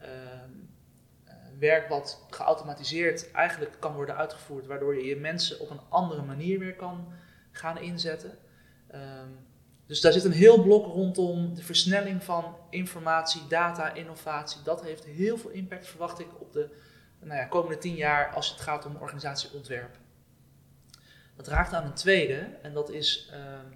uh, 0.02 0.08
uh, 0.08 1.32
werk 1.58 1.88
wat 1.88 2.26
geautomatiseerd 2.30 3.30
eigenlijk 3.30 3.76
kan 3.78 3.94
worden 3.94 4.16
uitgevoerd, 4.16 4.66
waardoor 4.66 4.94
je 4.94 5.04
je 5.04 5.16
mensen 5.16 5.60
op 5.60 5.70
een 5.70 5.80
andere 5.88 6.22
manier 6.22 6.58
weer 6.58 6.74
kan 6.74 7.12
gaan 7.50 7.78
inzetten. 7.78 8.38
Ehm, 8.88 9.28
dus 9.86 10.00
daar 10.00 10.12
zit 10.12 10.24
een 10.24 10.32
heel 10.32 10.62
blok 10.62 10.86
rondom 10.86 11.54
de 11.54 11.62
versnelling 11.62 12.24
van 12.24 12.56
informatie, 12.70 13.46
data, 13.48 13.94
innovatie. 13.94 14.62
Dat 14.62 14.82
heeft 14.82 15.04
heel 15.04 15.38
veel 15.38 15.50
impact, 15.50 15.86
verwacht 15.86 16.18
ik, 16.18 16.40
op 16.40 16.52
de 16.52 16.68
nou 17.22 17.40
ja, 17.40 17.46
komende 17.46 17.78
tien 17.78 17.94
jaar 17.94 18.34
als 18.34 18.50
het 18.50 18.60
gaat 18.60 18.86
om 18.86 18.96
organisatieontwerp. 18.96 19.96
Dat 21.36 21.46
raakt 21.46 21.72
aan 21.72 21.84
een 21.84 21.94
tweede, 21.94 22.48
en 22.62 22.72
dat 22.72 22.90
is 22.90 23.30
ehm, 23.32 23.66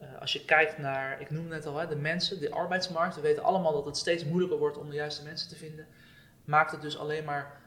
eh, 0.00 0.20
als 0.20 0.32
je 0.32 0.44
kijkt 0.44 0.78
naar, 0.78 1.20
ik 1.20 1.30
noemde 1.30 1.48
net 1.48 1.66
al, 1.66 1.76
hè, 1.76 1.86
de 1.86 1.96
mensen, 1.96 2.40
de 2.40 2.50
arbeidsmarkt. 2.50 3.14
We 3.14 3.20
weten 3.20 3.42
allemaal 3.42 3.72
dat 3.72 3.84
het 3.84 3.96
steeds 3.96 4.24
moeilijker 4.24 4.58
wordt 4.58 4.78
om 4.78 4.88
de 4.88 4.96
juiste 4.96 5.24
mensen 5.24 5.48
te 5.48 5.56
vinden. 5.56 5.86
Maakt 6.44 6.72
het 6.72 6.82
dus 6.82 6.98
alleen 6.98 7.24
maar 7.24 7.60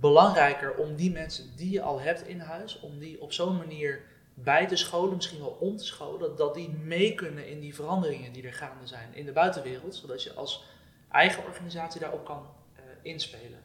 belangrijker 0.00 0.74
om 0.74 0.96
die 0.96 1.12
mensen 1.12 1.56
die 1.56 1.70
je 1.70 1.82
al 1.82 2.00
hebt 2.00 2.26
in 2.26 2.40
huis, 2.40 2.80
om 2.80 2.98
die 2.98 3.20
op 3.20 3.32
zo'n 3.32 3.56
manier 3.56 4.02
bij 4.34 4.66
te 4.66 4.76
scholen, 4.76 5.16
misschien 5.16 5.38
wel 5.38 5.56
om 5.60 5.76
te 5.76 5.84
scholen, 5.84 6.36
dat 6.36 6.54
die 6.54 6.68
mee 6.68 7.14
kunnen 7.14 7.48
in 7.48 7.60
die 7.60 7.74
veranderingen 7.74 8.32
die 8.32 8.46
er 8.46 8.52
gaande 8.52 8.86
zijn 8.86 9.14
in 9.14 9.26
de 9.26 9.32
buitenwereld, 9.32 9.94
zodat 9.94 10.22
je 10.22 10.32
als 10.32 10.64
eigen 11.10 11.44
organisatie 11.44 12.00
daarop 12.00 12.24
kan 12.24 12.46
uh, 12.74 12.80
inspelen. 13.02 13.58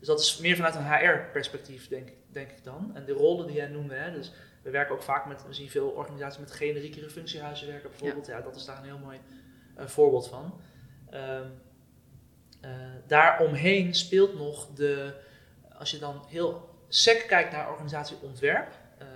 Dus 0.00 0.08
dat 0.08 0.20
is 0.20 0.38
meer 0.38 0.56
vanuit 0.56 0.74
een 0.74 0.92
HR-perspectief, 0.92 1.88
denk, 1.88 2.08
denk 2.28 2.50
ik 2.50 2.64
dan. 2.64 2.90
En 2.94 3.04
de 3.04 3.12
rollen 3.12 3.46
die 3.46 3.56
jij 3.56 3.68
noemde, 3.68 3.94
hè, 3.94 4.12
dus 4.12 4.32
we 4.62 4.70
werken 4.70 4.94
ook 4.94 5.02
vaak 5.02 5.26
met, 5.26 5.46
we 5.46 5.52
zien 5.52 5.70
veel 5.70 5.88
organisaties 5.88 6.38
met 6.40 6.52
generiekere 6.52 7.10
functiehuizen 7.10 7.68
werken 7.68 7.90
bijvoorbeeld. 7.90 8.26
Ja. 8.26 8.40
dat 8.40 8.56
is 8.56 8.64
daar 8.64 8.78
een 8.78 8.84
heel 8.84 8.98
mooi 8.98 9.18
uh, 9.78 9.86
voorbeeld 9.86 10.28
van. 10.28 10.60
Uh, 11.12 11.40
uh, 12.64 12.70
daaromheen 13.06 13.94
speelt 13.94 14.38
nog 14.38 14.66
de, 14.74 15.14
als 15.78 15.90
je 15.90 15.98
dan 15.98 16.24
heel 16.28 16.68
sec 16.88 17.24
kijkt 17.28 17.52
naar 17.52 17.70
organisatieontwerp, 17.70 18.68
uh, 19.02 19.06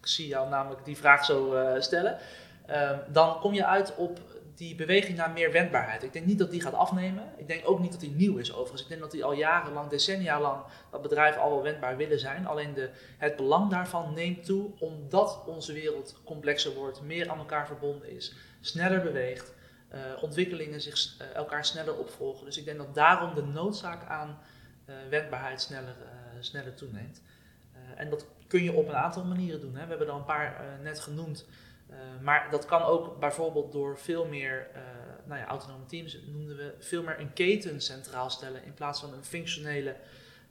ik 0.00 0.06
zie 0.06 0.26
jou 0.26 0.48
namelijk 0.48 0.84
die 0.84 0.96
vraag 0.96 1.24
zo 1.24 1.54
stellen, 1.78 2.18
ehm, 2.66 2.98
dan 3.12 3.40
kom 3.40 3.54
je 3.54 3.66
uit 3.66 3.96
op 3.96 4.20
die 4.56 4.74
beweging 4.74 5.16
naar 5.16 5.30
meer 5.30 5.52
wendbaarheid. 5.52 6.02
Ik 6.02 6.12
denk 6.12 6.26
niet 6.26 6.38
dat 6.38 6.50
die 6.50 6.60
gaat 6.60 6.72
afnemen. 6.72 7.24
Ik 7.36 7.48
denk 7.48 7.68
ook 7.68 7.80
niet 7.80 7.90
dat 7.90 8.00
die 8.00 8.10
nieuw 8.10 8.36
is 8.36 8.52
overigens. 8.52 8.82
Ik 8.82 8.88
denk 8.88 9.00
dat 9.00 9.10
die 9.10 9.24
al 9.24 9.32
jarenlang, 9.32 9.90
decennia 9.90 10.40
lang, 10.40 10.62
dat 10.90 11.02
bedrijven 11.02 11.40
al 11.40 11.50
wel 11.50 11.62
wendbaar 11.62 11.96
willen 11.96 12.18
zijn. 12.18 12.46
Alleen 12.46 12.74
de, 12.74 12.90
het 13.18 13.36
belang 13.36 13.70
daarvan 13.70 14.14
neemt 14.14 14.44
toe 14.44 14.70
omdat 14.78 15.42
onze 15.46 15.72
wereld 15.72 16.20
complexer 16.24 16.74
wordt, 16.74 17.02
meer 17.02 17.30
aan 17.30 17.38
elkaar 17.38 17.66
verbonden 17.66 18.10
is, 18.10 18.34
sneller 18.60 19.02
beweegt, 19.02 19.54
uh, 19.94 20.22
ontwikkelingen 20.22 20.80
zich 20.80 21.20
uh, 21.20 21.34
elkaar 21.34 21.64
sneller 21.64 21.96
opvolgen. 21.96 22.44
Dus 22.44 22.58
ik 22.58 22.64
denk 22.64 22.78
dat 22.78 22.94
daarom 22.94 23.34
de 23.34 23.42
noodzaak 23.42 24.08
aan 24.08 24.38
uh, 24.86 24.94
wendbaarheid 25.10 25.60
sneller, 25.60 25.96
sneller 26.40 26.74
toeneemt. 26.74 27.22
en 27.96 28.10
dat 28.10 28.26
kun 28.46 28.62
je 28.62 28.72
op 28.72 28.88
een 28.88 28.94
aantal 28.94 29.24
manieren 29.24 29.60
doen. 29.60 29.74
Hè. 29.74 29.82
We 29.82 29.88
hebben 29.88 30.08
er 30.08 30.14
een 30.14 30.24
paar 30.24 30.78
net 30.82 31.00
genoemd. 31.00 31.46
Uh, 31.90 31.96
maar 32.20 32.50
dat 32.50 32.64
kan 32.64 32.82
ook 32.82 33.18
bijvoorbeeld 33.18 33.72
door 33.72 33.98
veel 33.98 34.26
meer 34.26 34.68
uh, 34.74 34.80
nou 35.24 35.40
ja, 35.40 35.46
autonome 35.46 35.86
teams, 35.86 36.18
noemden 36.26 36.56
we, 36.56 36.74
veel 36.78 37.02
meer 37.02 37.20
een 37.20 37.32
keten 37.32 37.80
centraal 37.80 38.30
stellen 38.30 38.64
in 38.64 38.74
plaats 38.74 39.00
van 39.00 39.12
een 39.12 39.24
functionele 39.24 39.96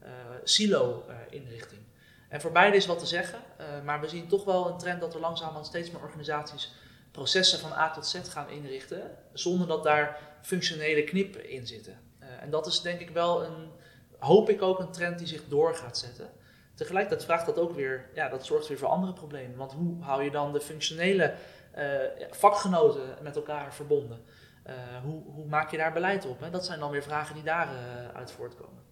uh, 0.04 0.10
silo-inrichting. 0.44 1.82
en 2.30 2.42
voor 2.42 2.52
beide 2.52 2.78
is 2.78 2.86
wat 2.86 3.00
te 3.00 3.06
zeggen, 3.06 3.40
maar 3.84 4.02
we 4.02 4.08
zien 4.08 4.28
toch 4.28 4.44
wel 4.44 4.68
een 4.68 4.78
trend 4.78 5.02
dat 5.02 5.14
er 5.14 5.20
langzaam 5.20 5.64
steeds 5.64 5.92
meer 5.92 6.02
organisaties 6.02 6.74
processen 7.12 7.60
van 7.60 7.72
A 7.72 7.92
tot 7.92 8.08
Z 8.08 8.30
gaan 8.30 8.50
inrichten, 8.50 9.18
zonder 9.34 9.68
dat 9.68 9.84
daar 9.84 10.20
functionele 10.42 11.04
knippen 11.04 11.50
in 11.50 11.68
zitten. 11.68 12.00
en 12.40 12.50
dat 12.50 12.68
is 12.68 12.82
denk 12.82 13.00
ik 13.00 13.10
wel 13.10 13.44
een, 13.44 13.72
hoop 14.20 14.50
ik 14.50 14.62
ook 14.62 14.80
een 14.80 14.92
trend 14.92 15.18
die 15.18 15.28
zich 15.28 15.42
door 15.48 15.76
gaat 15.76 15.98
zetten. 15.98 16.30
Tegelijkertijd 16.76 17.26
vraagt 17.26 17.46
dat 17.46 17.60
ook 17.60 17.72
weer, 17.72 18.10
ja, 18.14 18.30
dat 18.30 18.46
zorgt 18.46 18.68
weer 18.68 18.78
voor 18.78 18.88
andere 18.88 19.14
problemen. 19.14 19.58
Want 19.58 19.72
hoe 19.72 20.04
hou 20.04 20.24
je 20.24 20.32
dan 20.32 20.54
de 20.54 20.62
functionele 20.62 21.34
uh, 21.78 21.84
vakgenoten 22.32 23.18
met 23.22 23.36
elkaar 23.36 23.74
verbonden? 23.74 24.20
Uh, 24.68 24.74
hoe, 25.04 25.24
hoe, 25.24 25.46
maak 25.46 25.72
je 25.72 25.78
daar 25.78 25.94
beleid 25.94 26.26
op? 26.26 26.40
Hè? 26.40 26.50
Dat 26.50 26.66
zijn 26.66 26.80
dan 26.80 26.92
weer 26.92 27.04
vragen 27.04 27.36
die 27.36 27.44
daaruit 27.44 27.78
uh, 27.78 28.16
uit 28.16 28.32
voortkomen. 28.32 28.84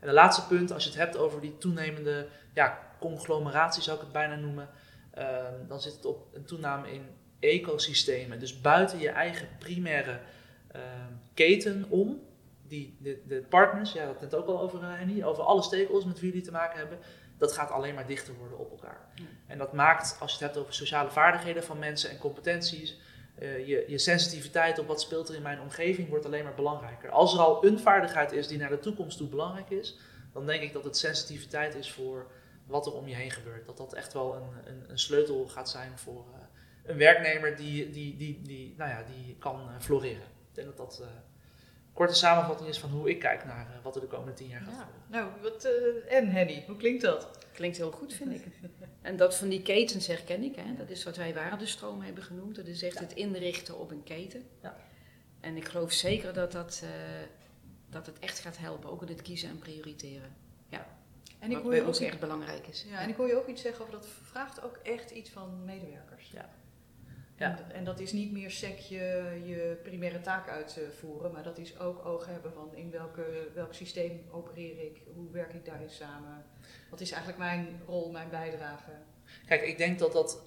En 0.00 0.08
de 0.08 0.14
laatste 0.14 0.46
punt, 0.46 0.72
als 0.72 0.84
je 0.84 0.90
het 0.90 0.98
hebt 0.98 1.16
over 1.16 1.40
die 1.40 1.58
toenemende 1.58 2.26
ja, 2.54 2.78
conglomeratie, 3.00 3.82
zou 3.82 3.96
ik 3.96 4.02
het 4.02 4.12
bijna 4.12 4.34
noemen, 4.34 4.68
ehm, 5.10 5.66
dan 5.68 5.80
zit 5.80 5.92
het 5.92 6.04
op 6.04 6.26
een 6.32 6.44
toename 6.44 6.92
in 6.92 7.06
ecosystemen. 7.40 8.38
Dus 8.38 8.60
buiten 8.60 8.98
je 8.98 9.08
eigen 9.08 9.48
primaire 9.58 10.20
ehm, 10.72 11.12
keten 11.34 11.86
om, 11.88 12.20
die, 12.62 12.96
de, 13.00 13.22
de 13.26 13.44
partners, 13.48 13.92
ja, 13.92 14.06
dat 14.06 14.20
het 14.20 14.34
ook 14.34 14.46
al 14.46 14.60
over 14.60 14.84
Henny, 14.84 15.22
over 15.22 15.42
alle 15.42 15.62
stakeholders 15.62 16.04
met 16.04 16.20
wie 16.20 16.28
jullie 16.28 16.44
te 16.44 16.50
maken 16.50 16.78
hebben, 16.78 16.98
dat 17.42 17.52
gaat 17.52 17.70
alleen 17.70 17.94
maar 17.94 18.06
dichter 18.06 18.34
worden 18.34 18.58
op 18.58 18.70
elkaar. 18.70 19.08
En 19.46 19.58
dat 19.58 19.72
maakt, 19.72 20.16
als 20.20 20.30
je 20.30 20.36
het 20.36 20.46
hebt 20.46 20.56
over 20.56 20.74
sociale 20.74 21.10
vaardigheden 21.10 21.64
van 21.64 21.78
mensen 21.78 22.10
en 22.10 22.18
competenties, 22.18 22.98
uh, 23.38 23.66
je, 23.66 23.84
je 23.88 23.98
sensitiviteit 23.98 24.78
op 24.78 24.86
wat 24.86 25.00
speelt 25.00 25.28
er 25.28 25.34
in 25.34 25.42
mijn 25.42 25.60
omgeving 25.60 26.08
wordt 26.08 26.26
alleen 26.26 26.44
maar 26.44 26.54
belangrijker. 26.54 27.10
Als 27.10 27.34
er 27.34 27.40
al 27.40 27.64
een 27.64 27.78
vaardigheid 27.78 28.32
is 28.32 28.48
die 28.48 28.58
naar 28.58 28.68
de 28.68 28.78
toekomst 28.78 29.16
toe 29.16 29.28
belangrijk 29.28 29.70
is, 29.70 29.98
dan 30.32 30.46
denk 30.46 30.62
ik 30.62 30.72
dat 30.72 30.84
het 30.84 30.96
sensitiviteit 30.96 31.74
is 31.74 31.92
voor 31.92 32.30
wat 32.66 32.86
er 32.86 32.92
om 32.92 33.08
je 33.08 33.14
heen 33.14 33.30
gebeurt. 33.30 33.66
Dat 33.66 33.76
dat 33.76 33.92
echt 33.92 34.12
wel 34.12 34.34
een, 34.34 34.72
een, 34.72 34.90
een 34.90 34.98
sleutel 34.98 35.48
gaat 35.48 35.70
zijn 35.70 35.98
voor 35.98 36.24
uh, 36.34 36.40
een 36.84 36.96
werknemer 36.96 37.56
die, 37.56 37.90
die, 37.90 38.16
die, 38.16 38.42
die, 38.42 38.74
nou 38.76 38.90
ja, 38.90 39.02
die 39.02 39.36
kan 39.38 39.60
uh, 39.60 39.80
floreren. 39.80 40.26
Ik 40.48 40.54
denk 40.54 40.66
dat 40.66 40.76
dat 40.76 41.02
korte 41.92 42.14
samenvatting 42.14 42.68
is 42.68 42.78
van 42.78 42.90
hoe 42.90 43.10
ik 43.10 43.18
kijk 43.18 43.44
naar 43.44 43.66
uh, 43.70 43.82
wat 43.82 43.94
er 43.94 44.00
de 44.00 44.06
komende 44.06 44.34
tien 44.34 44.48
jaar 44.48 44.60
gaat 44.60 44.74
ja. 44.74 44.88
Nou, 45.06 45.30
wat, 45.42 45.64
uh, 45.64 46.16
en 46.16 46.28
Henny, 46.28 46.64
hoe 46.66 46.76
klinkt 46.76 47.02
dat? 47.02 47.28
Klinkt 47.52 47.76
heel 47.76 47.90
goed, 47.90 48.14
vind 48.14 48.34
ik. 48.34 48.44
en 49.02 49.16
dat 49.16 49.36
van 49.36 49.48
die 49.48 49.62
ketens 49.62 50.06
herken 50.06 50.42
ik. 50.42 50.56
Hè. 50.56 50.74
Dat 50.76 50.90
is 50.90 51.04
wat 51.04 51.16
wij 51.16 51.34
waardestroom 51.34 52.00
hebben 52.00 52.22
genoemd. 52.22 52.56
Dat 52.56 52.66
is 52.66 52.82
echt 52.82 52.94
ja. 52.94 53.00
het 53.00 53.12
inrichten 53.12 53.78
op 53.78 53.90
een 53.90 54.02
keten. 54.02 54.42
Ja. 54.62 54.76
En 55.40 55.56
ik 55.56 55.68
geloof 55.68 55.92
zeker 55.92 56.32
dat, 56.32 56.52
dat, 56.52 56.80
uh, 56.84 56.90
dat 57.90 58.06
het 58.06 58.18
echt 58.18 58.38
gaat 58.38 58.58
helpen, 58.58 58.90
ook 58.90 59.02
in 59.02 59.08
het 59.08 59.22
kiezen 59.22 59.48
en 59.48 59.58
prioriteren. 59.58 60.36
Ja. 60.68 60.86
En 61.38 61.50
ik 61.50 61.56
wat 61.56 61.64
hoor 61.64 61.74
je 61.74 61.82
ook 61.82 61.94
echt 61.94 62.20
belangrijk 62.20 62.66
is. 62.66 62.84
Ja, 62.88 63.00
en 63.00 63.08
ik 63.08 63.16
hoor 63.16 63.26
je 63.26 63.36
ook 63.36 63.46
iets 63.46 63.62
zeggen 63.62 63.80
over 63.80 63.94
dat 63.94 64.06
vraagt 64.22 64.62
ook 64.62 64.76
echt 64.82 65.10
iets 65.10 65.30
van 65.30 65.64
medewerkers. 65.64 66.30
Ja. 66.30 66.48
Ja. 67.42 67.58
En, 67.72 67.84
dat 67.84 68.00
is 68.00 68.12
niet 68.12 68.32
meer 68.32 68.50
sec 68.50 68.78
je, 68.78 69.40
je 69.44 69.78
primaire 69.82 70.20
taak 70.20 70.48
uitvoeren, 70.48 71.32
maar 71.32 71.42
dat 71.42 71.58
is 71.58 71.78
ook 71.78 72.04
oog 72.04 72.26
hebben 72.26 72.52
van 72.52 72.74
in 72.74 72.90
welke, 72.90 73.48
welk 73.54 73.74
systeem 73.74 74.24
opereer 74.30 74.78
ik, 74.78 75.00
hoe 75.14 75.30
werk 75.30 75.52
ik 75.52 75.64
daarin 75.64 75.90
samen, 75.90 76.44
wat 76.90 77.00
is 77.00 77.10
eigenlijk 77.10 77.42
mijn 77.42 77.80
rol, 77.86 78.10
mijn 78.10 78.30
bijdrage. 78.30 78.90
Kijk, 79.46 79.62
ik 79.62 79.78
denk 79.78 79.98
dat 79.98 80.12
dat, 80.12 80.42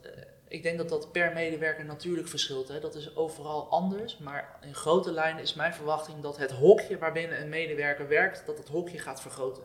ik 0.48 0.64
denk 0.64 0.78
dat, 0.78 0.90
dat 0.90 1.12
per 1.12 1.34
medewerker 1.34 1.86
natuurlijk 1.86 2.28
verschilt. 2.28 2.68
Hè. 2.68 2.80
Dat 2.80 2.96
is 2.96 3.16
overal 3.16 3.70
anders, 3.70 4.18
maar 4.18 4.60
in 4.62 4.76
grote 4.76 5.12
lijnen 5.12 5.42
is 5.42 5.54
mijn 5.54 5.74
verwachting 5.74 6.22
dat 6.22 6.38
het 6.38 6.52
hokje 6.52 6.98
waarbinnen 6.98 7.42
een 7.42 7.50
medewerker 7.50 8.08
werkt, 8.08 8.46
dat 8.46 8.58
het 8.58 8.68
hokje 8.68 9.00
gaat 9.00 9.22
vergroten. 9.22 9.64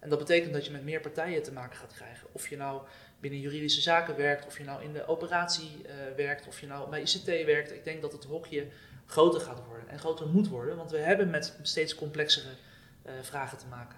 En 0.00 0.08
dat 0.08 0.18
betekent 0.18 0.52
dat 0.52 0.66
je 0.66 0.72
met 0.72 0.84
meer 0.84 1.00
partijen 1.00 1.42
te 1.42 1.52
maken 1.52 1.76
gaat 1.76 1.94
krijgen. 1.94 2.28
Of 2.32 2.48
je 2.48 2.56
nou 2.56 2.82
binnen 3.20 3.40
juridische 3.40 3.80
zaken 3.80 4.16
werkt, 4.16 4.46
of 4.46 4.58
je 4.58 4.64
nou 4.64 4.82
in 4.82 4.92
de 4.92 5.06
operatie 5.06 5.82
uh, 5.82 5.90
werkt, 6.16 6.46
of 6.46 6.60
je 6.60 6.66
nou 6.66 6.90
bij 6.90 7.00
ICT 7.00 7.26
werkt. 7.26 7.72
Ik 7.72 7.84
denk 7.84 8.02
dat 8.02 8.12
het 8.12 8.24
hokje 8.24 8.66
groter 9.06 9.40
gaat 9.40 9.64
worden 9.66 9.88
en 9.88 9.98
groter 9.98 10.26
moet 10.26 10.48
worden, 10.48 10.76
want 10.76 10.90
we 10.90 10.98
hebben 10.98 11.30
met 11.30 11.58
steeds 11.62 11.94
complexere 11.94 12.48
uh, 13.06 13.12
vragen 13.22 13.58
te 13.58 13.66
maken. 13.66 13.96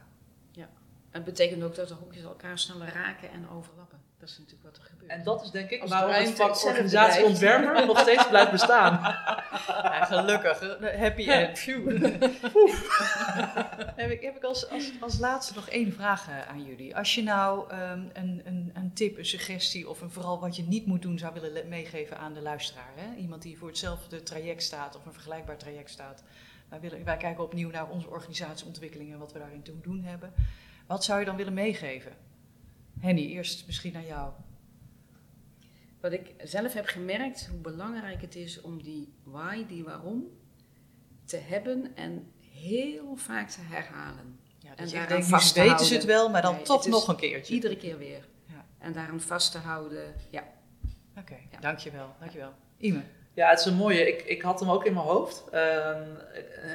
Ja, 0.51 0.69
het 1.13 1.25
betekent 1.25 1.63
ook 1.63 1.75
dat 1.75 1.89
de 1.89 1.95
hokjes 1.95 2.23
elkaar 2.23 2.59
sneller 2.59 2.93
raken 2.95 3.31
en 3.31 3.49
overlappen. 3.51 4.01
Dat 4.23 4.29
is 4.31 4.39
natuurlijk 4.39 4.65
wat 4.65 4.77
er 4.77 4.83
gebeurt. 4.83 5.11
En 5.11 5.23
dat 5.23 5.43
is 5.43 5.51
denk 5.51 5.71
ik 5.71 5.85
waarom 5.85 6.13
het 6.13 6.31
vak 6.31 6.65
organisatieontwerper 6.65 7.87
nog 7.87 7.99
steeds 7.99 8.29
blijft 8.29 8.51
bestaan. 8.51 9.01
Ja, 9.67 10.05
gelukkig. 10.05 10.61
Happy 10.99 11.29
end. 11.29 11.65
heb 13.97 14.11
ik, 14.11 14.21
heb 14.21 14.37
ik 14.37 14.43
als, 14.43 14.71
als, 14.71 14.93
als 15.01 15.19
laatste 15.19 15.55
nog 15.55 15.69
één 15.69 15.93
vraag 15.93 16.29
eh, 16.29 16.49
aan 16.49 16.65
jullie. 16.65 16.97
Als 16.97 17.15
je 17.15 17.23
nou 17.23 17.73
um, 17.73 18.11
een, 18.13 18.43
een, 18.45 18.71
een 18.75 18.93
tip, 18.93 19.19
een 19.19 19.27
suggestie 19.27 19.89
of 19.89 20.01
een 20.01 20.11
vooral 20.11 20.41
wat 20.41 20.57
je 20.57 20.63
niet 20.63 20.87
moet 20.87 21.03
doen 21.03 21.19
zou 21.19 21.35
willen 21.41 21.69
meegeven 21.69 22.19
aan 22.19 22.35
de 22.35 22.41
luisteraar. 22.43 22.93
Hè? 22.95 23.17
Iemand 23.17 23.43
die 23.43 23.59
voor 23.59 23.69
hetzelfde 23.69 24.23
traject 24.23 24.63
staat 24.63 24.97
of 24.97 25.07
een 25.07 25.13
vergelijkbaar 25.13 25.57
traject 25.57 25.91
staat. 25.91 26.23
Wij, 26.69 26.81
willen, 26.81 27.05
wij 27.05 27.17
kijken 27.17 27.45
opnieuw 27.45 27.71
naar 27.71 27.89
onze 27.89 28.09
organisatieontwikkelingen 28.09 29.13
en 29.13 29.19
wat 29.19 29.33
we 29.33 29.39
daarin 29.39 29.63
te 29.63 29.81
doen 29.81 30.05
hebben. 30.05 30.33
Wat 30.87 31.05
zou 31.05 31.19
je 31.19 31.25
dan 31.25 31.37
willen 31.37 31.55
meegeven? 31.55 32.13
Henny, 33.01 33.27
eerst 33.27 33.67
misschien 33.67 33.97
aan 33.97 34.07
jou. 34.07 34.33
Wat 36.01 36.13
ik 36.13 36.35
zelf 36.43 36.73
heb 36.73 36.87
gemerkt, 36.87 37.47
hoe 37.47 37.61
belangrijk 37.61 38.21
het 38.21 38.35
is 38.35 38.61
om 38.61 38.83
die 38.83 39.15
why, 39.23 39.67
die 39.67 39.85
waarom, 39.85 40.25
te 41.25 41.37
hebben 41.37 41.97
en 41.97 42.33
heel 42.41 43.17
vaak 43.17 43.49
te 43.49 43.61
herhalen. 43.61 44.41
Ja, 44.59 44.77
en 44.77 44.89
daar 44.89 45.09
denkt, 45.09 45.27
vast 45.27 45.55
weten 45.55 45.69
houden. 45.69 45.87
ze 45.87 45.95
het 45.95 46.05
wel, 46.05 46.31
maar 46.31 46.43
dan 46.43 46.55
nee, 46.55 46.65
toch 46.65 46.87
nog 46.87 47.09
een 47.09 47.17
keertje. 47.17 47.55
Iedere 47.55 47.77
keer 47.77 47.99
weer. 47.99 48.29
Ja. 48.47 48.67
En 48.79 48.93
daarom 48.93 49.21
vast 49.21 49.53
te 49.53 49.59
houden, 49.59 50.15
ja. 50.31 50.45
Oké, 51.11 51.21
okay, 51.21 51.49
ja. 51.51 51.61
dankjewel, 51.61 52.15
dankjewel. 52.19 52.53
Ime? 52.79 53.03
Ja, 53.35 53.49
het 53.49 53.59
is 53.59 53.65
een 53.65 53.75
mooie. 53.75 54.09
Ik, 54.09 54.23
ik 54.23 54.43
had 54.43 54.61
hem 54.61 54.71
ook 54.71 54.85
in 54.85 54.93
mijn 54.93 55.07
hoofd. 55.07 55.45
Um, 55.55 56.17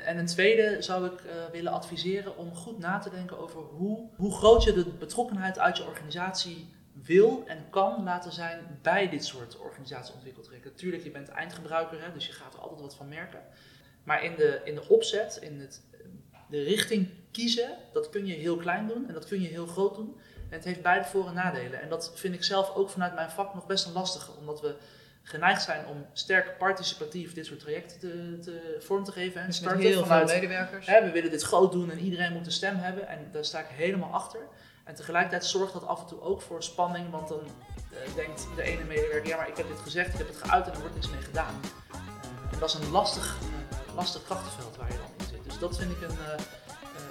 en 0.06 0.18
een 0.18 0.26
tweede 0.26 0.82
zou 0.82 1.06
ik 1.06 1.22
uh, 1.22 1.32
willen 1.52 1.72
adviseren 1.72 2.38
om 2.38 2.56
goed 2.56 2.80
na 2.80 3.00
te 3.00 3.10
denken 3.10 3.40
over 3.40 3.62
hoe, 3.62 4.10
hoe 4.16 4.34
groot 4.34 4.64
je 4.64 4.74
de 4.74 4.86
betrokkenheid 4.86 5.60
uit 5.60 5.78
je 5.78 5.86
organisatie 5.86 6.74
wil 7.04 7.44
en 7.46 7.70
kan 7.70 8.04
laten 8.04 8.32
zijn 8.32 8.80
bij 8.82 9.10
dit 9.10 9.26
soort 9.26 9.58
organisatieontwikkeltrajecten. 9.58 10.72
Natuurlijk, 10.72 11.04
je 11.04 11.12
bent 11.12 11.30
eindgebruiker, 11.30 12.02
hè, 12.02 12.14
dus 12.14 12.28
je 12.28 12.34
gaat 12.34 12.54
er 12.54 12.60
altijd 12.60 12.82
wat 12.82 12.96
van 12.96 13.08
merken. 13.08 13.42
Maar 14.04 14.24
in 14.24 14.36
de, 14.36 14.62
in 14.64 14.76
de 14.76 14.88
opzet, 14.88 15.40
in 15.42 15.60
het, 15.60 15.84
de 16.50 16.64
richting 16.64 17.10
kiezen, 17.32 17.78
dat 17.94 18.10
kun 18.10 18.26
je 18.26 18.34
heel 18.34 18.58
klein 18.58 18.88
doen 18.88 19.08
en 19.08 19.14
dat 19.14 19.26
kun 19.26 19.42
je 19.42 19.48
heel 19.48 19.68
groot 19.68 19.96
doen. 19.96 20.18
En 20.36 20.56
het 20.56 20.64
heeft 20.64 20.82
beide 20.82 21.06
voor- 21.06 21.28
en 21.28 21.34
nadelen. 21.34 21.82
En 21.82 21.90
dat 21.90 22.12
vind 22.16 22.34
ik 22.34 22.44
zelf 22.44 22.76
ook 22.76 22.90
vanuit 22.90 23.16
mijn 23.16 23.30
vak 23.30 23.54
nog 23.54 23.66
best 23.66 23.86
een 23.86 23.94
lastige, 23.94 24.32
omdat 24.40 24.62
we 24.62 24.76
geneigd 25.28 25.62
zijn 25.62 25.86
om 25.86 26.06
sterk 26.14 26.58
participatief 26.58 27.34
dit 27.34 27.46
soort 27.46 27.60
trajecten 27.60 28.00
te, 28.00 28.40
te 28.42 28.78
vorm 28.80 29.04
te 29.04 29.12
geven. 29.12 29.42
En 29.42 29.48
Dus 29.48 29.56
starten 29.56 29.80
heel 29.82 30.04
vanuit, 30.06 30.30
veel 30.30 30.40
medewerkers. 30.40 30.86
hè, 30.88 31.04
we 31.04 31.12
willen 31.12 31.32
dit 31.32 31.42
groot 31.42 31.72
doen 31.72 31.92
en 31.92 32.00
iedereen 32.00 32.34
moet 32.34 32.46
een 32.46 32.52
stem 32.52 32.76
hebben. 32.76 33.08
En 33.08 33.30
daar 33.32 33.46
sta 33.46 33.60
ik 33.60 33.68
helemaal 33.70 34.14
achter. 34.14 34.40
En 34.84 34.96
tegelijkertijd 34.96 35.46
zorgt 35.46 35.74
dat 35.74 35.86
af 35.88 36.00
en 36.02 36.08
toe 36.08 36.22
ook 36.22 36.42
voor 36.42 36.64
spanning, 36.64 37.10
want 37.12 37.28
dan 37.28 37.40
eh, 37.40 38.16
denkt 38.16 38.48
de 38.56 38.62
ene 38.62 38.84
medewerker, 38.84 39.28
ja 39.28 39.38
maar 39.38 39.48
ik 39.48 39.58
heb 39.58 39.68
dit 39.68 39.80
gezegd, 39.80 40.12
ik 40.14 40.18
heb 40.18 40.28
het 40.28 40.38
geuit 40.38 40.66
en 40.68 40.74
er 40.74 40.80
wordt 40.80 40.94
niks 40.96 41.10
mee 41.10 41.22
gedaan. 41.22 41.54
Eh, 41.92 41.98
en 42.52 42.60
dat 42.60 42.70
is 42.70 42.76
een 42.76 42.92
lastig, 42.92 43.38
eh, 43.72 43.96
lastig 43.96 44.24
krachtenveld 44.24 44.78
waar 44.78 44.92
je 44.92 44.98
dan 44.98 45.12
in 45.18 45.26
zit. 45.26 45.44
Dus 45.44 45.60
dat 45.60 45.78
vind 45.78 45.92
ik 45.92 46.02
een, 46.02 46.18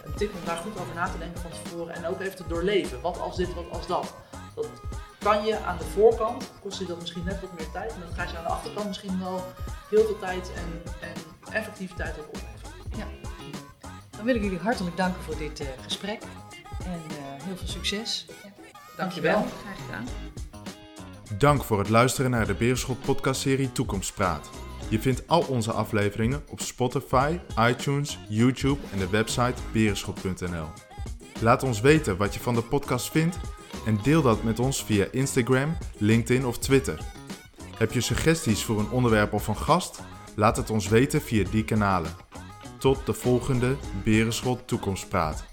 een 0.05 0.15
tip 0.17 0.35
om 0.35 0.45
daar 0.45 0.57
goed 0.57 0.81
over 0.81 0.95
na 0.95 1.09
te 1.09 1.19
denken 1.19 1.41
van 1.41 1.51
tevoren 1.51 1.95
en 1.95 2.07
ook 2.07 2.21
even 2.21 2.37
te 2.37 2.47
doorleven. 2.47 3.01
Wat 3.01 3.21
als 3.21 3.37
dit, 3.37 3.55
wat 3.55 3.71
als 3.71 3.87
dat. 3.87 4.15
Dat 4.55 4.69
kan 5.33 5.45
je 5.45 5.59
aan 5.59 5.79
de 5.79 5.85
voorkant, 5.85 6.51
kost 6.63 6.79
je 6.79 6.87
dat 6.87 7.01
misschien 7.01 7.25
net 7.25 7.41
wat 7.41 7.53
meer 7.59 7.71
tijd, 7.71 7.93
en 7.93 8.01
dat 8.01 8.15
gaat 8.15 8.31
je 8.31 8.37
aan 8.37 8.43
de 8.43 8.49
achterkant 8.51 8.87
misschien 8.87 9.19
wel 9.19 9.45
heel 9.89 10.05
veel 10.05 10.19
tijd 10.19 10.53
en, 10.55 10.93
en 11.01 11.53
effectiviteit 11.53 12.19
ook 12.19 12.27
opleveren. 12.27 13.09
Dan 14.17 14.25
wil 14.25 14.35
ik 14.35 14.43
jullie 14.43 14.59
hartelijk 14.59 14.97
danken 14.97 15.23
voor 15.23 15.37
dit 15.37 15.61
eh, 15.61 15.67
gesprek. 15.83 16.23
En 16.85 17.03
eh, 17.09 17.45
heel 17.45 17.57
veel 17.57 17.69
succes. 17.69 18.27
Dankjewel. 18.97 19.47
Graag 19.63 19.77
gedaan. 19.87 20.05
Dank 21.39 21.65
voor 21.65 21.79
het 21.79 21.89
luisteren 21.89 22.31
naar 22.31 22.47
de 22.47 22.55
Beerschot 22.55 23.01
podcastserie 23.01 23.73
Toekomstpraat. 23.73 24.51
Je 24.89 25.01
vindt 25.01 25.29
al 25.29 25.41
onze 25.41 25.73
afleveringen 25.73 26.45
op 26.51 26.61
Spotify, 26.61 27.39
iTunes, 27.59 28.19
YouTube 28.29 28.81
en 28.93 28.99
de 28.99 29.09
website 29.09 29.63
berenschot.nl. 29.73 30.67
Laat 31.41 31.63
ons 31.63 31.81
weten 31.81 32.17
wat 32.17 32.35
je 32.35 32.41
van 32.41 32.55
de 32.55 32.63
podcast 32.63 33.11
vindt 33.11 33.39
en 33.87 33.99
deel 34.03 34.23
dat 34.23 34.43
met 34.43 34.59
ons 34.59 34.85
via 34.85 35.07
Instagram, 35.11 35.77
LinkedIn 35.99 36.47
of 36.47 36.59
Twitter. 36.59 37.01
Heb 37.79 37.93
je 37.93 38.01
suggesties 38.01 38.65
voor 38.65 38.79
een 38.79 38.91
onderwerp 38.91 39.33
of 39.33 39.49
een 39.49 39.57
gast? 39.57 40.01
Laat 40.35 40.57
het 40.57 40.71
ons 40.71 40.89
weten 40.89 41.21
via 41.21 41.45
die 41.51 41.65
kanalen. 41.65 42.11
Tot 42.79 43.07
de 43.07 43.13
volgende 43.13 43.77
Berenschot 44.05 44.69
Toekomstpraat. 44.69 45.45